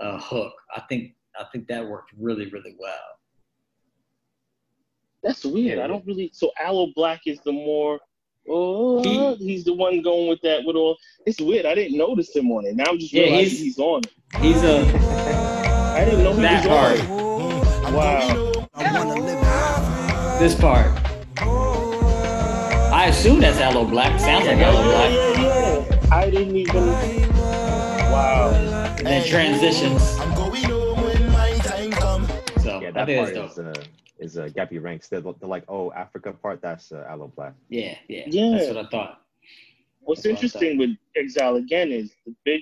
[0.00, 0.52] uh, hook.
[0.76, 2.92] I think I think that worked really really well.
[5.22, 5.78] That's weird.
[5.78, 6.30] Yeah, I don't really.
[6.34, 7.98] So Aloe Blacc is the more.
[8.48, 10.96] Oh, He- he's the one going with that with all.
[11.26, 11.66] It's weird.
[11.66, 12.74] I didn't notice him on it.
[12.74, 14.12] Now I'm just Yeah, realizing he's- he's, on it.
[14.40, 14.80] He's a
[15.96, 17.94] I didn't know he that was part, on it.
[17.94, 18.68] Wow.
[18.74, 20.99] I wanna live this part.
[23.00, 24.20] I assume that's Aloe Blacc.
[24.20, 25.14] Sounds like Aloe Blacc.
[25.14, 25.84] yeah, yeah.
[25.88, 26.14] yeah.
[26.14, 26.86] I didn't even.
[26.86, 28.50] Wow.
[28.50, 30.18] And then transitions.
[30.18, 32.28] I'm going home when my time come.
[32.58, 33.78] So Yeah, that part is dope.
[33.78, 33.82] uh,
[34.18, 35.08] is uh, Gappy Ranks.
[35.08, 36.60] They're, they're, like oh Africa part.
[36.60, 37.54] That's uh, Aloe Blacc.
[37.70, 38.58] Yeah, yeah, Yeah.
[38.58, 39.22] That's what I thought.
[40.00, 42.60] What's That's what I interesting with Exile again is the big,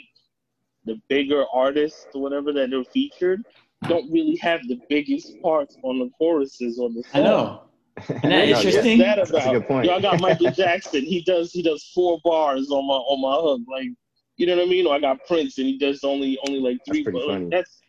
[0.84, 3.44] the bigger artists whatever that they're featured
[3.88, 7.20] don't really have the biggest parts on the choruses on the song.
[7.20, 7.67] I know.
[8.08, 8.98] Isn't that No, interesting?
[8.98, 9.86] That That's a good point.
[9.86, 11.02] Yo, I got Michael Jackson.
[11.02, 13.62] He does he does four bars on my on my hook.
[13.70, 13.88] Like
[14.36, 14.86] you know what I mean?
[14.86, 17.02] Or I got Prince and he does only only like That's three.
[17.04, 17.26] pretty bars.
[17.26, 17.48] funny.
[17.50, 17.82] That's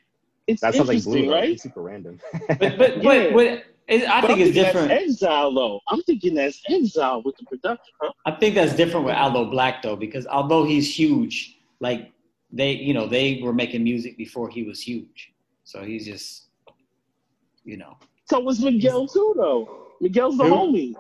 [0.48, 1.50] it's That sounds like interesting, blue, right?
[1.52, 2.20] It's super random.
[2.48, 3.34] But but but, Yeah.
[3.34, 4.88] but it, I But think I'm it's different.
[4.90, 5.80] That's Exile though.
[5.88, 8.12] I'm thinking that's Exile with the production, huh?
[8.26, 12.12] I think that's different with Aloe Blacc though, because although he's huge, like
[12.52, 15.34] they, you know, they were making music before he was huge.
[15.64, 16.48] So he's just,
[17.64, 17.98] you know.
[18.30, 19.89] So was Miguel too though.
[20.02, 20.52] Miguel's the Who?
[20.52, 20.96] homie.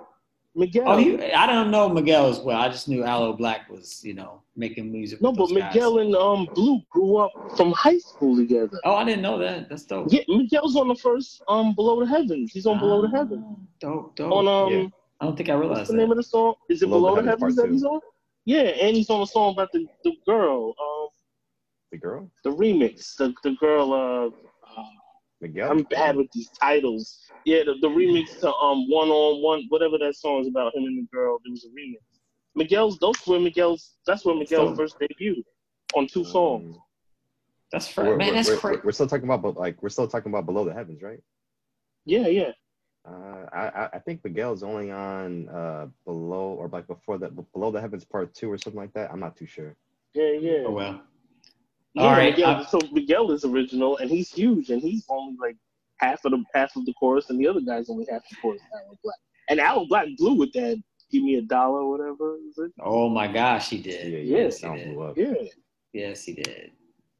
[0.55, 0.83] Miguel.
[0.87, 2.59] Oh, he, I don't know Miguel as well.
[2.59, 5.21] I just knew Aloe Blacc was, you know, making music.
[5.21, 5.73] no, with but those guys.
[5.73, 8.79] Miguel and um Blu grew up from high school together.
[8.83, 9.69] Oh, I didn't know that.
[9.69, 10.11] That's dope.
[10.11, 12.51] Yeah, Miguel's on the first um Below the Heavens.
[12.51, 13.43] He's on Below the Heavens.
[13.47, 14.31] Ah, Dope, dope.
[14.33, 14.87] On um Yeah.
[15.21, 16.55] I don't think I what's realized the name of the song?
[16.69, 17.99] Is it Below Below, the the Heavens Heavens that he's on?
[18.45, 21.09] Yeah, and he's on a song about the, the girl, um
[21.91, 23.15] the girl, the remix.
[23.15, 24.48] The the girl uh
[25.41, 25.71] Miguel.
[25.71, 27.19] I'm bad with these titles.
[27.45, 30.83] Yeah, the, the remix to um one on one whatever that song is about him
[30.83, 31.39] and the girl.
[31.43, 32.01] There was a remix.
[32.55, 35.43] Miguel's those were Miguel's that's where Miguel So- first debuted
[35.95, 36.75] on two songs.
[36.75, 36.81] Um,
[37.71, 38.17] That's we're, man.
[38.17, 38.81] we're- That's we're- crazy.
[38.83, 41.21] we're still talking about, but like we're still talking about below the heavens, right?
[42.05, 42.51] Yeah, yeah.
[43.07, 47.71] Uh, I I- I think Miguel's only on uh below or like before that below
[47.71, 49.11] the heavens part two or something like that.
[49.11, 49.75] I'm not too sure.
[50.13, 50.63] Yeah, yeah.
[50.65, 51.01] Oh well.
[51.95, 55.35] Yeah, All right, Miguel, I- so Miguel is original, and he's huge, and he's only
[55.39, 55.55] like
[55.97, 58.61] half of the half of the chorus, and the other guy's only half the chorus.
[58.73, 59.13] Aloe Blacc,
[59.49, 60.81] and Aloe Blacc blew with that.
[61.11, 62.35] Give me a dollar, whatever.
[62.47, 62.71] Is it?
[62.79, 64.11] Oh my gosh, he did.
[64.11, 64.97] yeah, yes, he did.
[65.17, 65.33] Yeah.
[65.91, 66.71] Yes, he did.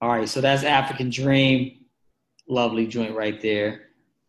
[0.01, 1.85] All right, so that's African Dream.
[2.47, 3.87] Lovely joint right there.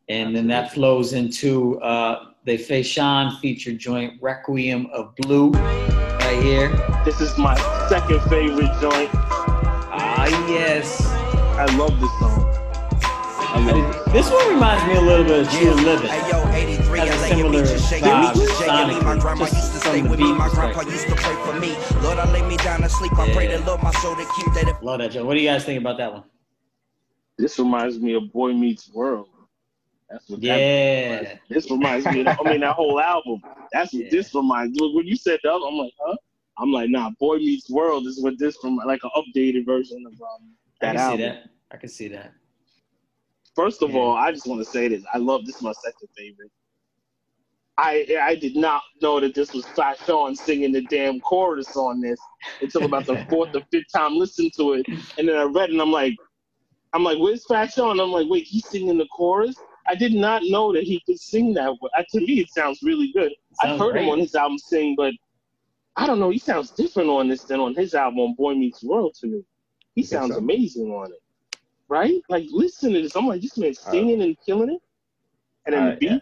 [0.08, 6.70] And then that flows into uh they Fashawn featured joint Requiem of Blue right here.
[7.04, 7.54] This is my
[7.88, 9.10] second favorite joint.
[10.50, 11.06] Yes.
[11.06, 12.44] I love this song.
[13.02, 14.12] I love it.
[14.12, 16.08] This one reminds me a little bit of True Living.
[16.08, 19.00] Hey yo, 83, Has a similar me just shake vibe me, just shake me.
[19.00, 20.32] My grandma just used to from stay the with me.
[20.32, 21.76] My grandpa used to pray for me.
[22.02, 23.16] Lord, I lay me down to sleep.
[23.18, 24.82] I pray to Lord my soul to keep that.
[24.82, 25.24] Love that Joe.
[25.24, 26.24] What do you guys think about that one?
[27.38, 29.28] This reminds me of Boy Meets World.
[30.10, 31.34] That's what that Yeah.
[31.48, 33.40] This reminds me of, I mean, that whole album.
[33.72, 34.10] That's what Yeah.
[34.10, 36.16] this reminds me When you said that, I'm like, huh?
[36.60, 40.12] I'm like, nah, Boy Meets World is what this from, like an updated version of
[40.12, 41.20] um, I that can album.
[41.20, 41.44] see that.
[41.72, 42.32] I can see that.
[43.56, 43.98] First of Yeah.
[43.98, 45.04] all, I just want to say this.
[45.12, 46.50] I love this is my second favorite.
[47.78, 52.18] I I did not know that this was Fashawn singing the damn chorus on this
[52.60, 54.86] until about the fourth or fifth time listening to it,
[55.18, 56.14] and then I read it and I'm like,
[56.92, 58.02] I'm like, where's Fashawn?
[58.02, 59.56] I'm like, wait, he's singing the chorus.
[59.88, 61.74] I did not know that he could sing that.
[62.12, 63.32] To me, it sounds really good.
[63.62, 64.02] I've heard great.
[64.04, 65.14] him on his album sing, but
[66.00, 66.30] I don't know.
[66.30, 69.44] He sounds different on this than on his album Boy Meets World to me.
[69.94, 70.38] He sounds so?
[70.38, 72.22] amazing on it, right?
[72.30, 73.14] Like listen to this.
[73.14, 74.80] I'm like, this man singing and killing it,
[75.66, 76.10] and then Uh, the beat.
[76.10, 76.18] yeah.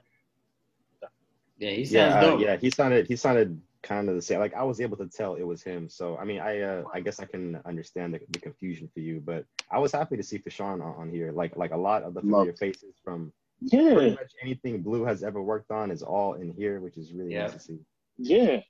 [1.60, 2.56] Yeah, he sounds Yeah, uh, yeah.
[2.56, 4.40] He sounded he sounded kind of the same.
[4.40, 5.88] Like I was able to tell it was him.
[5.88, 9.20] So I mean, I uh, I guess I can understand the, the confusion for you,
[9.24, 11.30] but I was happy to see Fashawn on, on here.
[11.30, 12.58] Like like a lot of the familiar Love.
[12.58, 16.80] faces from Yeah, pretty much anything Blu has ever worked on is all in here,
[16.80, 17.42] which is really Yeah.
[17.42, 17.78] nice to see.
[18.18, 18.60] yeah.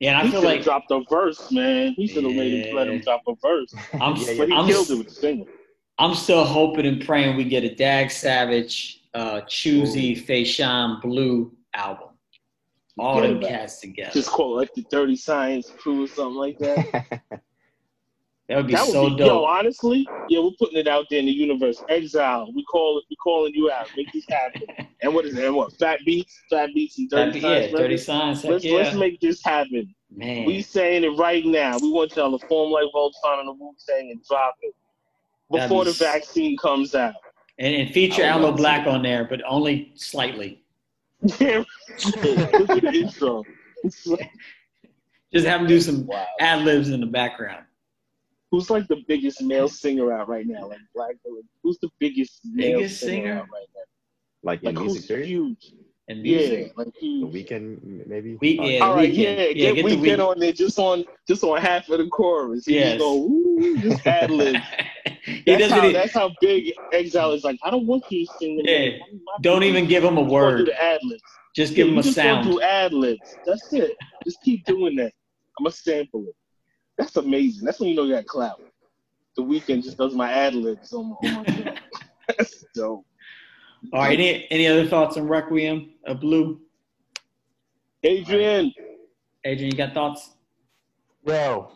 [0.00, 1.94] Yeah, and I he feel like dropped a verse, man.
[1.96, 3.72] He should have made him let him drop a verse.
[3.94, 5.46] I'm, Yeah, But he I'm, killed it with singing.
[5.98, 12.08] I'm still hoping and praying we get a Dag Savage, uh, Choosey, Fashawn Blu album.
[12.98, 14.10] All Yeah, them but- cats together.
[14.12, 17.22] Just call it like the Dirty Science Crew or something like that.
[18.48, 19.26] that would be that would so be, dope.
[19.26, 21.82] yo, honestly, yeah, we're putting it out there in the universe.
[21.88, 23.88] Exile, we call it, we calling you out.
[23.96, 24.62] Make this happen.
[25.02, 25.44] and what is it?
[25.46, 25.72] And what?
[25.78, 28.74] Fat beats, fat beats, and dirty be- yeah, Dirty heck Let's yeah.
[28.76, 29.94] let's make this happen.
[30.14, 31.76] Man, We saying it right now.
[31.80, 34.74] We want y'all to form like Voltron and the Wu Tang and drop it
[35.50, 37.14] before be the vaccine comes out.
[37.58, 40.62] and, and feature Aloe Blacc on there, but only slightly.
[41.40, 41.64] Yeah,
[42.22, 43.42] look at the intro.
[45.32, 46.26] Just have him do some Wow.
[46.40, 47.64] ad libs in the background.
[48.50, 50.68] Who's like the biggest male singer out right now?
[50.68, 51.16] Like Black.
[51.62, 53.32] Who's the biggest male Biggest singer, singer?
[53.40, 53.80] out right now?
[54.42, 55.26] like in Like music who's period.
[55.28, 55.72] huge?
[56.06, 56.72] And Yeah, music.
[56.76, 58.36] like The Weeknd maybe.
[58.40, 58.80] We- yeah.
[58.84, 59.16] All right, Weeknd.
[59.16, 61.98] yeah, Yeah, get, get the Weeknd Week- on there just on just on half of
[61.98, 62.66] the chorus.
[62.66, 62.92] He Yes.
[62.92, 64.56] just go ooh, just ad lib.
[65.24, 65.78] he That's doesn't.
[65.78, 67.42] how that's how big Exile is.
[67.42, 68.58] Like I don't want you to sing.
[68.58, 68.78] the Yeah.
[68.78, 69.00] name.
[69.40, 70.66] Don't people even give him a just Do word.
[70.66, 71.22] the ad libs.
[71.56, 72.52] Just give him a just gonna sound.
[72.52, 73.36] do ad libs.
[73.46, 73.96] That's it.
[74.24, 75.12] Just keep doing that.
[75.58, 76.34] I'm gonna sample it.
[76.98, 77.64] That's amazing.
[77.64, 78.60] That's when you know you got clout.
[79.36, 81.76] The Weeknd just does my ad libs on my, on my.
[82.38, 83.04] That's dope.
[83.92, 84.18] All right.
[84.18, 85.90] Any any other thoughts on Requiem?
[86.06, 86.60] A Blue.
[88.02, 88.72] Adrian,
[89.44, 90.30] Adrian, you got thoughts?
[91.26, 91.70] Yo,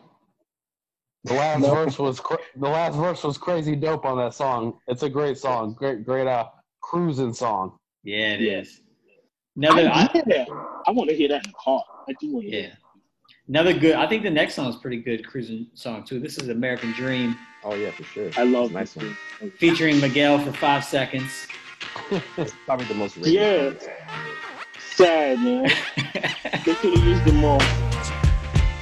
[1.23, 1.73] the last No.
[1.73, 4.79] verse was cra- the last verse was crazy dope on that song.
[4.87, 6.45] It's a great song, great great uh
[6.81, 7.77] cruising song.
[8.03, 8.59] Yeah, it Yeah.
[8.59, 8.81] is.
[9.57, 10.47] Another, I, I,
[10.87, 11.83] I want to hear that in the car.
[12.07, 12.75] I do want to hear yeah,
[13.49, 13.95] another good.
[13.95, 16.19] I think the next song is pretty good cruising song too.
[16.19, 17.35] This is American Dream
[17.65, 18.29] Oh yeah, for sure.
[18.37, 19.03] I love It's a nice this
[19.41, 19.51] one.
[19.57, 21.45] featuring Miguel for five seconds.
[22.37, 23.69] It's probably the most rated Yeah.
[23.79, 23.89] song.
[24.95, 25.69] Sad, man.
[26.65, 27.59] They could have used them more.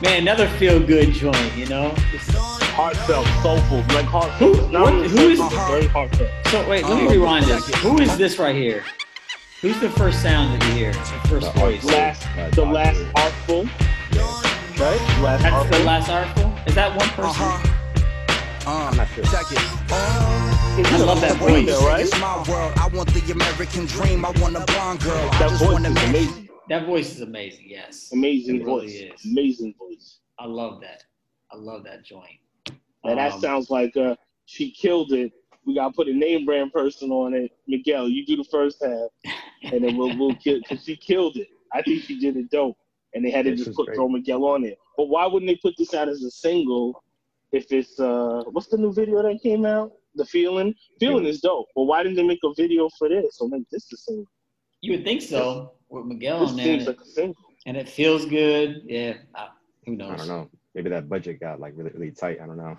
[0.01, 1.55] Man, another feel good joint.
[1.55, 1.87] You know.
[2.13, 4.55] It's- Heartfelt, soulful, like heartfelt.
[4.57, 6.29] Who- Not what- who is- very heartfelt.
[6.47, 7.65] So wait, let me rewind this.
[7.77, 8.83] Who is this right here?
[9.61, 10.91] Who's the first sound that you hear?
[10.93, 11.83] The first The voice.
[11.83, 13.67] Last, Uh, the last artful,
[14.87, 15.21] right?
[15.21, 15.77] Last That's artful.
[15.79, 16.53] the last article.
[16.65, 17.43] Is that one person?
[17.43, 17.73] Uh-huh.
[18.69, 19.23] Uh, I'm not sure.
[19.25, 19.57] check it.
[19.91, 21.51] Oh, I love that voice.
[21.51, 22.01] Window, right?
[22.05, 22.73] It's my world.
[22.77, 24.25] I want the American dream.
[24.25, 25.13] I want a blonde girl.
[25.17, 26.09] I That just voice want a is man.
[26.09, 26.49] amazing.
[26.69, 27.65] That voice is amazing.
[27.67, 28.09] Yes.
[28.13, 28.95] Amazing It really voice.
[28.95, 29.25] is.
[29.25, 30.19] Amazing voice.
[30.39, 31.03] I love that.
[31.51, 32.39] I love that joint.
[33.03, 34.15] And that Um, sounds like uh,
[34.45, 35.31] she killed it.
[35.65, 37.51] We gotta put a name brand person on it.
[37.67, 39.09] Miguel, you do the first half,
[39.73, 41.47] and then we'll we'll kill because she killed it.
[41.73, 42.77] I think she did it dope,
[43.17, 43.95] and they had to This just put great.
[43.95, 44.77] throw Miguel on it.
[44.95, 47.03] But why wouldn't they put this out as a single?
[47.51, 49.91] If it's uh, what's the new video that came out?
[50.15, 51.29] The feeling, feeling Yeah.
[51.31, 51.67] is dope.
[51.75, 54.25] But why didn't they make a video for this or make this a single?
[54.81, 57.35] You would think so with Miguel This on there, seems and, like a single.
[57.65, 58.81] and it feels good.
[58.85, 59.13] Yeah.
[59.35, 59.49] I,
[59.85, 60.11] who knows?
[60.13, 60.49] I don't know.
[60.75, 62.39] Maybe that budget got like really really tight.
[62.41, 62.77] I don't know.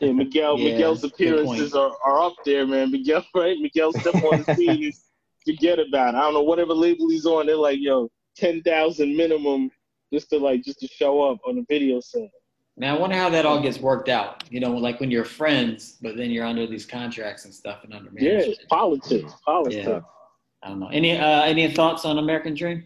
[0.00, 0.56] Yeah, Miguel.
[0.58, 2.92] Yeah, Miguel's appearances are, are up there, man.
[2.92, 3.56] Miguel, right?
[3.58, 5.02] Miguel step on the scene is
[5.44, 6.14] forget about.
[6.14, 6.18] It.
[6.18, 7.46] I don't know whatever label he's on.
[7.46, 9.70] They're like, yo, ten thousand minimum
[10.12, 12.30] just to like just to show up on a video set.
[12.76, 14.44] Man, I wonder how that all gets worked out.
[14.50, 17.92] You know, like when you're friends, but then you're under these contracts and stuff and
[17.92, 19.86] under Yeah, politics, politics.
[19.86, 20.00] Yeah.
[20.62, 20.88] I don't know.
[20.88, 22.84] Any uh, any thoughts on American Dream?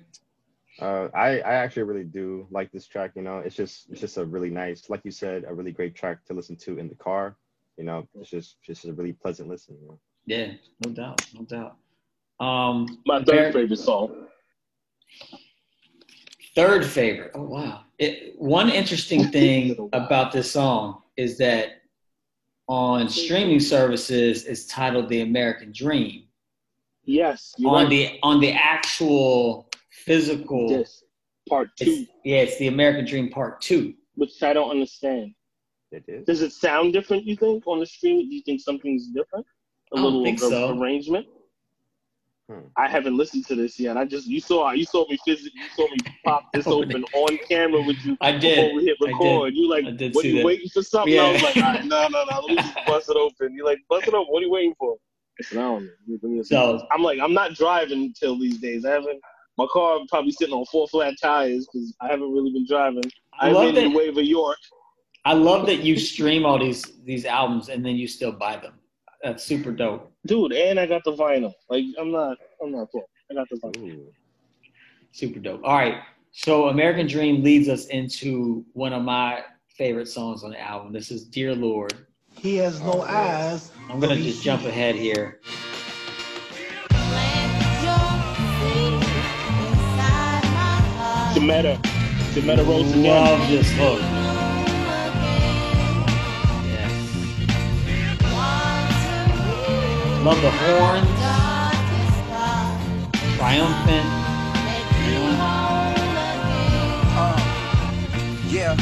[0.80, 3.12] Uh, I I actually really do like this track.
[3.14, 5.94] You know, it's just it's just a really nice, like you said, a really great
[5.94, 7.36] track to listen to in the car.
[7.76, 9.76] You know, it's just just a really pleasant listen.
[9.80, 9.98] You know?
[10.26, 10.52] Yeah,
[10.84, 11.76] no doubt, no doubt.
[12.40, 14.26] Um, My third favorite song.
[16.54, 17.32] Third favorite.
[17.34, 17.80] Oh wow!
[17.98, 21.82] It, one interesting thing about this song is that
[22.68, 26.24] on streaming services, it's titled "The American Dream."
[27.04, 27.88] Yes, on right.
[27.90, 31.02] the on the actual physical, This
[31.48, 33.94] part two, it's, yeah, it's the American Dream Part Two.
[34.14, 35.34] which I don't understand.
[35.90, 36.24] It is.
[36.24, 37.24] Does it sound different?
[37.24, 38.28] You think on the stream?
[38.28, 39.44] Do you think something's different?
[39.92, 40.78] A I don't little think ar- so.
[40.80, 41.26] arrangement.
[42.50, 42.66] Hmm.
[42.76, 43.96] I haven't listened to this yet.
[43.96, 45.96] I just you saw you saw me physically you saw me
[46.26, 48.56] pop this open on camera with you I did.
[48.56, 49.12] before we hit I did.
[49.14, 49.54] record.
[49.54, 50.44] You like I did what see you that.
[50.44, 51.18] waiting for something?
[51.18, 51.46] I was Yeah.
[51.48, 53.54] like, all right, no, no, no, let me just bust it open.
[53.54, 54.26] You like bust it open.
[54.30, 54.96] What are you waiting for?
[55.40, 55.90] I said, I don't know.
[56.06, 58.84] Let me- let me- So- I'm like, I'm not driving until these days.
[58.84, 59.20] I haven't.
[59.56, 63.04] My car probably sitting on four flat tires because I haven't really been driving.
[63.40, 63.96] I I, love made it that.
[63.96, 64.58] way of York.
[65.24, 68.74] I love that you stream all these these albums and then you still buy them.
[69.22, 70.12] That's super dope.
[70.26, 71.52] Dude, and I got the vinyl.
[71.68, 73.08] Like I'm not, I'm not broke.
[73.30, 73.88] I got the vinyl.
[73.88, 74.12] Ooh.
[75.12, 75.60] Super dope.
[75.64, 75.98] All right.
[76.32, 80.92] So American Dream leads us into one of my favorite songs on the album.
[80.92, 82.06] This is Dear Lord.
[82.36, 83.70] He has no oh, eyes.
[83.90, 85.40] I'm gonna just jump ahead here.
[91.34, 91.76] Jimetta,
[92.32, 93.02] Jimetta Rose again.
[93.04, 94.23] Love this hook.
[100.24, 101.06] Love the horns.
[103.36, 104.08] Triumphant.
[108.50, 108.74] Yeah,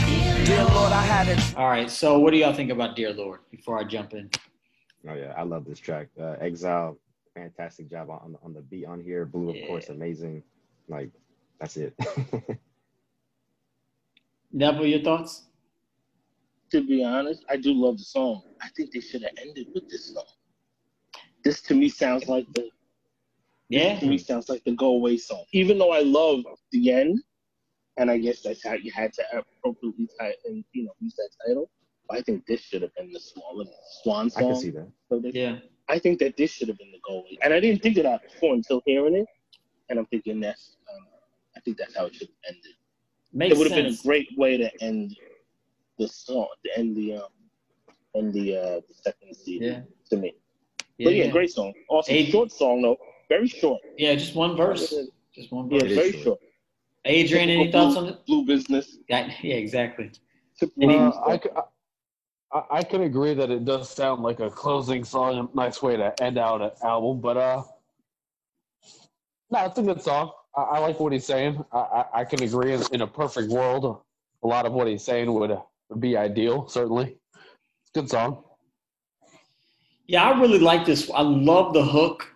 [0.44, 1.56] dear Lord, I had it.
[1.56, 1.90] All right.
[1.90, 4.31] So what do y'all think about Dear Lord before I jump in?
[5.09, 6.06] Oh yeah, I love this track.
[6.20, 6.97] Uh, Exile,
[7.35, 9.24] fantastic job on on the beat on here.
[9.24, 9.66] Blu, of Yeah.
[9.66, 10.44] course, amazing.
[10.86, 11.10] Like
[11.59, 11.93] that's it.
[14.52, 15.48] Neville, your thoughts?
[16.70, 18.43] To be honest, I do love the song.
[18.60, 20.24] I think they should have ended with this song.
[21.44, 22.70] This to me sounds like the
[23.69, 23.98] Yeah.
[23.98, 25.44] to me sounds like the go away song.
[25.52, 27.23] Even though I love the end,
[27.97, 31.31] and I guess that's how you had to appropriately tie and you know use that
[31.47, 31.70] title.
[32.10, 33.66] I think this should have been the swan,
[34.02, 34.90] swan I can see that.
[35.09, 35.60] So they- Yeah.
[35.89, 38.05] I think that this should have been the go away, and I didn't think of
[38.05, 39.27] that before until hearing it,
[39.89, 41.06] and I'm thinking that's um,
[41.56, 42.73] I think that's how it should have ended.
[43.32, 45.16] Makes it would have been a great way to end
[45.98, 47.32] the song, to end the um,
[48.14, 49.82] end the uh, the second season Yeah.
[50.10, 50.35] to me.
[51.03, 51.31] Yeah, but yeah, yeah.
[51.33, 51.73] great song.
[51.89, 52.97] Also, Eight- short song though,
[53.29, 53.81] very short.
[53.99, 54.95] Yeah, just one verse.
[55.35, 55.83] Just one verse.
[55.83, 56.24] is very short.
[56.24, 56.41] short.
[57.05, 58.27] Adrian, any Typical thoughts Blu, on it?
[58.27, 58.99] Blu business?
[59.09, 60.12] Yeah, yeah, exactly.
[60.59, 61.43] Typical Any- Blu Uh, I, stuff.
[61.43, 61.61] c-
[62.53, 65.97] I, I can agree that it does sound like a closing song, a nice way
[65.97, 67.20] to end out an album.
[67.20, 67.62] But uh,
[69.51, 70.31] no, it's a good song.
[70.57, 71.65] I, I like what he's saying.
[71.73, 72.73] I, I, I can agree.
[72.74, 74.03] In, in a perfect world,
[74.43, 75.59] a lot of what he's saying would,
[75.89, 76.69] would be ideal.
[76.69, 78.45] Certainly, it's a good song.
[80.13, 81.11] Yeah, I really like this.
[81.11, 82.31] I love the hook.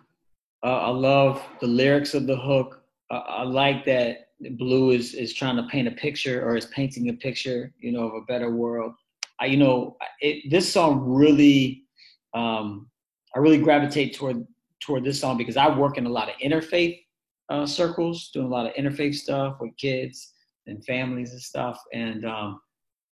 [0.63, 2.81] Uh, I love the lyrics of the hook.
[3.11, 7.13] I like that Blu is is trying to paint a picture or is painting a
[7.13, 8.93] picture, you know, of a better world.
[9.39, 11.83] I, you know, it, this song really,
[12.33, 12.89] um,
[13.35, 14.47] I really gravitate toward
[14.79, 16.99] toward this song because I work in a lot of interfaith
[17.49, 20.33] uh, circles, doing a lot of interfaith stuff with kids
[20.65, 22.59] and families and stuff, and um,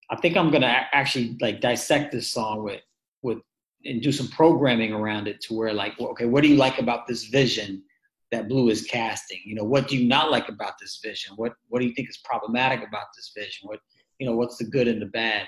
[0.09, 2.81] I think I'm gonna actually like dissect this song with
[3.21, 3.37] with
[3.85, 7.07] and do some programming around it to where like okay what do you like about
[7.07, 7.83] this vision
[8.31, 9.39] that Blu is casting?
[9.45, 11.33] You know what do you not like about this vision?
[11.35, 13.67] What what do you think is problematic about this vision?
[13.67, 13.79] What
[14.19, 15.45] you know what's the good and the bad?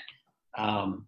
[0.58, 1.08] Um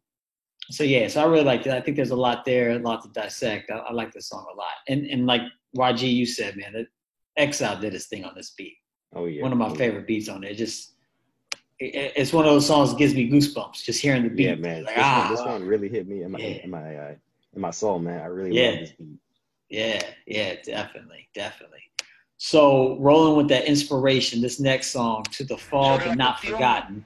[0.72, 1.78] so yeah so i really like that.
[1.78, 3.72] I think there's a lot there a lot to dissect.
[3.72, 4.74] I, I like this song a lot.
[4.88, 5.42] And and like
[5.78, 6.88] yg you said man that
[7.38, 8.78] exile did his thing on this beat.
[9.16, 9.42] Oh yeah.
[9.44, 9.76] one of my Oh, yeah.
[9.78, 10.96] favorite beats on it just
[11.80, 14.56] it, it's one of those songs that gives me goosebumps just hearing the beat Yeah,
[14.56, 14.84] man.
[14.84, 16.64] like, this, ah, one, this one really hit me in my Yeah.
[16.64, 17.16] in my uh,
[17.56, 18.22] in my soul, man.
[18.22, 18.70] I really Yeah.
[18.72, 19.18] love this beat.
[19.70, 21.82] Yeah, yeah, definitely, definitely.
[22.42, 27.04] So rolling with that inspiration, this next song, "To the Fall but Not Forgotten."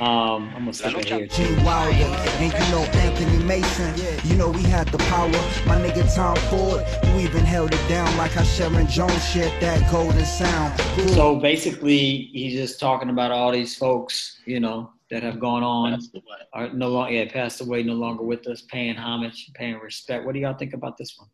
[0.00, 1.54] Um, I'm gonna stick it here too.
[1.62, 3.92] Wilder, and you know Anthony Mason.
[4.24, 5.28] You know we had the power.
[5.66, 9.92] My nigga Tom Ford, you even held it down like how Sharon Jones shared that
[9.92, 10.80] golden sound.
[11.10, 15.90] So basically, he's just talking about all these folks, you know, that have gone on,
[15.90, 16.38] That's the way.
[16.54, 20.24] are no longer, yeah, passed away, no longer with us, paying homage, paying respect.
[20.24, 21.28] What do y'all think about this one?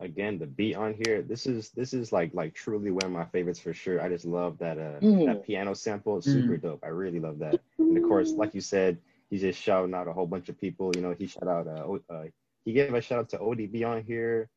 [0.00, 1.22] Again, the beat on here.
[1.22, 4.00] This is this is like like truly one of my favorites for sure.
[4.02, 5.26] I just love that uh Mm.
[5.26, 6.18] that piano sample.
[6.18, 6.82] It's super dope.
[6.84, 7.60] I really love that.
[7.78, 8.98] And of course, like you said,
[9.30, 10.90] he's just shouting out a whole bunch of people.
[10.96, 12.24] You know, he shout out uh, uh
[12.64, 14.48] he gave a shout out to ODB on here.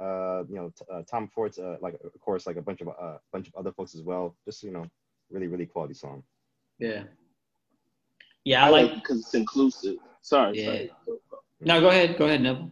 [0.00, 2.88] Uh, you know, t- uh, Tom Ford's uh, like of course like a bunch of
[2.88, 4.34] uh bunch of other folks as well.
[4.44, 4.86] Just you know,
[5.30, 6.24] really really quality song.
[6.80, 7.04] Yeah,
[8.44, 8.94] yeah, I I like like.
[9.02, 9.96] because it's inclusive.
[10.22, 10.64] Sorry, Yeah.
[10.66, 10.90] sorry.
[11.60, 12.70] No, go ahead, go ahead, Neville.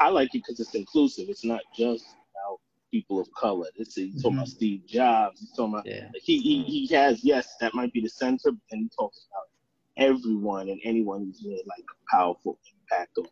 [0.00, 1.30] I like it because it's inclusive.
[1.30, 2.60] It's not just about
[2.92, 3.68] people of color.
[3.76, 5.40] It's he's talking about Steve Jobs.
[5.40, 8.60] He's talking about Yeah, he, he he has yes, that might be the center, but
[8.70, 12.58] then he talks about everyone and anyone who's made like a powerful
[12.92, 13.26] impact on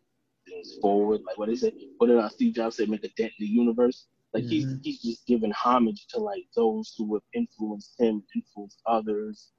[0.47, 1.21] things forward.
[1.27, 1.75] Like what is it?
[1.99, 2.87] What did uh, Steve Jobs say?
[2.87, 4.07] Make a dent in the universe.
[4.33, 4.83] Like he's Mhm.
[4.83, 9.51] he's just giving homage to like those who have influenced him, influenced others.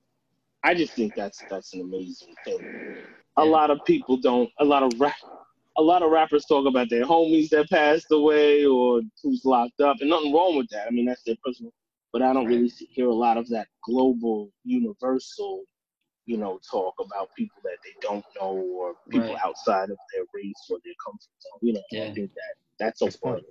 [0.64, 2.66] I just think that's that's an amazing thing.
[3.38, 4.50] A lot of people don't.
[4.60, 5.16] A lot of rap.
[5.80, 9.96] A lot of rappers talk about their homies that passed away or who's locked up,
[10.00, 10.86] and nothing wrong with that.
[10.86, 11.72] I mean, that's their personal.
[12.12, 15.62] But I don't really hear a lot of that global, universal,
[16.26, 19.42] you know, talk about people that they don't know or people Right.
[19.42, 21.58] outside of their race or their comfort zone.
[21.62, 22.04] You know, Yeah.
[22.10, 23.42] I think that that's a point.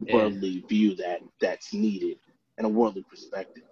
[0.00, 0.66] worldly, Yeah.
[0.68, 2.18] view that that's needed
[2.56, 3.64] and a worldly perspective.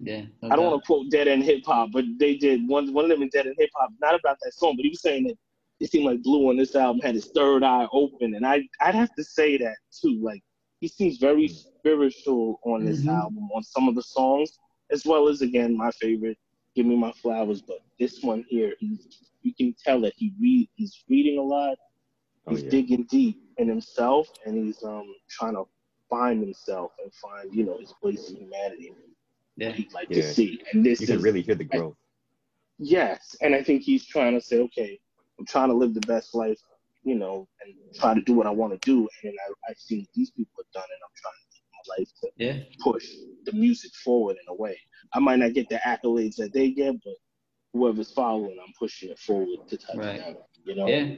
[0.00, 0.26] Yeah.
[0.42, 3.04] no I don't want to quote Dead End Hip Hop, but they did one one
[3.04, 5.28] of them in Dead End Hip Hop, not about that song, but he was saying
[5.28, 5.38] that
[5.80, 8.94] it seemed like Blu on this album had his third eye open, and I I'd
[8.94, 10.20] have to say that too.
[10.22, 10.42] Like
[10.80, 13.08] he seems very spiritual on this Mhm.
[13.08, 14.58] album, on some of the songs,
[14.90, 16.38] as well as again my favorite,
[16.74, 20.68] "Give Me My Flowers." But this one here, he's, you can tell that he read
[20.74, 21.78] he's reading a lot,
[22.46, 22.70] Oh he's yeah.
[22.70, 25.64] digging deep in himself, and he's um trying to
[26.08, 28.92] find himself and find you know his place in humanity.
[29.56, 29.72] Yeah.
[29.72, 30.16] He'd like Yeah.
[30.16, 31.96] to see, and this You is can really hear the growth.
[32.78, 34.98] Yes, and I think he's trying to say, okay,
[35.40, 36.58] I'm trying to live the best life,
[37.02, 39.08] you know, and try to do what I want to do.
[39.24, 41.98] And I, I see what these people have done, and I'm trying to live my
[41.98, 42.64] life to Yeah.
[42.84, 43.08] push
[43.46, 44.78] the music forward in a way.
[45.14, 47.14] I might not get the accolades that they get, but
[47.72, 50.18] whoever's following, I'm pushing it forward to touch Right.
[50.18, 50.36] them.
[50.64, 51.16] You know, Yeah.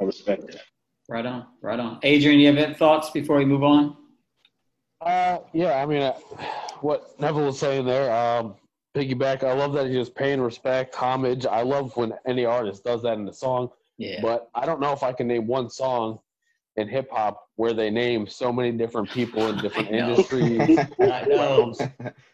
[0.00, 0.62] I respect that.
[1.08, 1.46] Right on.
[1.60, 2.00] Right on.
[2.02, 3.96] Adrian, you have any thoughts before we move on?
[5.00, 6.12] Uh, yeah, I mean, uh,
[6.80, 8.56] what Neville was saying there, um,
[8.94, 9.42] piggyback.
[9.44, 11.46] I love that he was paying respect, homage.
[11.46, 13.70] I love when any artist does that in a song.
[13.98, 14.20] Yeah.
[14.22, 16.18] But I don't know if I can name one song
[16.76, 20.78] in hip hop where they name so many different people in different I industries.
[21.00, 21.74] I know.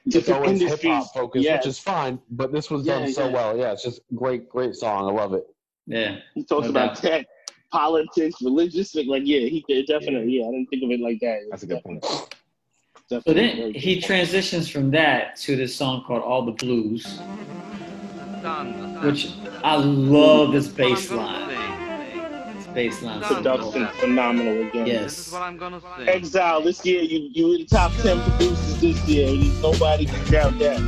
[0.07, 1.59] It's Different always hip hop focused, yes.
[1.65, 2.19] which is fine.
[2.31, 3.33] But this was Yeah, done so yeah.
[3.35, 3.59] well.
[3.59, 5.09] Yeah, it's just great, great song.
[5.09, 5.45] I love it.
[5.87, 6.19] Yeah.
[6.35, 7.03] He talks No about doubt.
[7.03, 7.27] tech,
[7.71, 10.39] politics, religious, like yeah, he did definitely.
[10.39, 11.41] Yeah, I didn't think of it like that.
[11.51, 12.05] That's a good point.
[13.09, 17.19] So Definitely then he transitions from that to this song called All the Blues,
[19.03, 19.33] which
[19.65, 21.49] I love this bass line.
[22.55, 23.23] This bass line.
[23.23, 24.87] so production phenomenal again.
[24.87, 25.35] Yes.
[26.07, 29.29] Exile this year, you you in the top ten producers this year.
[29.63, 30.79] Nobody can doubt that.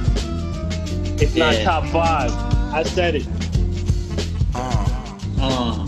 [1.23, 2.31] It's not top five.
[2.75, 3.27] I said it.
[4.55, 4.87] Uh,
[5.41, 5.87] Uh,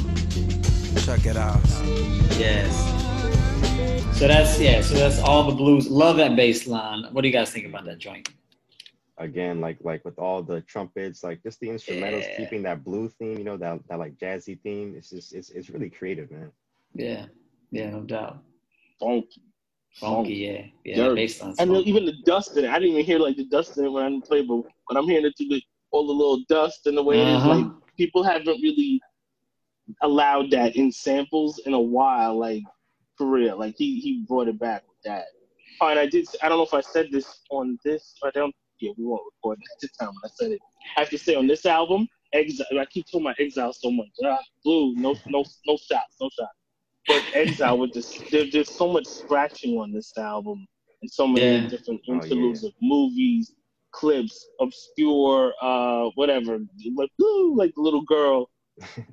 [1.05, 1.61] check it out.
[2.39, 3.02] yes.
[3.67, 4.81] So that's yeah.
[4.83, 5.89] So that's all the blues.
[5.91, 7.05] Love that bass line.
[7.13, 8.29] What do you guys think about that joint?
[9.19, 12.37] Again, like like with all the trumpets, like just the instrumentals, Yeah.
[12.37, 14.95] keeping that blue theme, you know, that that like jazzy theme.
[14.97, 16.51] It's just it's it's really creative, man.
[16.95, 17.27] Yeah.
[17.71, 17.91] Yeah.
[17.91, 18.39] No doubt.
[19.01, 19.43] Funky.
[19.95, 20.35] Funky.
[20.35, 20.63] Yeah.
[20.85, 21.09] Yeah.
[21.09, 21.89] The bass line's And funky.
[21.91, 22.71] even the dust in it.
[22.71, 25.05] I didn't even hear like the dust in it when I didn't but when I'm
[25.09, 27.55] hearing it through the all the little dust and the way it is, Uh-huh.
[27.57, 27.67] like
[27.97, 29.01] people haven't really
[30.01, 32.63] allowed that in samples in a while, like
[33.17, 33.59] for real.
[33.59, 35.27] Like he he brought it back with that.
[35.81, 36.27] Oh, and I did.
[36.43, 38.15] I don't know if I said this on this.
[38.23, 38.55] I don't.
[38.81, 40.61] Yeah, we won't record at the time when I said it.
[40.97, 42.67] I have to say on this album, Exile.
[42.81, 44.09] I keep talking about Exile so much.
[44.25, 46.57] Ah, Blu, no, no, no shots, no shots.
[47.07, 50.67] But Exile with just there, there's so much scratching on this album,
[51.01, 51.69] and so many Yeah.
[51.69, 52.23] different Oh, yeah.
[52.23, 53.55] interludes of movies,
[53.93, 56.59] clips, obscure, uh, whatever,
[56.97, 58.51] like Blue, like the little girl.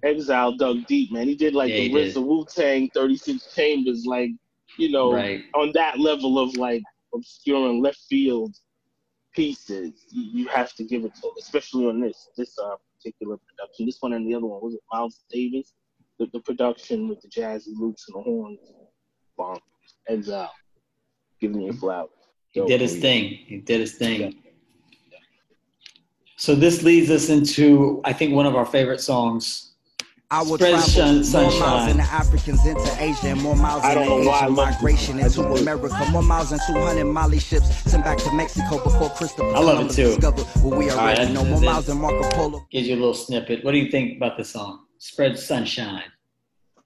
[0.03, 1.27] Exile dug deep, man.
[1.27, 2.25] He did like Yeah, the he RZA.
[2.25, 4.31] Wu Tang 36 Chambers, like
[4.77, 5.43] you know, Right.
[5.55, 6.83] on that level of like
[7.13, 8.55] obscure and left field
[9.33, 13.85] pieces, you, you have to give it to especially on this this uh, particular production.
[13.85, 15.73] This one and the other one was it Miles Davis,
[16.17, 18.59] the, the production with the jazzy loops and the horns,
[19.37, 19.59] bonk,
[20.07, 20.53] Exile,
[21.41, 22.07] giving me a flower.
[22.51, 23.29] He did his thing.
[23.29, 24.41] He did his thing.
[26.39, 29.73] So this leads us into, I think, one of our favorite songs.
[30.31, 31.87] I will Spread travel sun- more miles sunshine.
[31.89, 34.55] than the Africans into Asia and more miles I than don't the know why Asian
[34.55, 35.41] migration into.
[35.43, 36.05] America.
[36.11, 39.65] More miles than 200 Mali ships sent back to Mexico before Christopher I love it
[39.91, 40.03] Columbus too.
[40.15, 41.43] discovered what we All right, know.
[41.43, 42.65] More miles than Marco Polo.
[42.71, 43.65] Gives you a little snippet.
[43.65, 44.85] What do you think about the song?
[44.99, 46.03] Spread sunshine.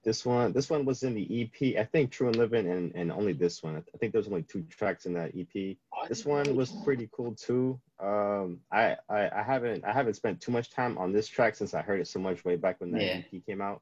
[0.04, 1.78] This one, this one was in the EP.
[1.80, 3.78] I think True and Living, and and only this one.
[3.78, 5.78] I think there's only two tracks in that EP.
[6.10, 7.80] This one was pretty cool too.
[8.02, 11.74] Um, I, I I haven't I haven't spent too much time on this track since
[11.74, 13.22] I heard it so much way back when that Yeah.
[13.34, 13.82] EP came out.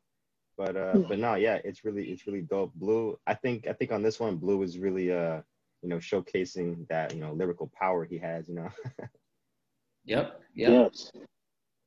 [0.58, 2.74] But uh, but no, yeah, it's really it's really dope.
[2.76, 5.42] Blu, I think I think on this one, Blu is really uh,
[5.82, 8.48] you know, showcasing that you know lyrical power he has.
[8.48, 8.70] You know.
[10.06, 10.42] Yep.
[10.56, 10.70] Yep.
[10.72, 11.12] Yes.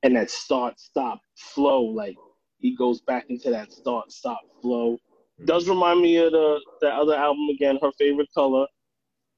[0.05, 2.17] And that start stop flow, like
[2.65, 4.93] he goes back into that start stop flow.
[4.95, 5.45] Mm-hmm.
[5.45, 8.67] Does remind me of the the other album again, her favorite color.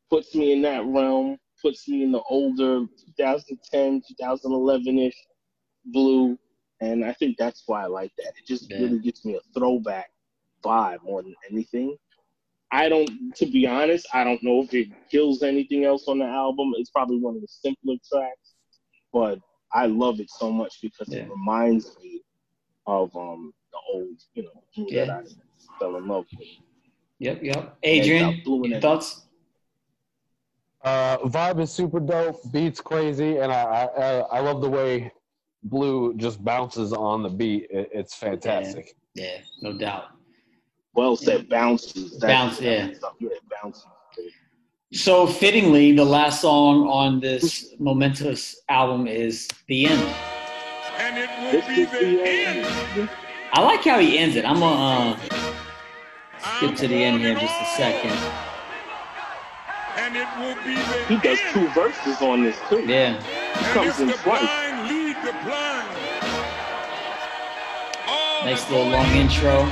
[0.09, 2.87] Puts me in that realm, puts me in the older
[3.19, 5.17] 2010, 2011 ish
[5.87, 6.39] Blu.
[6.81, 8.33] And I think that's why I like that.
[8.39, 8.83] It just Yeah.
[8.83, 10.09] really gives me a throwback
[10.63, 11.97] vibe more than anything.
[12.71, 16.27] I don't, to be honest, I don't know if it kills anything else on the
[16.27, 16.75] album.
[16.77, 18.55] It's probably one of the simpler tracks,
[19.13, 19.41] but
[19.73, 21.23] I love it so much because Yeah.
[21.23, 22.23] it reminds me
[22.87, 25.05] of um the old, you know, Yeah.
[25.07, 26.49] that I fell in love with.
[27.19, 27.77] Yep, yep.
[27.83, 29.23] Adrian, got blue in your thoughts?
[30.83, 32.41] Uh, vibe is super dope.
[32.53, 35.11] Beats crazy, and I, I I- I love the way
[35.65, 37.67] Blu just bounces on the beat.
[37.71, 38.95] It, it's fantastic.
[39.15, 40.05] Yeah, no doubt.
[40.95, 42.19] Well said, bounces.
[42.19, 42.91] Bounce, yeah.
[43.19, 43.29] yeah,
[43.63, 43.87] bounces.
[44.93, 50.15] So fittingly, the last song on this momentous album is "The End."
[51.17, 52.67] And it will This be the the end.
[52.99, 53.11] end.
[53.55, 54.45] I like how he ends it.
[54.45, 55.19] I'm gonna uh,
[56.57, 58.13] skip to the end here just a second.
[59.97, 61.55] And it will be the He does end.
[61.55, 62.81] two verses on this too.
[62.87, 63.19] Yeah,
[63.57, 64.41] He comes in twice.
[64.43, 65.89] blind lead the blind.
[68.45, 69.63] Nice little long intro.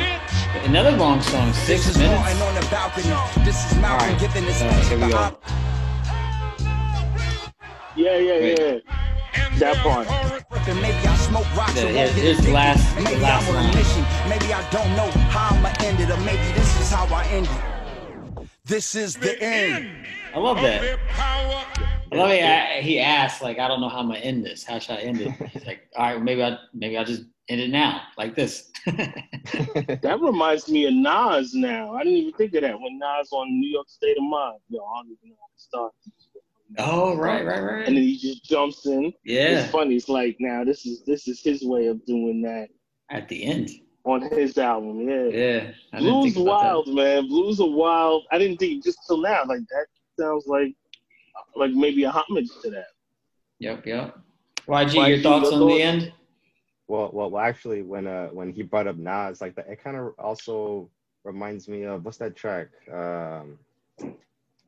[0.64, 2.20] Another long song, six This minutes.
[2.22, 3.44] Martin on the balcony.
[3.44, 5.38] This is Malcolm Alright, giving his uh, here we go.
[7.96, 8.58] Yeah, yeah, Wait.
[8.58, 8.78] yeah.
[9.58, 10.08] That there's part.
[10.64, 12.54] Horror- And maybe I smoke rocks Yeah, and here- won't get here's the addicted.
[12.54, 13.74] last- Maybe last I'm on line.
[13.74, 14.04] a mission.
[14.28, 17.46] Maybe I don't know how I'ma end it, or maybe this is how I end
[17.46, 18.48] it.
[18.64, 19.90] This is the end.
[20.34, 20.80] I love that.
[20.80, 21.64] their power.
[22.12, 22.82] I love it.
[22.84, 24.64] He asked, like, I don't know how I'm gonna end this.
[24.64, 25.30] How should I end it?
[25.52, 28.70] He's like, all right, maybe I maybe I'll just end it now, like this.
[30.02, 31.94] That reminds me of Nas now.
[31.94, 34.58] I didn't even think of that when Nas on New York State of Mind.
[34.68, 35.92] Yo, I don't even know how to start.
[36.78, 37.86] Oh, right, right, right.
[37.86, 39.12] And then he just jumps in.
[39.24, 39.96] Yeah, It's funny.
[39.96, 42.68] It's like now this is this is his way of doing that
[43.10, 43.70] at the end.
[44.04, 45.08] on his album.
[45.08, 45.24] Yeah.
[45.26, 46.66] Yeah, Blues think about that.
[46.66, 47.28] wild, man.
[47.28, 48.24] Blues are wild.
[48.32, 49.44] I didn't think just till now.
[49.46, 49.86] Like that
[50.18, 50.74] sounds like
[51.56, 52.86] like maybe a homage to that.
[53.60, 54.18] Yep, yep.
[54.68, 56.12] YG, YG, your thoughts on the end?
[56.88, 59.96] Well, well, well, actually, when uh when he brought up Nas, like that, it kind
[59.96, 60.90] of also
[61.24, 62.68] reminds me of what's that track?
[62.92, 63.58] Um,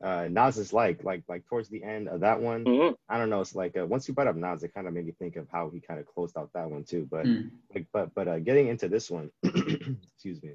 [0.03, 2.65] uh, Nas is like like like towards the end of that one.
[2.65, 2.95] Mhm.
[3.09, 3.41] I don't know.
[3.41, 5.47] It's like uh, once you brought up Nas, it kind of made me think of
[5.51, 7.07] how he kind of closed out that one too.
[7.09, 7.47] But Hmm.
[7.73, 10.51] like, but but uh, getting into this one, excuse me,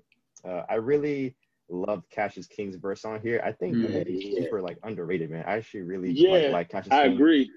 [0.46, 1.34] uh, I really
[1.68, 3.40] loved Cashus King's verse on here.
[3.44, 4.06] I think Mm.
[4.06, 5.44] he's super like underrated, man.
[5.46, 7.14] I actually really Yeah, like, like Cashus I King.
[7.14, 7.50] agree.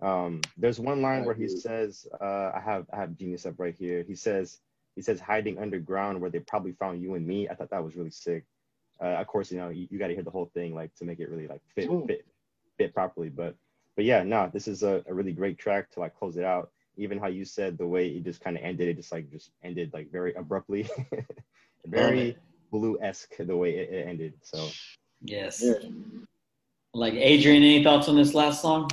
[0.00, 3.54] Um, there's one line I where he says, uh, I have I have genius up
[3.58, 4.04] right here.
[4.06, 4.60] He says,
[4.94, 7.48] he says, hiding underground where they probably found you and me.
[7.48, 8.44] I thought that was really sick.
[9.00, 11.04] Uh, of course, you know, you, you got to hear the whole thing like to
[11.04, 12.26] make it really like fit fit
[12.78, 13.28] fit properly.
[13.28, 13.54] But
[13.94, 16.70] but yeah, no, this is a, a really great track to like close it out.
[16.96, 19.50] Even how you said the way it just kind of ended, it just like just
[19.62, 20.88] ended like very abruptly,
[21.86, 22.36] very
[22.70, 24.34] blue esque the way it, it ended.
[24.42, 24.70] So
[25.22, 25.62] Yes.
[25.62, 25.88] Yeah.
[26.94, 28.88] Like Adrian, any thoughts on this last song?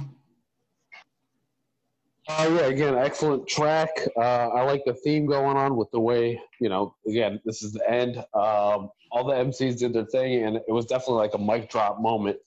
[2.29, 3.89] Uh, yeah, again, excellent track.
[4.15, 7.73] Uh, I like the theme going on with the way, you know, again, this is
[7.73, 8.17] the end.
[8.17, 11.99] Um, all the MCs did their thing, and it was definitely like a mic drop
[11.99, 12.37] moment.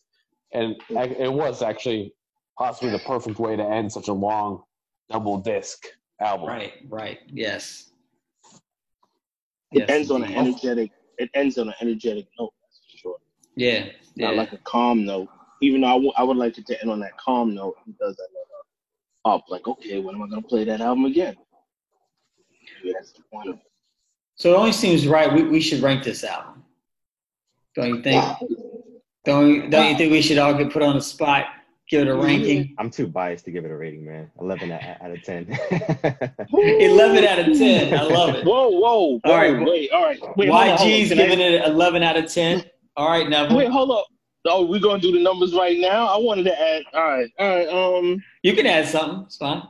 [0.52, 2.14] And it was actually
[2.56, 4.62] possibly the perfect way to end such a long
[5.10, 5.84] double disc
[6.22, 6.48] album.
[6.48, 7.18] Right, right.
[7.26, 7.90] Yes.
[9.72, 10.90] It Yes, ends on an energetic.
[11.18, 12.54] It ends on an energetic note.
[12.62, 13.16] That's for sure.
[13.56, 13.90] Yeah.
[14.14, 14.28] Yeah.
[14.28, 15.28] Not like a calm note.
[15.60, 17.92] Even though I, w- I would like it to end on that calm note, he
[17.92, 18.46] does that note
[19.26, 19.44] up.
[19.48, 21.34] Like, okay, when am I gonna play that album again?
[22.82, 23.62] Maybe that's the point of it.
[24.36, 25.32] so it only seems right.
[25.32, 26.64] We, we should rank this album.
[27.74, 28.24] Don't you think?
[29.24, 31.46] Don't you, don't you think we should all get put on the spot,
[31.90, 32.74] give it a ranking?
[32.78, 34.30] I'm too biased to give it a rating, man.
[34.40, 35.46] 11 out, out of 10.
[36.52, 37.92] 11 out of 10.
[37.98, 38.44] I love it.
[38.46, 40.20] Whoa, whoa, whoa, All right, wait, all right.
[40.36, 40.90] Wait, hold on, hold.
[40.90, 42.64] YG's I- giving it 11 out of 10.
[42.96, 43.54] All right, now.
[43.54, 44.06] Wait, hold up.
[44.48, 46.06] Oh, we're gonna do the numbers right now.
[46.06, 46.82] I wanted to add.
[46.94, 47.68] All right, all right.
[47.68, 49.24] Um, You can add something.
[49.26, 49.62] It's fine.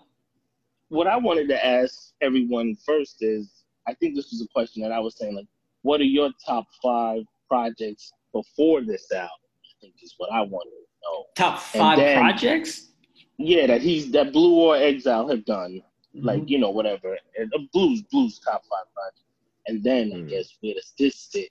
[0.89, 4.93] what I wanted to ask everyone first is, I think this was a question that
[4.93, 5.47] I was saying, like,
[5.83, 9.29] what are your top five projects before this album?
[9.65, 11.25] I think is what I wanted to know.
[11.35, 12.93] Top five then- projects?
[13.39, 15.83] Yeah, that he's that Blu or Exile have done,
[16.15, 16.27] Mm-hmm.
[16.27, 19.25] like you know whatever, and, uh, blues, blues top five projects,
[19.67, 20.29] and then I Hmm.
[20.29, 21.51] guess where does this sit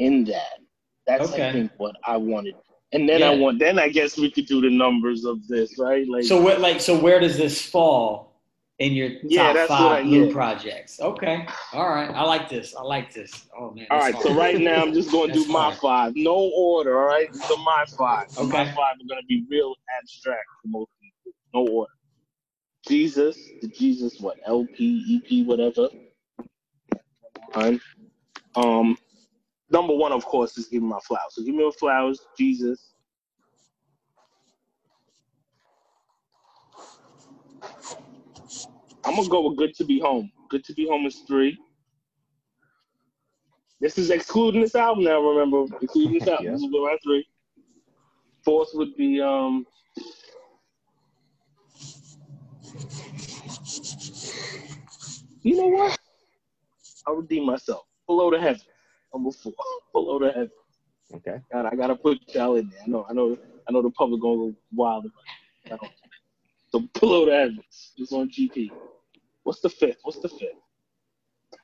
[0.00, 0.58] in that?
[1.06, 1.48] That's Okay.
[1.48, 2.54] I think what I wanted,
[2.92, 6.06] and then I want, then I guess we could do the numbers of this, right?
[6.08, 8.36] Like, So what like so where does this fall
[8.78, 10.30] in your Yeah, top five yeah.
[10.32, 11.00] projects?
[11.00, 11.46] Okay.
[11.72, 12.10] All right.
[12.10, 12.74] I like this.
[12.76, 13.46] I like this.
[13.58, 13.86] Oh man.
[13.90, 15.78] all right, so right now I'm just going to do my hard.
[15.78, 17.00] five, no order.
[17.00, 18.26] All right, So my five.
[18.38, 18.48] Okay.
[18.50, 21.92] My five are going to be real abstract for most people, no order.
[22.86, 25.88] Jesus, the Jesus, what LP, EP, whatever.
[27.52, 27.80] Fine.
[28.56, 28.98] Um,
[29.72, 31.30] number one, of course, is give me my flowers.
[31.30, 32.92] So give me my flowers, Jesus.
[39.04, 40.30] I'm gonna go with Good to Be Home.
[40.48, 41.58] Good to Be Home is three.
[43.80, 45.20] This is excluding this album now.
[45.20, 46.46] Remember, excluding this album.
[46.46, 46.52] Yeah.
[46.52, 47.26] This is my three.
[48.44, 49.66] Fourth would be um.
[55.42, 55.98] You know what?
[57.06, 57.82] I'll redeem myself.
[58.06, 58.38] Below the
[59.12, 59.14] Heavens.
[59.14, 59.52] Number four.
[59.92, 60.50] Below the Heavens.
[61.14, 61.38] Okay.
[61.52, 62.80] God, I gotta put y'all in there.
[62.84, 63.36] I know, I know,
[63.68, 65.82] I know the public gonna go wild about it.
[65.82, 65.88] I
[66.70, 68.70] So Below the Heavens is on GP.
[69.44, 69.98] What's the fifth?
[70.02, 70.56] What's the fifth?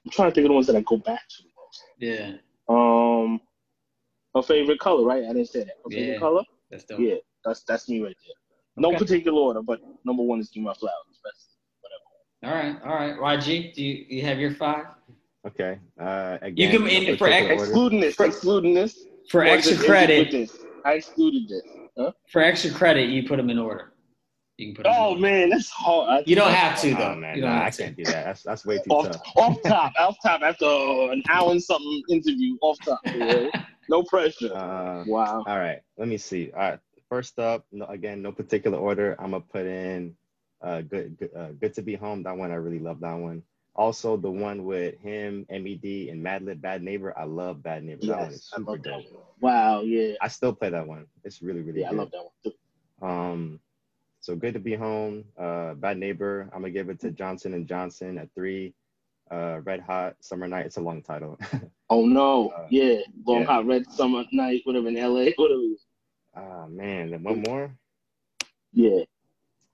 [0.05, 1.43] I'm trying to think of the ones that I go back to.
[1.99, 2.33] Yeah,
[2.69, 3.41] Um,
[4.35, 5.25] her favorite color, right?
[5.25, 5.75] I didn't say that.
[5.85, 6.19] Her favorite Yeah.
[6.19, 6.43] color?
[6.71, 7.01] that's dope.
[7.01, 8.35] Yeah, that's that's me right there.
[8.77, 11.21] No particular order, but number one is Give My Flowers.
[11.25, 11.57] That's
[12.45, 13.17] All right, all right.
[13.19, 14.87] YG, do you, you have your five?
[15.47, 15.79] Okay.
[16.01, 19.07] Uh, again, You can- no in- for ex- excluding this, For excluding this.
[19.31, 20.51] For extra it- is it credit.
[20.85, 21.63] I excluded this.
[21.97, 22.13] Huh?
[22.31, 23.93] for extra credit, you put them in order.
[24.57, 25.21] You can put 'em in Oh order.
[25.21, 26.09] man, that's hard.
[26.09, 27.15] I- You don't have to Oh though.
[27.17, 27.83] man, you don't nah, I to.
[27.83, 28.25] can't do that.
[28.25, 29.23] That's that's way too off, tough.
[29.37, 33.01] off top, off top after an hour and something interview, off top.
[33.07, 33.51] yeah.
[33.89, 34.55] No pressure.
[34.55, 35.45] Uh, Wow.
[35.47, 35.81] all right.
[35.97, 36.51] Let me see.
[36.53, 36.79] All right.
[37.09, 39.17] First up, no, again, no particular order.
[39.19, 40.15] I'm gonna put in
[40.61, 42.23] uh, good, good, uh, good to be home.
[42.25, 43.43] That one, I really love that one.
[43.79, 47.17] Also, the one with him, Med, and Madlib, Bad Neighbor.
[47.17, 48.05] I love Bad Neighbor.
[48.07, 49.13] that one is Yes, I super love that dope.
[49.13, 49.23] one.
[49.41, 49.81] Wow.
[49.83, 50.15] Yeah.
[50.21, 51.07] I still play that one.
[51.23, 51.87] It's really, really good.
[51.89, 52.33] I love that one
[53.01, 53.07] too.
[53.07, 53.61] Um,
[54.21, 55.25] so good to be home.
[55.39, 56.51] Uh, Bad Neighbor.
[56.53, 58.75] I'm gonna give it to Johnson and Johnson at three.
[59.31, 60.67] Uh, Red Hot Summer Night.
[60.67, 61.39] It's a long title.
[61.91, 62.49] Oh no.
[62.51, 62.97] Uh, yeah.
[63.27, 63.47] Long yeah.
[63.47, 65.63] hot red summer night, whatever in LA, whatever.
[66.37, 67.71] Ah man, then one more.
[68.75, 69.05] Yeah.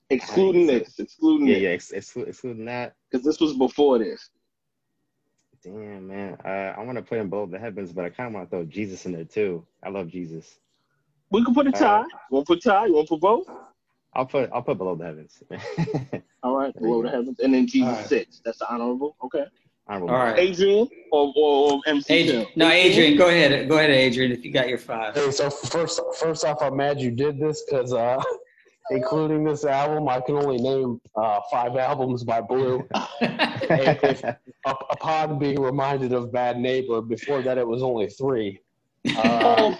[0.09, 1.69] Excluding this, excluding Yeah, this, yeah.
[1.69, 2.95] Ex- exclu- excluding that.
[3.11, 4.29] because this was before this.
[5.63, 8.33] Damn man, uh, I want to put in both the heavens, but I kind of
[8.35, 9.65] want to throw Jesus in there too.
[9.83, 10.59] I love Jesus.
[11.31, 11.99] We can put a Uh, tie.
[12.03, 12.85] you want to put tie?
[12.85, 13.47] You want to put both?
[14.13, 15.41] I'll put I'll put below the heavens.
[16.43, 16.71] All right.
[16.75, 18.05] There you Below the heavens, and then Jesus All right.
[18.05, 18.41] six.
[18.45, 19.17] That's the honorable.
[19.23, 19.45] Okay.
[19.87, 20.37] Honorable All right.
[20.37, 22.13] Adrian or or, or MC.
[22.13, 23.67] Adrian, no, Adrian, go ahead.
[23.67, 25.15] Go ahead, Adrian, if you got your five.
[25.15, 28.21] Hey, so first, first off, I'm mad you did this because, uh,
[28.91, 32.87] including this album, I can only name uh, five albums by Blu.
[33.67, 34.23] If,
[34.91, 38.59] upon being reminded of Bad Neighbor, before that it was only three.
[39.17, 39.75] Uh,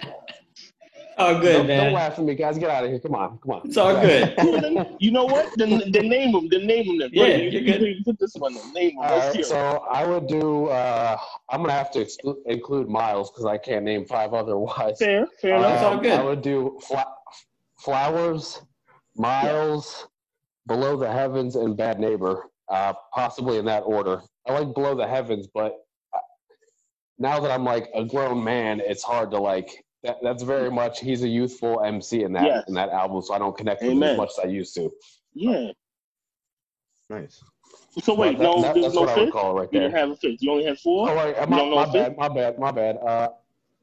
[1.18, 1.84] oh, good, don't, man.
[1.84, 2.58] don't laugh at me, guys.
[2.58, 2.98] Get out of here.
[2.98, 3.60] Come on, come on.
[3.64, 4.34] It's all good.
[4.98, 5.52] You know what?
[5.56, 6.48] Then, then name them.
[6.50, 6.98] Then name them.
[6.98, 7.10] Then.
[7.12, 8.54] Yeah, Right, you, you're you, put this one.
[8.54, 8.72] Then.
[8.72, 9.04] Name them.
[9.04, 9.56] All right, so
[9.90, 10.66] I would do.
[10.66, 11.16] Uh,
[11.50, 14.98] I'm gonna have to exclu- include Miles because I can't name five otherwise.
[14.98, 15.74] Fair, fair Um, enough.
[15.74, 16.12] It's all good.
[16.12, 17.12] I would do fla-
[17.78, 18.62] Flowers,
[19.16, 20.08] Miles,
[20.66, 24.20] Below the Heavens, and Bad Neighbor, uh, possibly in that order.
[24.48, 25.76] I like Below the Heavens, but
[26.14, 26.18] uh,
[27.18, 29.82] now that I'm like a grown man, it's hard to like.
[30.02, 32.64] That, that's very much he's a youthful MC in that Yes.
[32.68, 34.90] in that album, so I don't connect with him as much as I used to.
[35.34, 35.72] Yeah.
[37.10, 37.42] nice.
[38.02, 39.32] So wait, But that- no, that- there's no what fifth.
[39.32, 39.88] call it right You there.
[39.88, 40.42] didn't have a fifth.
[40.42, 41.10] You only had four.
[41.10, 41.92] Oh wait, my, don't know my a fifth?
[41.94, 42.96] bad, my bad, my bad.
[42.98, 43.28] Uh,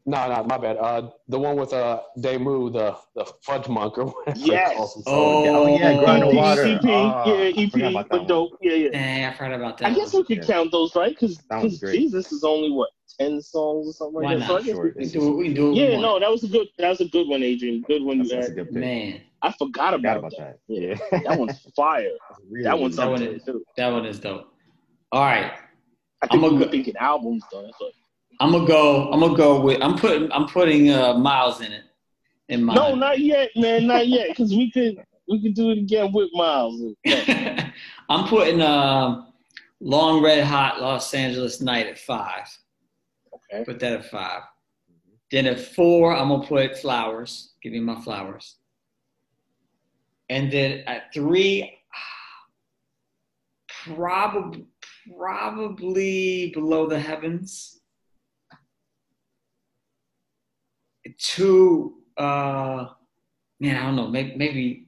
[0.05, 0.77] no, no, my bad.
[0.77, 4.37] Uh, the one with uh Damu, the the Fudgemunk or whatever.
[4.39, 4.75] he Yes.
[4.75, 5.03] calls.
[5.07, 6.63] Oh, Oh yeah, grind the EP, water.
[6.65, 8.57] EP, Oh, yeah, EP, forgot about that but dope.
[8.61, 8.89] Yeah, yeah.
[8.89, 9.91] Dang, I forgot about that.
[9.91, 11.11] I guess we could count those, right?
[11.11, 11.69] Because That.
[11.69, 12.89] Jesus is only what
[13.19, 14.47] ten songs or something Why like that.
[14.47, 14.65] So I not?
[14.65, 15.37] guess Sure, we we can can do it.
[15.37, 15.75] We do it.
[15.75, 16.67] Yeah, no, that was a good.
[16.79, 17.81] That was a good one, Adrian.
[17.87, 18.73] Good one That's, that's a good pick.
[18.75, 20.57] man, I forgot Forgot about, about that.
[20.67, 20.75] that.
[20.75, 21.19] Yeah, Yeah.
[21.29, 22.09] that one's fire.
[22.49, 23.63] Really, That one's That one there is- too.
[23.77, 24.47] that one is dope.
[25.13, 25.53] All right,
[26.21, 27.69] I think I'm a we were thinking albums though.
[28.39, 29.11] I'm gonna go.
[29.11, 29.81] I'm gonna go with.
[29.81, 30.31] I'm putting.
[30.31, 31.83] I'm putting uh, Miles in it.
[32.49, 32.75] In mine.
[32.75, 34.29] No, not yet, man, not yet.
[34.29, 36.81] Because we could we could do it again with Miles.
[38.09, 39.33] I'm putting um,
[39.79, 42.47] Long Red Hot Los Angeles Night at five.
[43.33, 43.63] Okay.
[43.63, 44.41] Put that at five.
[45.31, 47.53] Then at four, I'm gonna put Flowers.
[47.61, 48.57] Give me my flowers.
[50.29, 51.79] And then at three,
[53.85, 54.65] probably
[55.17, 57.81] probably below the heavens.
[61.17, 62.87] Two, uh,
[63.59, 64.07] man, I don't know.
[64.07, 64.87] Maybe, maybe,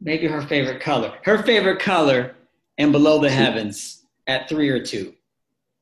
[0.00, 1.12] maybe her favorite color.
[1.24, 2.36] Her favorite color,
[2.78, 5.14] and below the heavens at three or two.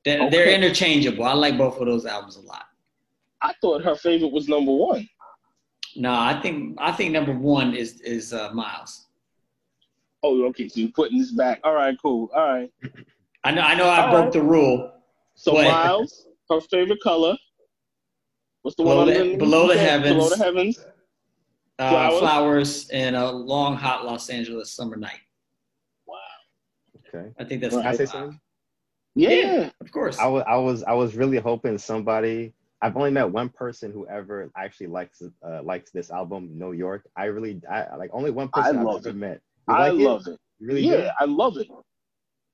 [0.04, 1.24] They're, they're interchangeable.
[1.24, 2.64] I like both of those albums a lot.
[3.40, 5.08] I thought her favorite was number one.
[5.94, 9.06] No, I think I think number one is is uh, Miles.
[10.22, 10.68] Oh, okay.
[10.68, 11.60] So you're putting this back.
[11.64, 12.30] All right, cool.
[12.34, 12.72] All right.
[13.44, 14.32] I know I know I All broke right.
[14.32, 14.92] the rule.
[15.34, 15.64] So What?
[15.64, 17.36] Miles, her favorite color.
[18.62, 20.14] What's the Below one the- on the Below the Heavens.
[20.16, 20.78] Below the heavens.
[21.78, 22.18] Uh, Flowers?
[22.20, 22.88] flowers.
[22.90, 25.18] and a long hot Los Angeles summer night.
[26.06, 26.16] Wow.
[27.08, 27.30] Okay.
[27.38, 28.40] I think that's Can Can I say something?
[29.14, 29.30] Yeah.
[29.30, 29.70] Yeah.
[29.80, 30.18] Of course.
[30.18, 32.52] I was I was I was really hoping somebody.
[32.82, 37.02] I've only met one person who ever actually likes uh, likes this album, NoYork.
[37.16, 39.16] I really I like only one person I've love ever it.
[39.16, 39.40] met.
[39.68, 40.38] You I like love it.
[40.60, 41.10] You Really yeah, good?
[41.20, 41.68] I love it.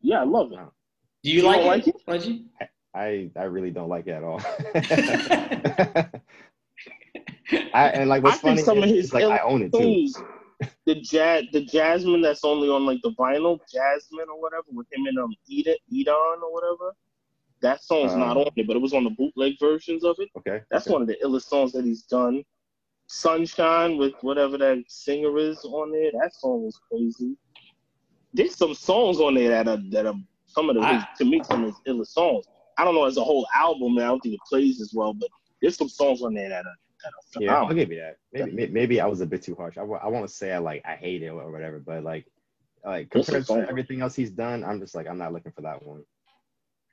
[0.01, 0.57] Yeah, I love it.
[0.57, 0.73] Wow.
[1.23, 1.97] Do you, You like, don't like it?
[2.07, 2.45] Budgie?
[2.95, 4.41] I I really don't like it at all.
[7.75, 9.73] I and like what's I funny some of is, his is, like I own it
[9.73, 10.09] too.
[10.87, 15.07] The jazz, the Jasmine that's only on like the vinyl, Jasmine or whatever, with him
[15.07, 16.95] and um Eda, Edon or whatever.
[17.61, 20.29] That song's Um, not on it, but it was on the bootleg versions of it.
[20.39, 20.63] Okay.
[20.71, 20.93] That's okay.
[20.93, 22.43] one of the illest songs that he's done.
[23.07, 26.11] Sunshine with whatever that singer is on there.
[26.13, 27.37] That song was crazy.
[28.35, 30.15] There's some songs on there that are that are
[30.47, 32.45] some of the I- to me some of his illest songs.
[32.79, 33.99] I don't know as a whole album.
[33.99, 35.29] I don't think it plays as well, but
[35.61, 36.75] there's some songs on there that are
[37.05, 38.17] that are Yeah, I'll give you that.
[38.33, 39.77] Maybe may- maybe I was a bit too harsh.
[39.79, 42.27] I, wa- I won't say I like I hate it or whatever, but like
[42.85, 45.85] like compared to everything else he's done, I'm just like I'm not looking for that
[45.85, 46.05] one.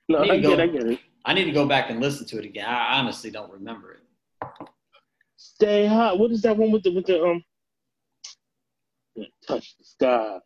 [0.10, 0.64] No, There I get, go.
[0.64, 1.00] I get it.
[1.26, 2.66] I need to go back and listen to it again.
[2.68, 4.48] I honestly don't remember it.
[5.38, 6.18] Stay hot.
[6.20, 7.44] What is that one with the with the um?
[9.48, 10.40] Touch the sky.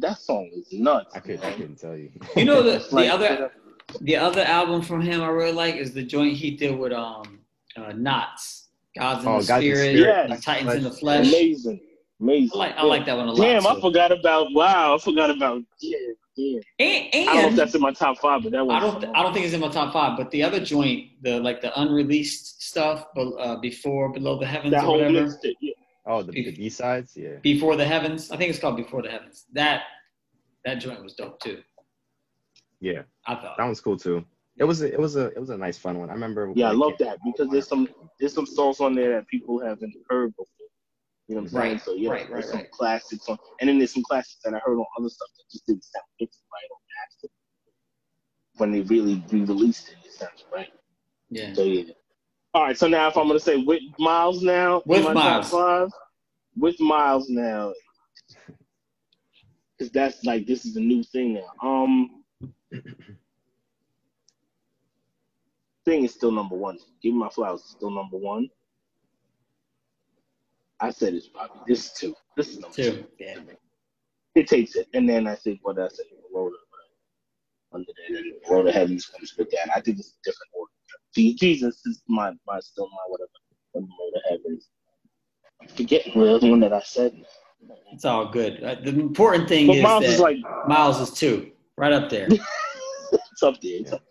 [0.00, 1.14] That song is nuts.
[1.14, 2.10] I could I couldn't tell you.
[2.36, 3.52] You know the the like- other
[4.00, 7.40] the other album from him I really like is the joint he did with um
[7.76, 8.66] uh, Nottz,
[8.96, 10.30] Gods in Oh, the Gods in the Spirit, Spirit.
[10.30, 11.28] and Titans in the Flesh.
[11.28, 11.40] Flesh.
[11.40, 11.80] Amazing,
[12.20, 12.50] amazing.
[12.54, 13.44] I like I like that one a lot.
[13.44, 14.52] Damn, I forgot about.
[14.52, 15.62] Wow, I forgot about.
[15.80, 15.98] Yeah,
[16.36, 16.60] yeah.
[16.78, 18.74] And, I don't know if that's in my top five, but that was.
[18.74, 21.40] I don't I don't think it's in my top five, but the other joint, the
[21.40, 25.54] like the unreleased stuff, but uh, before Below the Heavens that or whatever, mixtape.
[25.60, 25.72] Yeah.
[26.06, 27.36] Oh, the, the B sides, yeah.
[27.42, 28.30] Before the Heavens.
[28.30, 29.46] I think it's called Before the Heavens.
[29.52, 29.82] That
[30.64, 31.62] that joint was dope too.
[32.84, 33.02] Yeah.
[33.26, 33.56] I thought.
[33.56, 34.24] That one's cool too.
[34.56, 36.10] It was a, it was a it was a nice fun one.
[36.10, 37.88] I remember Yeah, I love that because there's some
[38.20, 40.46] there's some songs on there that people haven't heard before.
[41.26, 41.72] You know what I'm saying?
[41.72, 42.70] Right, So yeah, right, there's right, some right.
[42.70, 45.66] classics on, and then there's some classics that I heard on other stuff that just
[45.66, 47.32] didn't sound mixed right on accident.
[48.58, 50.68] When they really re-released it, it sounds right.
[51.30, 51.54] Yeah.
[51.54, 51.92] So yeah.
[52.52, 55.50] All right, so now if I'm gonna say with Miles now, in With my Miles.
[55.50, 55.88] top five,
[56.56, 57.72] with Miles now,
[59.76, 61.48] because that's like this is a new thing now.
[61.68, 62.23] Um,
[65.84, 66.78] thing is still number one.
[67.02, 68.48] Give me my flowers is still number one.
[70.80, 72.14] I said it's probably this is two.
[72.36, 72.90] This is number two.
[72.90, 73.04] Two.
[73.18, 73.36] Yeah.
[74.34, 76.50] It takes it, and then I think what I said, the
[77.72, 79.70] under there, and below the heavens comes with that.
[79.74, 80.70] I think it's a different order.
[81.38, 83.30] Jesus is my my still my whatever.
[83.74, 84.68] And the heavens.
[85.60, 87.24] I'm forgetting the other one that I said.
[87.92, 88.62] It's all good.
[88.62, 90.36] Uh, the important thing But is Miles that is like
[90.68, 92.28] Miles is two, right up there.
[92.30, 93.80] it's up there.
[93.80, 94.02] It's up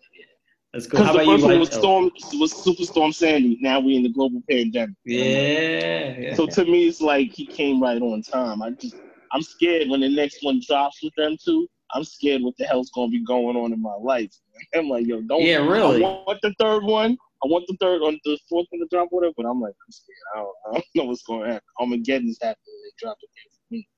[0.72, 1.00] That's good.
[1.00, 2.10] How Because the about you, first one was Storm
[2.40, 3.58] was Superstorm Sandy.
[3.60, 4.96] Now we in the global pandemic.
[5.04, 6.14] Yeah.
[6.18, 6.34] yeah.
[6.34, 8.62] So to me, it's like he came right on time.
[8.62, 8.96] I just
[9.32, 11.68] I'm scared when the next one drops with them too.
[11.92, 14.32] I'm scared what the hell's gonna be going on in my life.
[14.74, 15.42] I'm like, yo, don't.
[15.42, 16.04] Yeah, really.
[16.04, 17.16] I want the third one.
[17.44, 19.34] I want the third on the fourth one to drop, whatever.
[19.36, 20.16] But I'm like, I'm scared.
[20.34, 21.68] I don't, I don't know what's going to happen.
[21.78, 22.56] Armageddon's happening.
[22.66, 23.88] They drop it for me.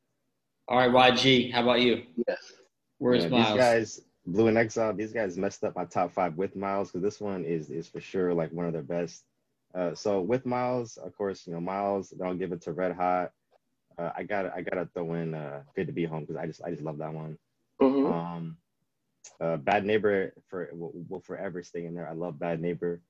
[0.69, 1.53] All right, YG.
[1.53, 2.03] How about you?
[2.27, 2.55] Yes.
[2.99, 3.49] Where's Yeah, Miles?
[3.49, 7.03] These guys, Blu and Exile, these guys messed up my top five with Miles because
[7.03, 9.25] this one is is for sure like one of their best.
[9.75, 12.13] Uh, so with Miles, of course, you know Miles.
[12.25, 13.33] I'll give it to Red Hot.
[13.99, 16.63] Uh, I got I gotta throw in uh, Good to Be Home because I just
[16.65, 17.39] I just love that one.
[17.81, 18.13] Mhm.
[18.13, 18.57] Um,
[19.41, 22.09] uh, Bad Neighbor for will, will forever stay in there.
[22.09, 23.01] I love Bad Neighbor.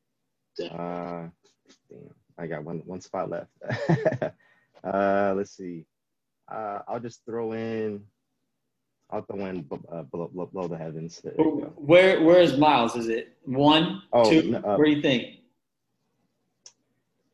[0.60, 1.28] Uh,
[1.90, 3.50] damn, I got one one spot left.
[4.84, 5.84] uh, let's see.
[6.50, 8.04] Uh, I'll just throw in.
[9.10, 11.22] I'll throw in uh, below, below, the heavens.
[11.76, 12.96] Where Where is Miles?
[12.96, 14.56] Is it one, Oh, two?
[14.56, 15.36] uh, Where do you think?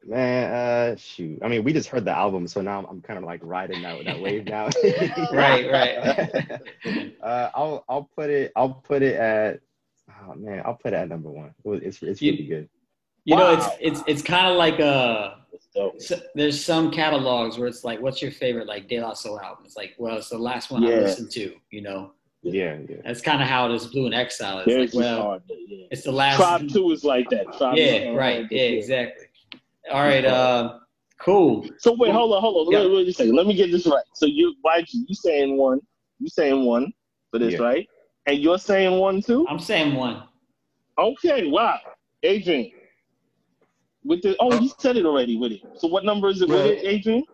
[0.04, 1.38] Man, uh, shoot.
[1.42, 4.04] I mean, we just heard the album, so now I'm kind of like riding that
[4.04, 4.68] that wave now.
[5.32, 5.96] Right, right.
[7.22, 9.60] uh, I'll I'll put it I'll put it at
[10.28, 11.54] oh man I'll put it at number one.
[11.64, 12.68] It's it's You- really good.
[13.24, 16.00] You know, it's it's it's kind of like uh That's dope.
[16.00, 19.64] so, there's some catalogs where it's like, what's your favorite like De La Soul album?
[19.64, 21.54] It's like, well, it's the last one I listened to.
[21.70, 22.12] You know,
[22.42, 22.96] Yeah, yeah.
[23.04, 24.66] that's kind of how this Blu and Exile is.
[24.66, 25.42] Theirs Like, well, hard.
[25.48, 25.86] Yeah.
[25.92, 26.36] it's the last.
[26.36, 27.46] Tribe Two is like that.
[27.56, 28.48] Tribe Yeah, hard right.
[28.48, 29.26] to- Yeah, exactly.
[29.92, 30.24] All right.
[30.24, 30.78] Uh,
[31.20, 31.64] cool.
[31.78, 32.72] So wait, hold on, hold on.
[32.72, 32.80] Yeah.
[32.80, 33.36] Wait, wait a second.
[33.36, 34.02] Let me get this right.
[34.14, 35.80] So you, YG, you saying one?
[36.18, 36.92] You saying one
[37.30, 37.62] for this, Yeah.
[37.62, 37.88] right?
[38.26, 39.46] And you're saying one too?
[39.48, 40.24] I'm saying one.
[40.98, 41.78] Okay, wow.
[42.24, 42.70] Adrian,
[44.04, 45.62] with the oh, you said it already with it.
[45.76, 47.24] So what number is it with it, Adrian?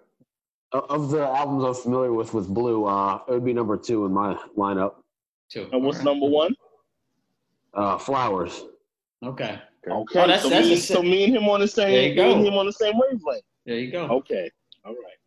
[0.73, 4.05] Of of the albums I'm familiar with with Blu, uh, it would be number two
[4.07, 4.95] in my lineup.
[5.51, 5.69] Two.
[5.73, 6.13] And what's All right.
[6.13, 6.55] number one?
[7.75, 8.65] Uh, Flowers.
[9.25, 9.61] Okay.
[9.87, 11.91] Okay, Oh, that's- so, that's me, so me and him on the same.
[11.91, 12.51] There same, you me and go.
[12.53, 13.45] him on the same wavelength.
[13.65, 14.05] There you go.
[14.07, 14.51] Okay,
[14.85, 15.19] all right.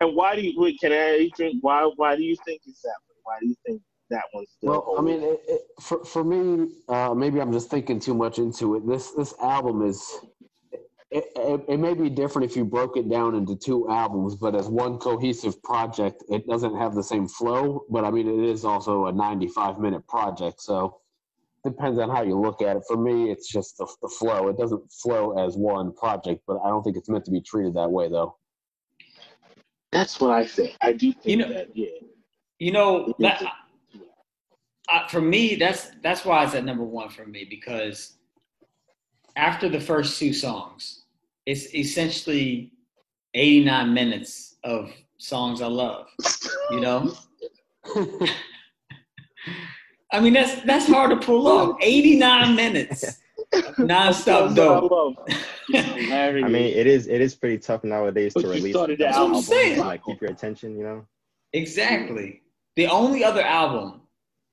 [0.00, 0.80] And why do you wait?
[0.80, 1.58] Can I, Adrian?
[1.60, 3.14] Why why do you think it's that way?
[3.22, 4.70] Why do you think that one's still?
[4.70, 8.38] Well, I mean, it, it, for for me, uh, maybe I'm just thinking too much
[8.38, 8.86] into it.
[8.86, 10.02] This this album is.
[11.14, 14.54] It, it, it may be different if you broke it down into two albums, but
[14.54, 17.84] as one cohesive project, it doesn't have the same flow.
[17.90, 21.00] But I mean, it is also a 95 minute project, so
[21.64, 22.82] depends on how you look at it.
[22.88, 24.48] For me, it's just the, the flow.
[24.48, 27.74] It doesn't flow as one project, but I don't think it's meant to be treated
[27.74, 28.36] that way, though.
[29.92, 30.76] That's what I think.
[30.80, 31.76] I do think You know- that.
[31.76, 31.88] Yeah.
[32.58, 33.42] You know, that,
[34.88, 38.14] uh, for me, that's that's why it's at number one for me because
[39.34, 41.01] after the first two songs,
[41.46, 42.72] it's essentially
[43.34, 46.06] 89 minutes of songs I love.
[46.70, 47.14] You know,
[50.12, 51.76] I mean that's that's hard to pull off.
[51.80, 53.18] 89 minutes
[53.78, 55.28] nonstop dope.
[55.74, 59.14] I mean, it is it is pretty tough nowadays But to release started an that
[59.14, 59.76] album album saying.
[59.76, 60.76] to like keep your attention.
[60.76, 61.06] You know,
[61.52, 62.42] Exactly.
[62.76, 64.02] The only other album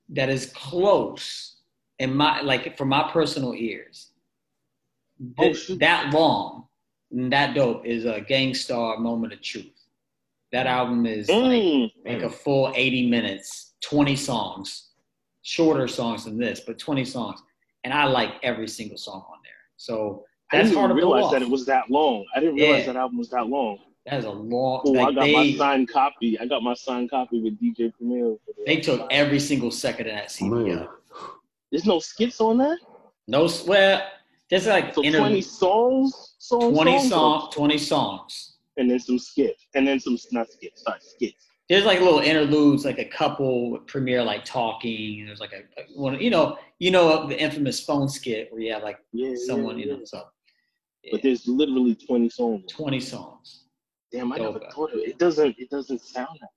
[0.09, 1.57] that is close
[1.99, 4.11] in my like for my personal ears,
[5.37, 6.68] Oh, that long, and
[7.11, 9.65] that dope is a Gang Starr Moment of Truth.
[10.51, 11.91] That album is like, Mm.
[12.05, 14.89] like a full 80 minutes, 20 songs,
[15.41, 17.41] shorter songs than this, but 20 songs.
[17.83, 19.53] And I like every single song on there.
[19.77, 22.25] So I that's didn't hard to realize that it was that long.
[22.35, 22.93] I didn't realize Yeah.
[22.93, 23.79] that album was that long.
[24.05, 24.81] that is a long.
[24.85, 26.39] Oh, I got they, my signed copy.
[26.39, 28.35] I got my signed copy with DJ Premier.
[28.47, 30.87] the- they took every single second of that CD Man.
[31.71, 32.79] There's no skits on that.
[33.27, 34.01] No, s- well,
[34.49, 38.57] there's like So inter- 20 songs, songs, 20 songs, song, 20 songs.
[38.77, 41.45] and then some skits, and then some not skits, sorry, skits.
[41.67, 45.25] There's like little interludes, like a couple Premier like talking.
[45.27, 45.61] There's like a,
[45.95, 49.77] one, you know, you know the infamous phone skit where you have like Yeah, someone,
[49.77, 50.05] yeah, you know, yeah.
[50.05, 50.23] so
[51.11, 52.63] But there's literally 20 songs.
[52.71, 53.65] 20 songs.
[54.11, 54.55] Damn, I Dope.
[54.55, 55.09] never thought of it.
[55.09, 55.55] It doesn't.
[55.59, 56.49] It doesn't sound that.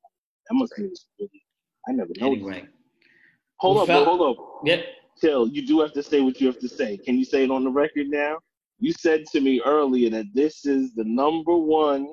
[0.48, 0.85] That must be
[1.20, 1.43] really.
[1.86, 2.23] I never noticed.
[2.23, 2.64] Anyway,
[3.56, 4.60] Hold Who up, felt- hold up.
[4.64, 4.85] yep.
[5.23, 6.97] Till you do have to say what you have to say.
[6.97, 8.39] Can you say it on the record now?
[8.81, 12.09] You said to me earlier that this is the number one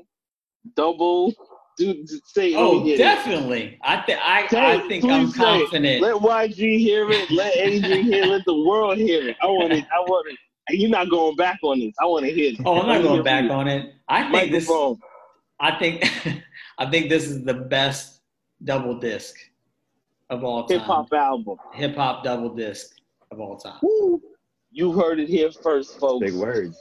[0.76, 1.34] double.
[1.80, 2.56] Say it.
[2.56, 2.98] Oh, hear it.
[3.00, 3.80] definitely.
[3.82, 6.04] I think I, I think I'm confident.
[6.04, 7.32] Let YG hear it.
[7.32, 8.28] Let Adrian hear it.
[8.28, 9.38] Let the world hear it.
[9.42, 9.86] I want it.
[9.86, 10.78] I want it.
[10.78, 11.96] You're not going back on this.
[12.00, 12.60] I want to hear it.
[12.64, 13.92] Oh, I'm not going back on it.
[14.08, 14.70] I think this.
[15.60, 16.04] I think
[16.78, 18.22] I think this is the best
[18.64, 19.36] double disc
[20.30, 20.78] of all time.
[20.78, 21.58] Hip hop album.
[21.74, 22.99] Hip hop double disc
[23.32, 23.80] of all time.
[23.82, 24.22] Woo.
[24.72, 26.26] You heard it here first, folks.
[26.26, 26.78] big words.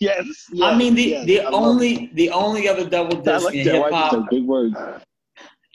[0.00, 0.46] Yes.
[0.52, 3.64] yes I mean, the yes, the I only the only other double disc like in
[3.66, 4.12] hip hop.
[4.12, 4.74] say big words?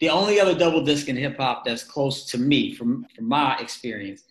[0.02, 3.58] the only other double disc in hip hop that's close to me from from my
[3.60, 4.24] experience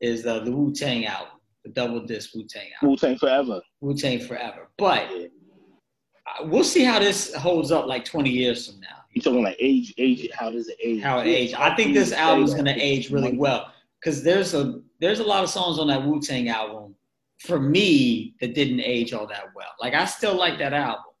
[0.00, 1.34] is uh, the Wu Tang album,
[1.64, 3.60] the double disc Wu Tang album, Wu Tang forever.
[3.80, 4.68] Wu Tang Forever.
[4.78, 8.88] But uh, we'll see how this holds up like 20 years from now.
[9.12, 9.94] You talking like age?
[9.98, 10.28] Age?
[10.34, 11.02] How does it age?
[11.02, 11.54] how it Yeah, aged.
[11.54, 13.70] how I think this album is gonna age really well
[14.06, 16.94] because there's a there's a lot of songs on that Wu Tang album
[17.40, 19.66] for me that didn't age all that well.
[19.80, 21.12] Like I still like that album,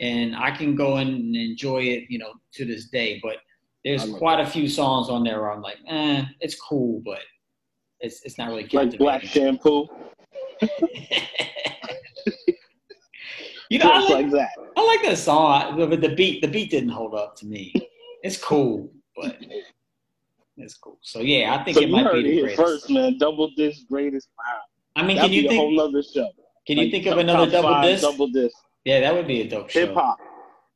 [0.00, 3.20] and I can go in and enjoy it, you know, to this day.
[3.22, 3.36] But
[3.84, 7.20] there's quite a few songs on there where I'm like, eh, it's cool, but
[8.00, 9.22] it's it's not really Like Black.
[9.24, 9.86] Shampoo,
[13.68, 14.48] you know, I like, like that.
[14.78, 17.74] I like that song, but the beat the beat didn't hold up to me.
[18.22, 19.38] It's cool, but
[20.58, 20.98] it's cool.
[21.02, 22.62] So yeah, I think So it you might heard be it the here greatest.
[22.62, 23.18] first, man.
[23.18, 24.28] Double disc, greatest.
[24.38, 24.60] Wow.
[24.96, 26.06] I mean, That'd can you be a whole think?
[26.14, 26.30] show.
[26.66, 28.02] Can you think of another top double five disc?
[28.02, 28.56] Double disc.
[28.84, 29.80] Yeah, that would be a dope show.
[29.80, 30.18] Hip hop.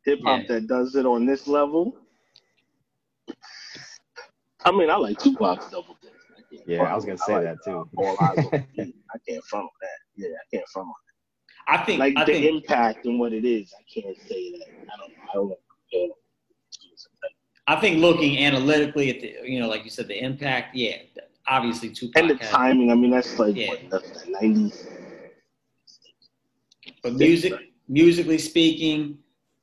[0.04, 0.46] Hip hop Yeah.
[0.54, 1.96] that does it on this level.
[4.64, 6.14] I mean, I like Tupac's double disc.
[6.38, 7.88] I Yeah, front I was gonna say like, that too.
[7.98, 8.94] uh, All eyes on me.
[9.14, 9.98] I can't front on that.
[10.16, 10.94] Yeah, I can't front on
[11.68, 11.98] I think.
[12.00, 12.44] Like I the think.
[12.46, 14.66] impact and what it is, I can't say that.
[14.92, 15.12] I don't.
[15.30, 16.14] I don't know.
[17.66, 20.74] I think looking analytically at the, you know, like you said, the impact.
[20.74, 20.96] Yeah,
[21.46, 22.20] obviously Tupac.
[22.20, 22.90] And the timing.
[22.90, 23.68] I mean, that's like Yeah.
[23.68, 24.86] what that's the nineties.
[27.02, 27.52] But music,
[27.88, 29.18] musically speaking,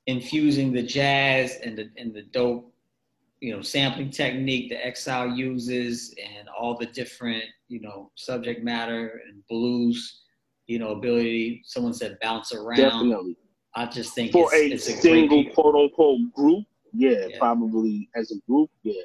[0.08, 2.74] infusing the jazz and the and the dope,
[3.42, 9.22] you know, sampling technique that Exile uses, and all the different, you know, subject matter
[9.28, 10.22] and Blu's,
[10.68, 11.62] you know, ability.
[11.66, 12.78] Someone said bounce around.
[12.78, 13.36] Definitely.
[13.76, 17.38] I just think For it's, a it's a single quote unquote group, yeah, Yeah.
[17.40, 19.02] probably as a group, yeah.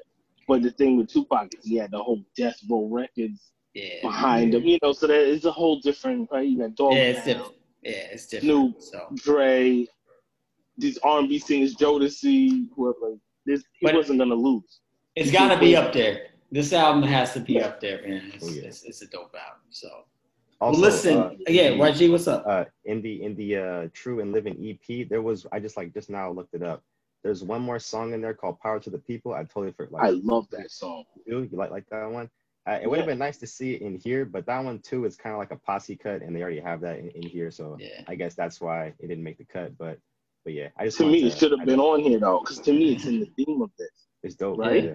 [0.46, 4.54] But the thing with Tupac is he had the whole Death Row Records Yeah, behind
[4.54, 6.46] him, you know, so that is a whole different, right?
[6.46, 7.54] You got Dog yeah, it's Pound, different.
[7.82, 8.80] Yeah, it's different.
[8.80, 9.86] Snoop, So, Dre,
[10.78, 13.16] these R&B singers, Jodeci, whoever.
[13.46, 14.80] This, he But- wasn't gonna lose.
[15.16, 16.28] it's got to be up there.
[16.50, 18.30] This album has to be up there, man.
[18.34, 18.62] It's, Oh, yeah.
[18.62, 19.60] it's, it's a dope album.
[19.70, 19.88] So,
[20.60, 22.44] Also, well, listen, uh, yeah, the- YG, what's up?
[22.46, 25.92] uh, in the in the uh, True and Living EP, there was I just like
[25.92, 26.82] just now looked it up.
[27.24, 30.04] There's one more song in there called "Power to the People." I totally forgot.
[30.04, 31.04] I love that song.
[31.26, 32.30] you you like like that one?
[32.68, 35.04] Uh, it would have been nice to see it in here, but that one too
[35.06, 37.50] is kind of like a posse cut, and they already have that in, in here,
[37.50, 38.02] so Yeah.
[38.08, 39.76] I guess that's why it didn't make the cut.
[39.78, 39.98] But
[40.44, 42.60] but yeah, I just To wanted me, it should have been on here though, because
[42.60, 43.90] to me, it's in the theme of this.
[44.22, 44.84] It's dope, Right?
[44.84, 44.92] Yeah.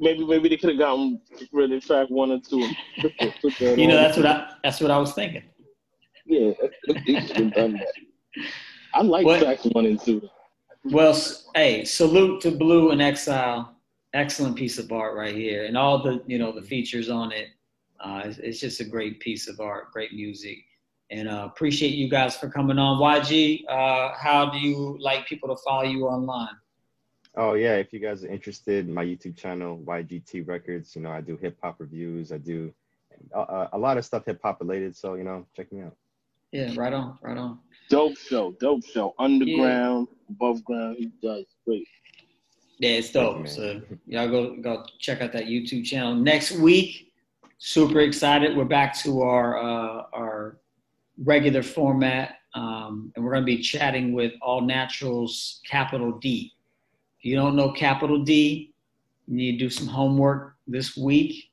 [0.00, 1.20] Maybe, maybe they could have gotten
[1.52, 2.66] rid of track one or two.
[3.00, 4.02] put that- put that You know, on.
[4.02, 5.44] that's what I that's what I was thinking.
[6.24, 6.52] Yeah,
[7.06, 7.92] they should have done that.
[8.94, 10.28] I like What- tracks one and two.
[10.84, 11.16] Well,
[11.54, 13.76] hey, salute to Blu and Exile.
[14.14, 17.48] excellent piece of art right here, and all the you know the features on it.
[18.00, 20.58] Uh, it's, it's just a great piece of art, great music,
[21.10, 22.98] and uh, appreciate you guys for coming on.
[22.98, 26.56] YG, uh, how do you like people to follow you online?
[27.36, 30.96] Oh yeah, if you guys are interested, my YouTube channel YGT Records.
[30.96, 32.32] You know, I do hip hop reviews.
[32.32, 32.74] I do
[33.32, 34.96] uh, a lot of stuff hip hop related.
[34.96, 35.96] So you know, check me out.
[36.52, 37.58] Yeah, right on, right on.
[37.88, 39.14] Dope show, dope show.
[39.18, 40.96] Underground, above ground.
[40.98, 41.88] He does great.
[42.78, 43.36] Yeah, it's dope.
[43.36, 43.52] you, man.
[43.52, 46.14] So y'all go go check out that YouTube channel.
[46.14, 47.12] Next week,
[47.56, 48.56] super excited.
[48.56, 50.58] We're back to our uh, our
[51.24, 56.52] regular format, um, and we're gonna be chatting with All Naturals Capital D.
[57.18, 58.74] If you don't know Capital D,
[59.26, 61.50] you need to do some homework this week.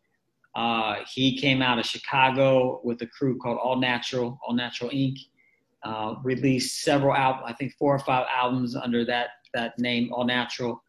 [0.55, 5.17] Uh, he came out of Chicago with a crew called All Natural, All Natural Inc.
[5.83, 10.25] Uh, released several albums, I think four or five albums under that that name, All
[10.25, 10.81] Natural.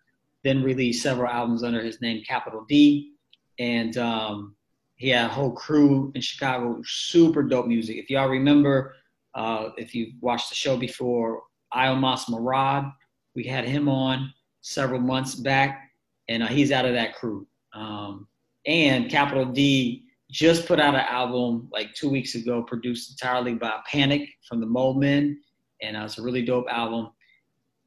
[0.43, 3.13] Then released several albums under his name, Capital D.
[3.59, 4.57] And um,
[4.97, 7.97] he had a whole crew in Chicago, super dope music.
[7.97, 8.97] If y'all remember,
[9.35, 11.43] uh, if you've watched the show before,
[11.75, 12.93] Iomos Marad,
[13.35, 14.33] we had him on
[14.63, 15.91] several months back,
[16.29, 17.47] and uh, he's out of that crew.
[17.75, 18.27] Um,
[18.67, 23.81] and Capital D just put out an album like two weeks ago, produced entirely by
[23.91, 25.41] Panik from the Mole Men,
[25.83, 27.11] and uh, it's a really dope album.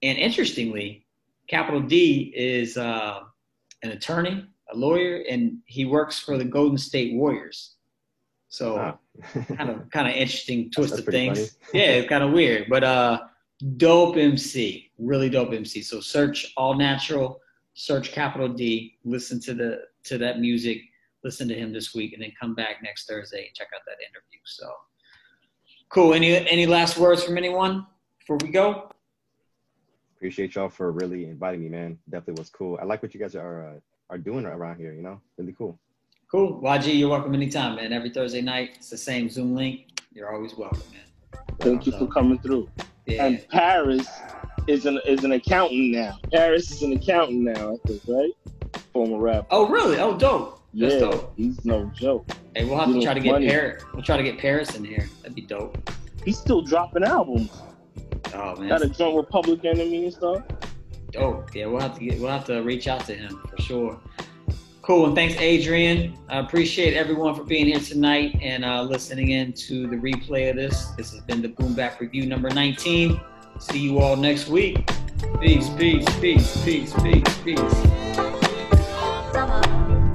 [0.01, 1.05] And interestingly,
[1.47, 3.21] Capital D is uh,
[3.83, 7.75] an attorney, a lawyer, and he works for the Golden State Warriors.
[8.49, 8.99] So Wow.
[9.57, 11.57] kind of kind of interesting twist that's of things.
[11.73, 13.21] Yeah, it's kind of weird, but uh,
[13.77, 15.81] dope MC, really dope MC.
[15.81, 17.39] So search All Natural,
[17.73, 20.81] search Capital D, listen to the to that music,
[21.23, 23.97] listen to him this week, and then come back next Thursday and check out that
[24.01, 24.39] interview.
[24.45, 24.71] So
[25.89, 26.13] cool.
[26.13, 27.85] Any any last words from anyone
[28.19, 28.89] before we go?
[30.17, 31.97] Appreciate y'all for really inviting me, man.
[32.09, 32.77] Definitely was cool.
[32.81, 34.93] I like what you guys are uh, are doing around here.
[34.93, 35.77] You know, really cool.
[36.31, 36.61] Cool.
[36.61, 37.93] YG, you're welcome anytime, man.
[37.93, 39.99] Every Thursday night, it's the same Zoom link.
[40.11, 41.41] You're always welcome, man.
[41.59, 42.69] Thank you for coming through.
[43.05, 43.25] Yeah.
[43.25, 44.07] And Paris
[44.67, 46.17] is an is an accountant now.
[46.31, 48.31] Paris is an accountant now, I think, right?
[48.93, 49.47] Former rapper.
[49.51, 49.97] Oh, really?
[49.97, 50.61] Oh, dope.
[50.73, 51.33] That's yeah, dope.
[51.35, 52.27] he's no joke.
[52.55, 53.39] Hey, we'll have to try to get.
[53.41, 53.83] Paris.
[53.93, 55.07] We'll try to get Paris in here.
[55.21, 55.89] That'd be dope.
[56.23, 57.51] He's still dropping albums.
[58.33, 60.43] Oh man, Got a joint with Public Enemy and stuff.
[61.11, 61.53] dope.
[61.53, 62.19] Yeah, we'll have to get.
[62.19, 63.99] We'll have to reach out to him for sure.
[64.81, 66.17] Cool, and thanks, Adrian.
[66.29, 70.55] I appreciate everyone for being here tonight and uh, listening in to the replay of
[70.55, 70.87] this.
[70.97, 73.19] This has been the Boom Bap Review number 19.
[73.59, 74.89] See you all next week.
[75.39, 78.32] Peace, peace, peace, peace, peace, peace.